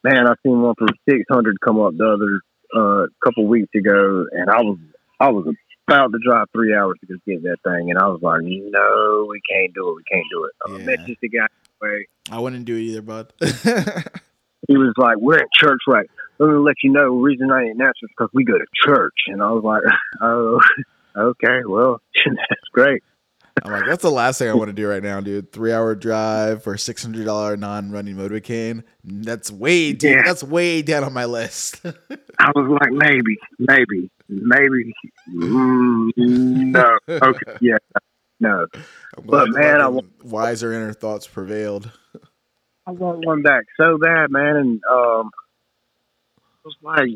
[0.04, 2.42] man, I seen one for six hundred come up the other
[2.76, 4.80] uh, couple weeks ago, and I was
[5.20, 5.54] I was
[5.88, 9.28] about to drive three hours to go get that thing, and I was like, no,
[9.30, 10.52] we can't do it, we can't do it.
[10.66, 10.98] I Yeah.
[10.98, 11.48] messaged the guy.
[11.82, 12.08] Way.
[12.32, 13.32] I wouldn't do it either, bud.
[14.68, 16.10] He was like, "We're at church, right?
[16.40, 17.04] Let me let you know.
[17.04, 19.82] The reason I ain't answering is because we go to church." And I was like,
[20.22, 20.60] "Oh,
[21.16, 23.02] okay, well, that's great."
[23.64, 25.54] I'm like, that's the last thing I want to do right now, dude.
[25.54, 28.84] Three hour drive for six hundred dollar non running Motobecane.
[29.06, 30.24] That's way down, Yeah.
[30.26, 31.80] that's way down on my list.
[31.86, 34.94] I was like, "Maybe, maybe, maybe,
[35.30, 37.78] mm, no, okay, yeah,
[38.40, 38.68] no."
[39.24, 41.92] But, man, I fucking wiser inner thoughts prevailed.
[42.86, 45.32] I want one back so bad, man, and um,
[46.34, 47.10] it was like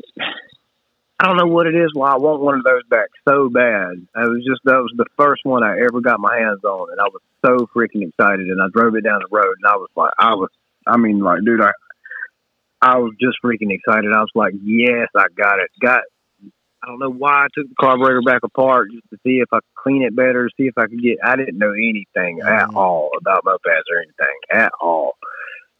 [1.22, 3.92] I don't know what it is why I want one of those back so bad.
[3.94, 7.00] It was just that was the first one I ever got my hands on, and
[7.00, 8.48] I was so freaking excited.
[8.48, 10.50] And I drove it down the road, and I was like, I was,
[10.88, 11.74] I mean, like, dude, I,
[12.82, 14.12] I was just freaking excited.
[14.12, 15.70] I was like, yes, I got it.
[15.80, 16.02] Got.
[16.84, 19.58] I don't know why I took the carburetor back apart just to see if I
[19.58, 21.20] could clean it better, see if I could get.
[21.24, 22.76] I didn't know anything at Mhm.
[22.76, 25.16] all about mopeds or anything at all.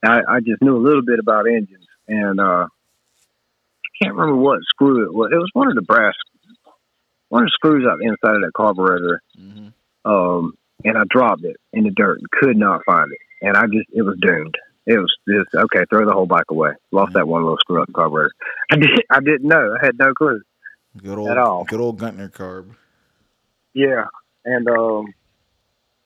[0.03, 4.60] I, I just knew a little bit about engines, and uh, I can't remember what
[4.64, 5.32] screw it was.
[5.32, 6.14] It was one of the brass,
[7.30, 9.22] one of the screws up inside of that carburetor.
[9.40, 9.73] Mhm.
[10.06, 10.53] Um,
[10.84, 13.88] and I dropped it in the dirt and could not find it, and I just
[13.94, 14.56] it was doomed.
[14.88, 15.86] It was just okay.
[15.91, 16.72] Throw the whole bike away.
[16.91, 18.32] Lost that one little screw up carburetor.
[18.72, 18.90] I did.
[19.11, 19.76] I didn't know.
[19.80, 20.41] I had no clue.
[20.97, 21.63] Good old At all.
[21.63, 22.76] good old Gurtner carb.
[23.73, 24.05] Yeah,
[24.45, 25.13] and um,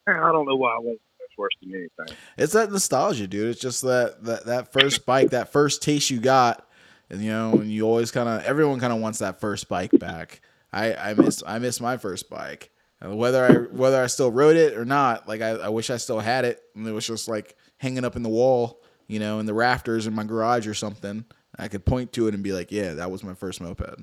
[0.07, 0.99] I don't know why I won't.
[1.37, 2.15] Worse than anything.
[2.37, 3.49] It's that nostalgia, dude.
[3.49, 6.65] It's just that that that first bike, that first taste you got,
[7.09, 9.91] and you know, and you always kind of everyone kind of wants that first bike
[9.99, 10.39] back.
[10.71, 12.71] I I miss I miss my first bike.
[13.01, 15.97] And whether I whether I still rode it or not, like I, I wish I
[15.97, 16.61] still had it.
[16.73, 20.07] And it was just like hanging up in the wall, you know, in the rafters
[20.07, 21.25] in my garage or something.
[21.59, 23.99] I could point to it and be like, yeah, that was my first moped.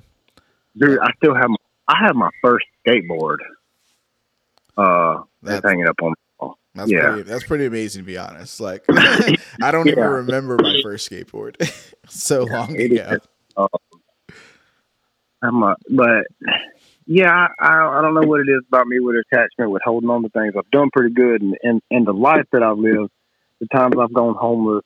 [0.77, 1.49] Dude, I still have.
[1.51, 1.57] My,
[1.89, 3.36] I have my first skateboard.
[4.77, 6.15] Uh, that's hanging up on.
[6.74, 7.11] That's Yeah.
[7.11, 8.59] pretty that's pretty amazing to be honest.
[8.61, 11.57] Like I don't even remember my first skateboard.
[12.09, 13.19] so long it ago.
[13.59, 13.69] is.
[15.43, 16.24] I'm a, but
[17.07, 20.09] yeah, I, I I don't know what it is about me with attachment, with holding
[20.09, 20.55] on to things.
[20.57, 23.11] I've done pretty good, and and, and the life that I've lived,
[23.61, 24.85] the times I've gone homeless,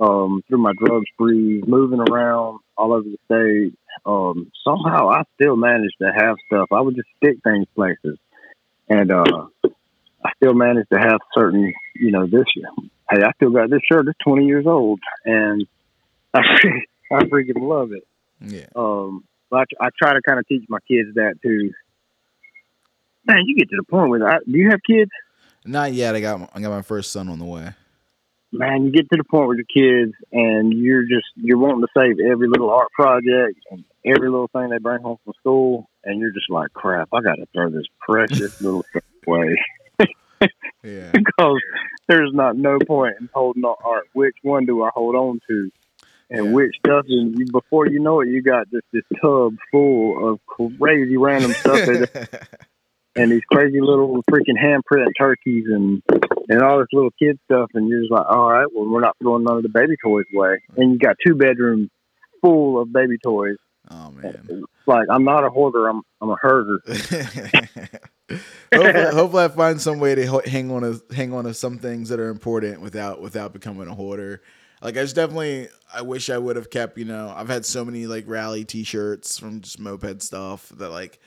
[0.00, 5.56] um, through my drug sprees, moving around all over the state, um, somehow I still
[5.56, 6.68] managed to have stuff.
[6.72, 8.18] I would just stick things places,
[8.88, 9.46] and uh,
[10.24, 12.44] I still managed to have certain, you know, this.
[13.10, 14.08] Hey, I still got this shirt.
[14.08, 15.66] It's twenty years old, and
[16.34, 16.40] I
[17.12, 18.06] I freaking love it.
[18.40, 18.66] Yeah.
[18.76, 21.72] Um, but I, I try to kind of teach my kids that too.
[23.26, 25.10] Man, you get to the point where I, do you have kids?
[25.64, 26.14] Not yet.
[26.14, 27.74] I got I got my first son on the way.
[28.50, 29.66] Man, you get to the point with your
[30.06, 34.48] kids, and you're just you're wanting to save every little art project and every little
[34.48, 37.68] thing they bring home from school, and you're just like, crap, I got to throw
[37.70, 39.56] this precious little stuff away
[40.82, 41.12] Yeah.
[41.14, 41.60] because
[42.08, 43.76] there's not no point in holding on.
[43.84, 44.04] art.
[44.14, 45.70] which one do I hold on to?
[46.30, 46.52] And Yeah.
[46.52, 50.40] which stuff, and you, before you know it, you got just this tub full of
[50.46, 52.48] crazy random stuff that
[53.18, 56.02] and these crazy little freaking handprint turkeys and
[56.48, 59.16] and all this little kid stuff, and you're just like, all right, well, we're not
[59.20, 61.90] throwing none of the baby toys away, and you got two bedrooms
[62.40, 63.56] full of baby toys.
[63.90, 64.46] oh man.
[64.48, 66.80] It's like I'm not a hoarder, I'm I'm a herder.
[68.74, 72.08] hopefully, hopefully, I find some way to hang on to hang on to some things
[72.08, 74.42] that are important without without becoming a hoarder.
[74.80, 76.98] Like I just definitely, I wish I would have kept.
[76.98, 81.18] You know, I've had so many like rally T-shirts from just moped stuff that like,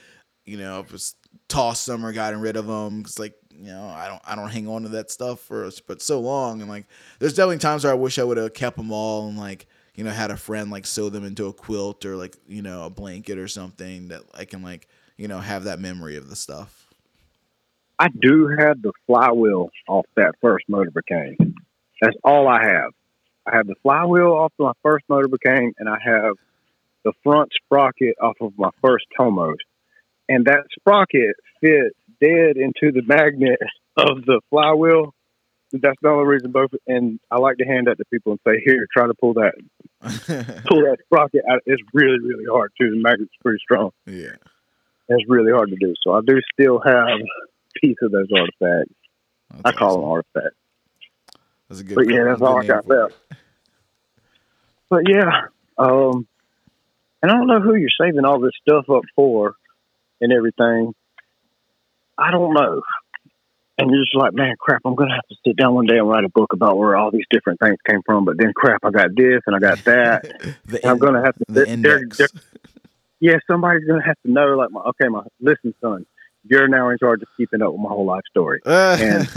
[0.46, 1.18] you know, I've just
[1.52, 4.50] tossed them or gotten rid of them because like you know I don't I don't
[4.50, 6.86] hang on to that stuff for but so long and like
[7.20, 10.06] there's definitely times where I wish I would have kept them all and like you
[10.06, 12.90] know had a friend like sew them into a quilt or like you know a
[12.90, 14.88] blanket or something that I can like
[15.18, 16.88] you know have that memory of the stuff.
[18.00, 21.36] I do have the flywheel off that first motorbike.
[22.02, 22.92] That's all I have.
[23.46, 26.36] I have the flywheel off my first motorbike, and I have
[27.04, 29.58] the front sprocket off of my first Tomos.
[30.32, 33.60] And that sprocket fits dead into the magnet
[33.98, 35.14] of the flywheel.
[35.74, 36.72] That's the only reason both.
[36.88, 39.56] And I like to hand that to people and say, "Here, try to pull that
[40.70, 42.92] pull that sprocket out." It's really, really hard too.
[42.92, 43.92] The magnet's pretty strong.
[44.06, 44.36] yeah.
[45.10, 45.94] It's really hard to do.
[46.02, 48.96] So I do still have a piece of those artifacts.
[49.50, 50.02] That's I call awesome.
[50.02, 50.58] them artifacts.
[51.68, 51.96] That's a good.
[51.96, 53.16] But yeah, that's all I got left.
[54.90, 55.48] But yeah,
[55.78, 56.26] um,
[57.22, 59.56] and I don't know who you're saving all this stuff up for
[60.22, 60.94] and everything.
[62.18, 62.82] I don't know.
[63.78, 65.98] And you're just like, man, crap, I'm going to have to sit down one day
[65.98, 68.26] and write a book about where all these different things came from.
[68.26, 70.56] But then, crap, I got this and I got that.
[70.86, 72.28] I'm going to have to, the they're- they're-
[73.20, 76.06] yeah, somebody's going to have to know, like, my, okay, my, listen, son,
[76.48, 78.62] you're now in charge of keeping up with my whole life story.
[78.66, 79.28] and-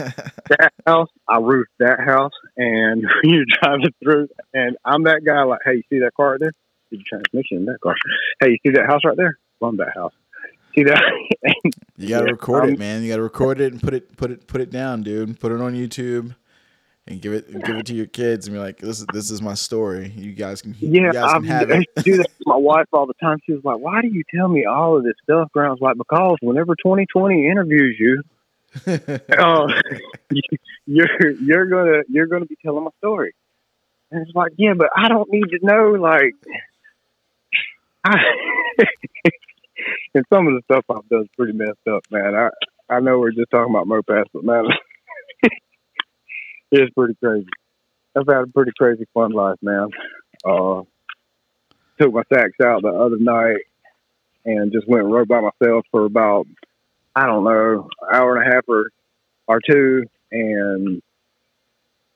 [0.48, 5.42] that house, I roofed that house, and you're driving through, and I'm that guy.
[5.44, 6.52] Like, hey, you see that car right there?
[6.90, 7.94] See the transmission in that car?
[8.40, 9.38] Hey, you see that house right there?
[9.60, 10.12] Love that house.
[10.76, 11.02] See that?
[11.96, 13.02] you gotta Yeah, record um, it, man.
[13.02, 15.38] You gotta record it and put it put it put it down, dude.
[15.38, 16.34] Put it on YouTube
[17.06, 19.42] and give it give it to your kids and be like, this is this is
[19.42, 20.12] my story.
[20.16, 21.88] You guys can yeah, you guys I, can have I it.
[22.02, 23.38] do that to my wife all the time.
[23.46, 25.80] She was like, "Why do you tell me all of this stuff?" And I was
[25.80, 28.22] like, "Because whenever 2020 interviews you,
[28.86, 29.66] uh,
[30.86, 33.34] you're you're gonna you're gonna be telling my story."
[34.10, 36.34] And it's like, yeah, but I don't need to know like.
[38.06, 38.18] I,
[40.14, 42.34] and some of the stuff I've done is pretty messed up, man.
[42.34, 42.50] I
[42.88, 44.66] I know we're just talking about mopeds, but man,
[46.70, 47.46] it's pretty crazy.
[48.16, 49.88] I've had a pretty crazy fun life, man.
[50.44, 50.82] Uh,
[52.00, 53.62] took my Sachs out the other night
[54.44, 56.46] and just went and rode by myself for about
[57.16, 58.90] I don't know, hour and a half or
[59.46, 61.02] or two, and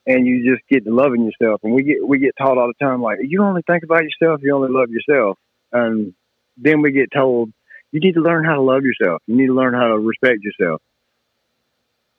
[0.07, 1.61] and you just get to loving yourself.
[1.63, 4.41] And we get we get taught all the time like you only think about yourself,
[4.43, 5.39] you only love yourself,
[5.73, 6.15] and
[6.57, 7.53] then we get told
[7.93, 9.23] you need to learn how to love yourself.
[9.27, 10.83] You need to learn how to respect yourself.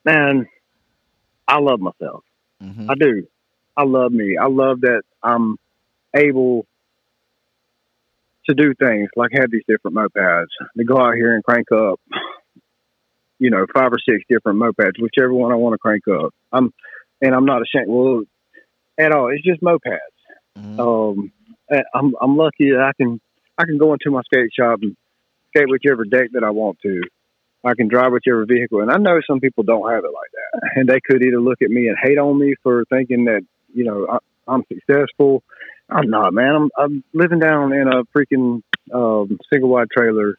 [0.06, 0.48] Man,
[1.48, 2.24] I love myself.
[2.62, 2.90] Mhm.
[2.90, 3.28] I do.
[3.78, 4.38] I love me.
[4.38, 5.58] I love that I'm
[6.16, 6.66] able
[8.48, 10.48] to do things like have these different mopeds
[10.78, 12.00] to go out here and crank up,
[13.38, 16.34] you know, five or six different mopeds, whichever one I want to crank up.
[16.52, 16.74] I'm,
[17.22, 17.88] and I'm not ashamed.
[17.90, 18.24] Well,
[18.98, 19.30] at all.
[19.30, 19.98] It's just mopeds.
[20.58, 20.80] Mhm.
[20.80, 21.32] Um,
[21.94, 23.22] I'm I'm lucky that I can
[23.58, 24.96] I can go into my skate shop and
[25.50, 27.02] skate whichever deck that I want to.
[27.64, 30.72] I can drive whichever vehicle, and I know some people don't have it like that,
[30.76, 33.42] and they could either look at me and hate on me for thinking that
[33.74, 34.18] you know I,
[34.48, 35.44] I'm successful.
[35.90, 36.56] I'm not, man.
[36.56, 38.62] I'm I'm living down in a freaking
[38.94, 40.36] um, single wide trailer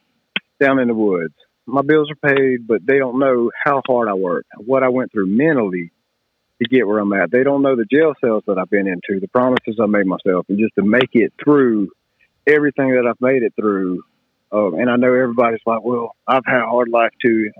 [0.59, 1.33] down in the woods.
[1.67, 5.11] My bills are paid, but they don't know how hard I work, what I went
[5.11, 5.91] through mentally
[6.61, 7.31] to get where I'm at.
[7.31, 10.45] They don't know the jail cells that I've been into, the promises I made myself,
[10.49, 11.89] and just to make it through
[12.47, 14.03] everything that I've made it through.
[14.51, 17.51] Um, and I know everybody's like, well, I've had a hard life too.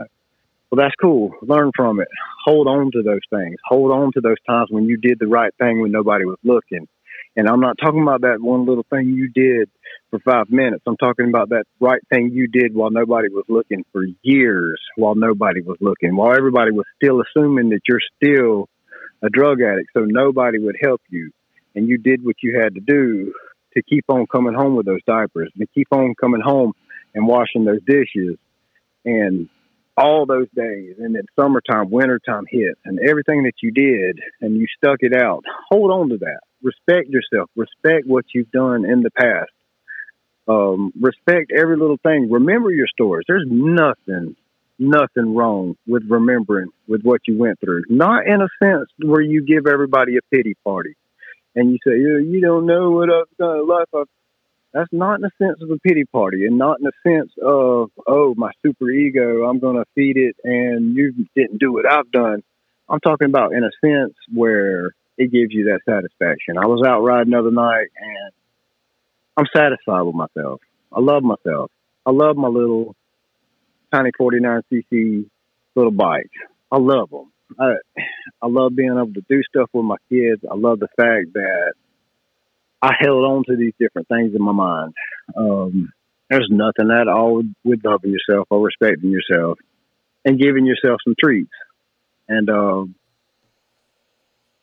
[0.69, 1.34] Well, that's cool.
[1.41, 2.07] Learn from it.
[2.45, 3.57] Hold on to those things.
[3.65, 6.88] Hold on to those times when you did the right thing when nobody was looking.
[7.35, 9.69] And I'm not talking about that one little thing you did
[10.09, 10.84] for five minutes.
[10.85, 15.15] I'm talking about that right thing you did while nobody was looking for years, while
[15.15, 18.68] nobody was looking, while everybody was still assuming that you're still
[19.22, 21.31] a drug addict, so nobody would help you.
[21.76, 23.34] And you did what you had to do
[23.73, 26.73] to keep on coming home with those diapers, to keep on coming home
[27.14, 28.38] and washing those dishes.
[29.03, 29.49] And
[29.98, 34.65] all those days, and then summertime, wintertime hits, and everything that you did, and you
[34.77, 35.43] stuck it out.
[35.69, 36.39] Hold on to that.
[36.64, 37.49] Respect yourself.
[37.56, 39.52] Respect what you've done in the past.
[40.48, 42.30] Um, respect every little thing.
[42.31, 43.26] Remember your stories.
[43.27, 44.35] There's nothing
[44.80, 47.84] nothing wrong with remembering with what you went through.
[47.88, 50.95] Not in a sense where you give everybody a pity party
[51.56, 53.88] and you say, you, don't know what I've done in life.
[53.95, 54.07] I've,
[54.73, 57.91] that's not in the sense of a pity party and not in the sense of,
[58.07, 62.10] oh, my super ego, I'm going to feed it and you didn't do what I've
[62.11, 62.41] done.
[62.88, 66.57] I'm talking about in a sense where it gives you that satisfaction.
[66.57, 68.32] I was out riding the other night and
[69.38, 70.61] I'm satisfied with myself.
[70.94, 71.72] I love myself.
[72.06, 72.95] I love my little
[73.94, 75.30] tiny 49cc
[75.76, 76.30] little bikes.
[76.72, 77.31] I love them.
[77.60, 77.73] I,
[78.41, 80.41] I love being able to do stuff with my kids.
[80.49, 81.73] I love the fact that
[82.82, 84.94] I held on to these different things in my mind.
[85.36, 85.91] Um,
[86.30, 89.60] there's nothing at all with, loving yourself or respecting yourself
[90.26, 91.52] and giving yourself some treats.
[92.28, 92.95] And, um,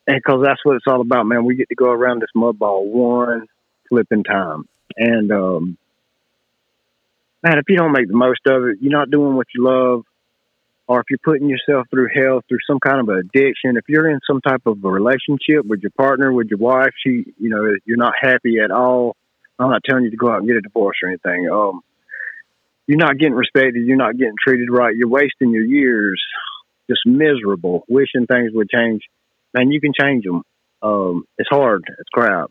[0.06, 1.44] and cause that's what it's all about, man.
[1.44, 3.46] We get to go around this mud ball one
[3.88, 4.64] flipping time.
[4.96, 5.78] And, um,
[7.42, 10.04] man, if you don't make the most of it, you're not doing what you love,
[10.88, 14.10] or if you're putting yourself through hell through some kind of an addiction, if you're
[14.10, 17.74] in some type of a relationship with your partner, with your wife, she, you know,
[17.84, 19.14] you're not happy at all.
[19.58, 21.48] I'm not telling you to go out and get a divorce or anything.
[21.50, 21.82] Um,
[22.86, 23.84] you're not getting respected.
[23.84, 24.96] You're not getting treated right.
[24.96, 26.22] You're wasting your years
[26.88, 29.02] just miserable, wishing things would change.
[29.52, 30.42] Man, you can change them.
[30.80, 31.84] Um, it's hard.
[31.86, 32.50] It's crap.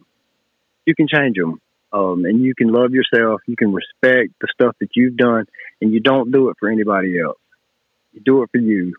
[0.86, 1.60] You can change them
[1.92, 3.42] um, and you can love yourself.
[3.48, 5.46] You can respect the stuff that you've done,
[5.82, 7.38] and you don't do it for anybody else.
[8.24, 8.94] Do it for you.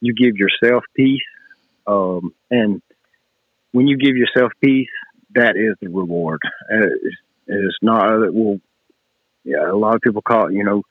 [0.00, 1.20] You give yourself peace,
[1.86, 2.82] um, and
[3.72, 4.88] when you give yourself peace,
[5.34, 6.40] that is the reward.
[6.44, 7.16] Uh, it's,
[7.46, 8.60] it's not that well.
[9.44, 10.82] Yeah, a lot of people call it, you know,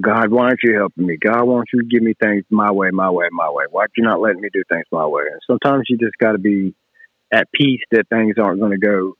[0.00, 1.18] God, why aren't you helping me?
[1.18, 3.64] God, why don't you give me things my way, my way, my way?
[3.70, 5.24] Why are you not letting me do things my way?
[5.30, 6.74] And sometimes you just got to be
[7.32, 9.14] at peace that things aren't going to go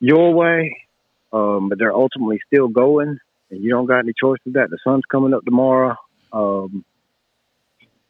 [0.00, 0.76] your way,
[1.32, 3.18] um, but they're ultimately still going,
[3.50, 4.70] and you don't got any choice with that.
[4.70, 5.96] The sun's coming up tomorrow,
[6.32, 6.84] um,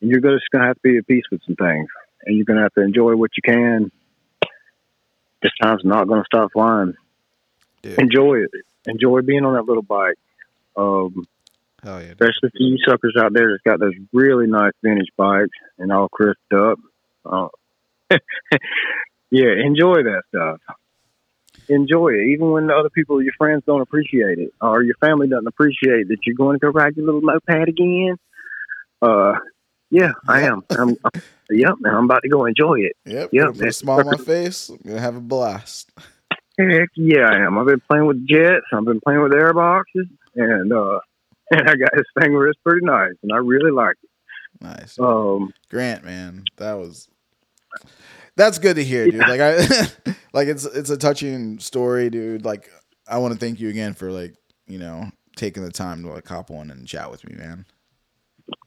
[0.00, 1.88] and you're just going to have to be at peace with some things,
[2.24, 3.90] and you're going to have to enjoy what you can.
[5.42, 6.94] This time's not going to stop flying.
[7.82, 7.98] Dude.
[7.98, 8.50] Enjoy it.
[8.86, 10.18] Enjoy being on that little bike.
[10.76, 11.26] Um,
[11.82, 12.08] Hell yeah.
[12.10, 16.08] especially for you suckers out there that's got those really nice vintage bikes and all
[16.08, 16.78] crisped up.
[17.24, 17.48] Uh,
[19.30, 20.60] yeah, enjoy that stuff.
[21.68, 25.28] Enjoy it, even when the other people, your friends, don't appreciate it, or your family
[25.28, 28.16] doesn't appreciate that you're going to go ride your little moped again.
[29.00, 29.34] Uh,
[29.90, 30.62] yeah, I am.
[30.70, 32.96] I'm, I'm, yep, I'm about to go enjoy it.
[33.04, 33.30] Yep.
[33.32, 34.68] Yep, Put a smile on my face.
[34.68, 35.90] I'm gonna have a blast.
[36.58, 37.58] Heck yeah, I am.
[37.58, 38.66] I've been playing with jets.
[38.72, 41.00] I've been playing with airboxes, and uh,
[41.50, 44.10] and I got this thing where it's pretty nice, and I really like it.
[44.62, 44.98] Nice.
[44.98, 47.08] Um, Grant, man, that was
[48.36, 49.20] that's good to hear, dude.
[49.20, 49.56] Like I
[50.32, 52.44] like it's it's a touching story, dude.
[52.44, 52.70] Like
[53.08, 54.34] I want to thank you again for like,
[54.66, 57.66] you know, taking the time to like hop on and chat with me, man.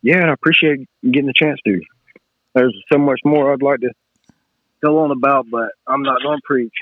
[0.02, 1.82] Yeah, I appreciate getting the chance to.
[2.56, 3.92] There's so much more I'd like to
[4.84, 6.74] go on about, but I'm not going to preach.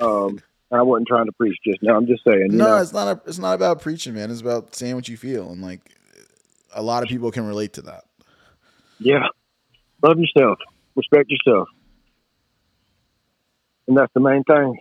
[0.00, 1.96] Um, I wasn't trying to preach just now.
[1.96, 4.30] I'm just saying, you no, know, it's not a, it's not about preaching, man.
[4.30, 5.80] It's about saying what you feel and like
[6.74, 8.04] a lot of people can relate to that.
[8.98, 9.26] yeah,
[10.02, 10.58] love yourself,
[10.96, 11.68] respect yourself.
[13.88, 14.76] and that's the main thing.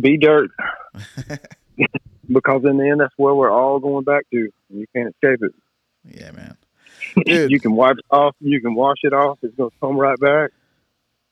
[0.00, 0.50] Be dirt,
[2.32, 4.48] because in the end, that's where we're all going back to.
[4.70, 5.52] And you can't escape it.
[6.08, 6.56] Yeah, man.
[7.26, 9.38] You can wipe it off, you can wash it off.
[9.42, 10.50] It's gonna come right back.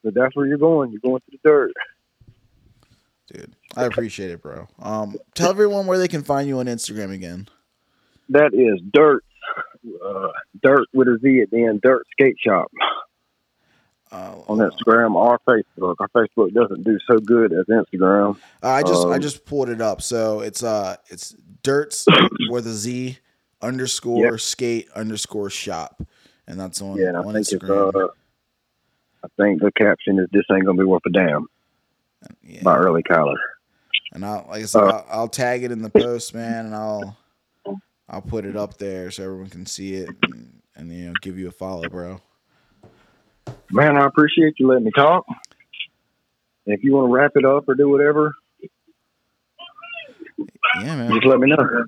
[0.03, 0.91] But that's where you're going.
[0.91, 1.71] You're going to the dirt.
[3.31, 4.67] Dude, I appreciate it, bro.
[4.81, 7.47] Um, tell everyone where they can find you on Instagram again.
[8.29, 9.23] That is dirt,
[10.05, 10.27] uh,
[10.61, 11.81] dirt with a Z at the end.
[11.81, 12.71] Dirt Skate Shop
[14.11, 15.95] Uh, on Instagram or Facebook.
[15.99, 18.37] Our Facebook doesn't do so good as Instagram.
[18.61, 20.01] I just I Um, just pulled it up.
[20.01, 22.05] So it's uh it's dirts
[22.49, 23.17] with a Z
[23.63, 24.39] underscore Yep.
[24.39, 26.03] skate underscore shop,
[26.47, 27.95] and that's on Yeah, and I on think Instagram.
[27.95, 28.07] uh,
[29.23, 31.47] I think the caption is "This ain't gonna be worth a damn"
[32.43, 32.61] yeah.
[32.63, 33.37] by Early Kyler.
[34.11, 36.75] And I'll like I said, Uh, I'll, I'll tag it in the post, man, and
[36.75, 37.17] I'll
[38.09, 41.39] I'll put it up there so everyone can see it and, and you know give
[41.39, 42.21] you a follow, bro.
[43.71, 45.25] Man, I appreciate you letting me talk.
[46.65, 48.35] If you want to wrap it up or do whatever,
[50.79, 51.11] Yeah, man.
[51.13, 51.85] just let me know.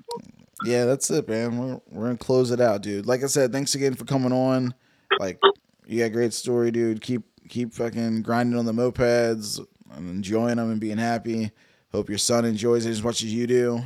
[0.66, 1.58] Yeah, that's it, man.
[1.58, 3.06] We're we're gonna close it out, dude.
[3.06, 4.74] Like I said, thanks again for coming on.
[5.18, 5.40] Like,
[5.86, 7.00] you got a great story, dude.
[7.00, 9.64] Keep keep fucking grinding on the mopeds
[9.94, 11.50] and enjoying them and being happy.
[11.92, 13.82] Hope your son enjoys it as much as you do.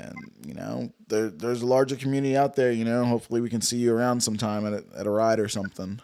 [0.00, 0.14] And
[0.44, 2.72] you know, there there's a larger community out there.
[2.72, 5.48] You know, hopefully we can see you around sometime at a, at a ride or
[5.48, 6.00] something.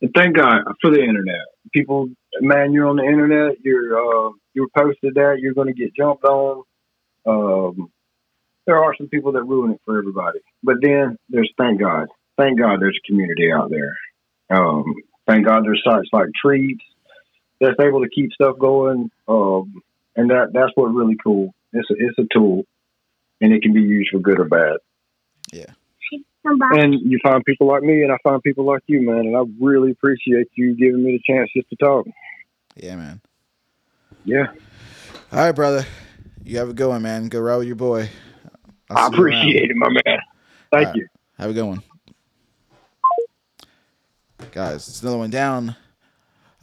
[0.00, 1.40] And thank God for the internet.
[1.72, 2.08] People,
[2.40, 3.56] man, you're on the internet.
[3.62, 6.62] You're uh, you're posted that you're going to get jumped on.
[7.26, 7.90] Um,
[8.66, 12.58] there are some people that ruin it for everybody, but then there's thank God, thank
[12.58, 13.96] God there's a community out there.
[14.50, 14.94] Um,
[15.26, 16.84] thank God there's sites like Treats
[17.60, 19.82] that's able to keep stuff going, um,
[20.14, 21.54] and that that's what really cool.
[21.72, 22.64] It's a, it's a tool,
[23.40, 24.76] and it can be used for good or bad.
[25.52, 25.72] Yeah.
[26.44, 29.26] And you find people like me, and I find people like you, man.
[29.26, 32.06] And I really appreciate you giving me the chance just to talk.
[32.76, 33.20] Yeah, man.
[34.24, 34.46] Yeah,
[35.32, 35.84] All right, brother.
[36.44, 37.28] You have a good one, man.
[37.28, 38.08] Go ride with your boy.
[38.90, 39.38] I'll I see you around.
[39.38, 40.20] appreciate it, my man.
[40.70, 40.96] Thank right.
[40.96, 41.08] you.
[41.38, 41.82] Have a good one.
[44.52, 45.76] Guys, it's another one down.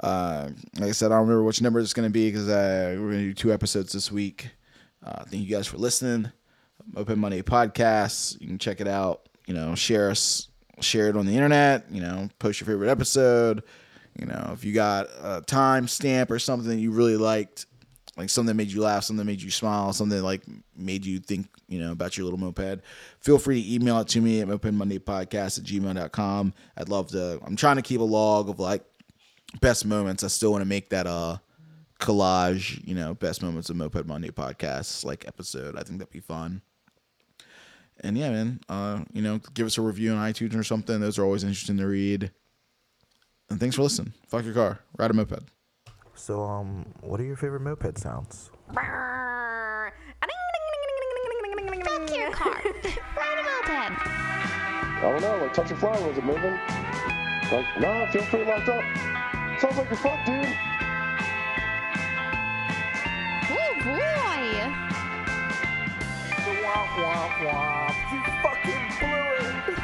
[0.02, 2.96] Uh, like I said, I don't remember which number it's going to be because uh,
[3.00, 4.50] we're going to do two episodes this week.
[5.06, 6.32] Uh, thank you guys for listening.
[6.96, 8.40] Open Monday podcast.
[8.42, 9.30] You can check it out.
[9.46, 10.50] You know, share us,
[10.82, 11.86] share it on the internet.
[11.92, 13.64] You know, post your favorite episode.
[14.20, 17.66] You know, if you got a time stamp or something you really liked,
[18.18, 20.44] like something that made you laugh, something that made you smile, something that like
[20.76, 22.82] made you think, you know, about your little moped,
[23.20, 26.54] feel free to email it to me at mopedmondaypodcast at gmail.com.
[26.78, 28.84] I'd love to, I'm trying to keep a log of like
[29.62, 30.24] best moments.
[30.24, 31.38] I still want to make that uh
[32.00, 35.78] collage, you know, best moments of Moped Monday podcast like episode.
[35.78, 36.62] I think that'd be fun.
[38.02, 41.00] And yeah, man, uh, you know, give us a review on iTunes or something.
[41.00, 42.32] Those are always interesting to read.
[43.50, 44.14] And thanks for listening.
[44.28, 44.80] Fuck your car.
[44.98, 45.44] Ride a moped.
[46.26, 48.50] So, um, what are your favorite moped sounds?
[48.74, 48.86] Fuck
[52.16, 52.62] your car.
[52.64, 53.92] Ride a moped.
[54.00, 56.58] I don't know, like touch a flower, is it moving?
[57.52, 58.86] Like, nah, it feels pretty locked up.
[59.60, 60.48] Sounds like you're fucked, dude.
[63.52, 64.72] Oh boy.
[66.64, 67.96] Womp womp womp.
[68.14, 69.83] You fucking blew it.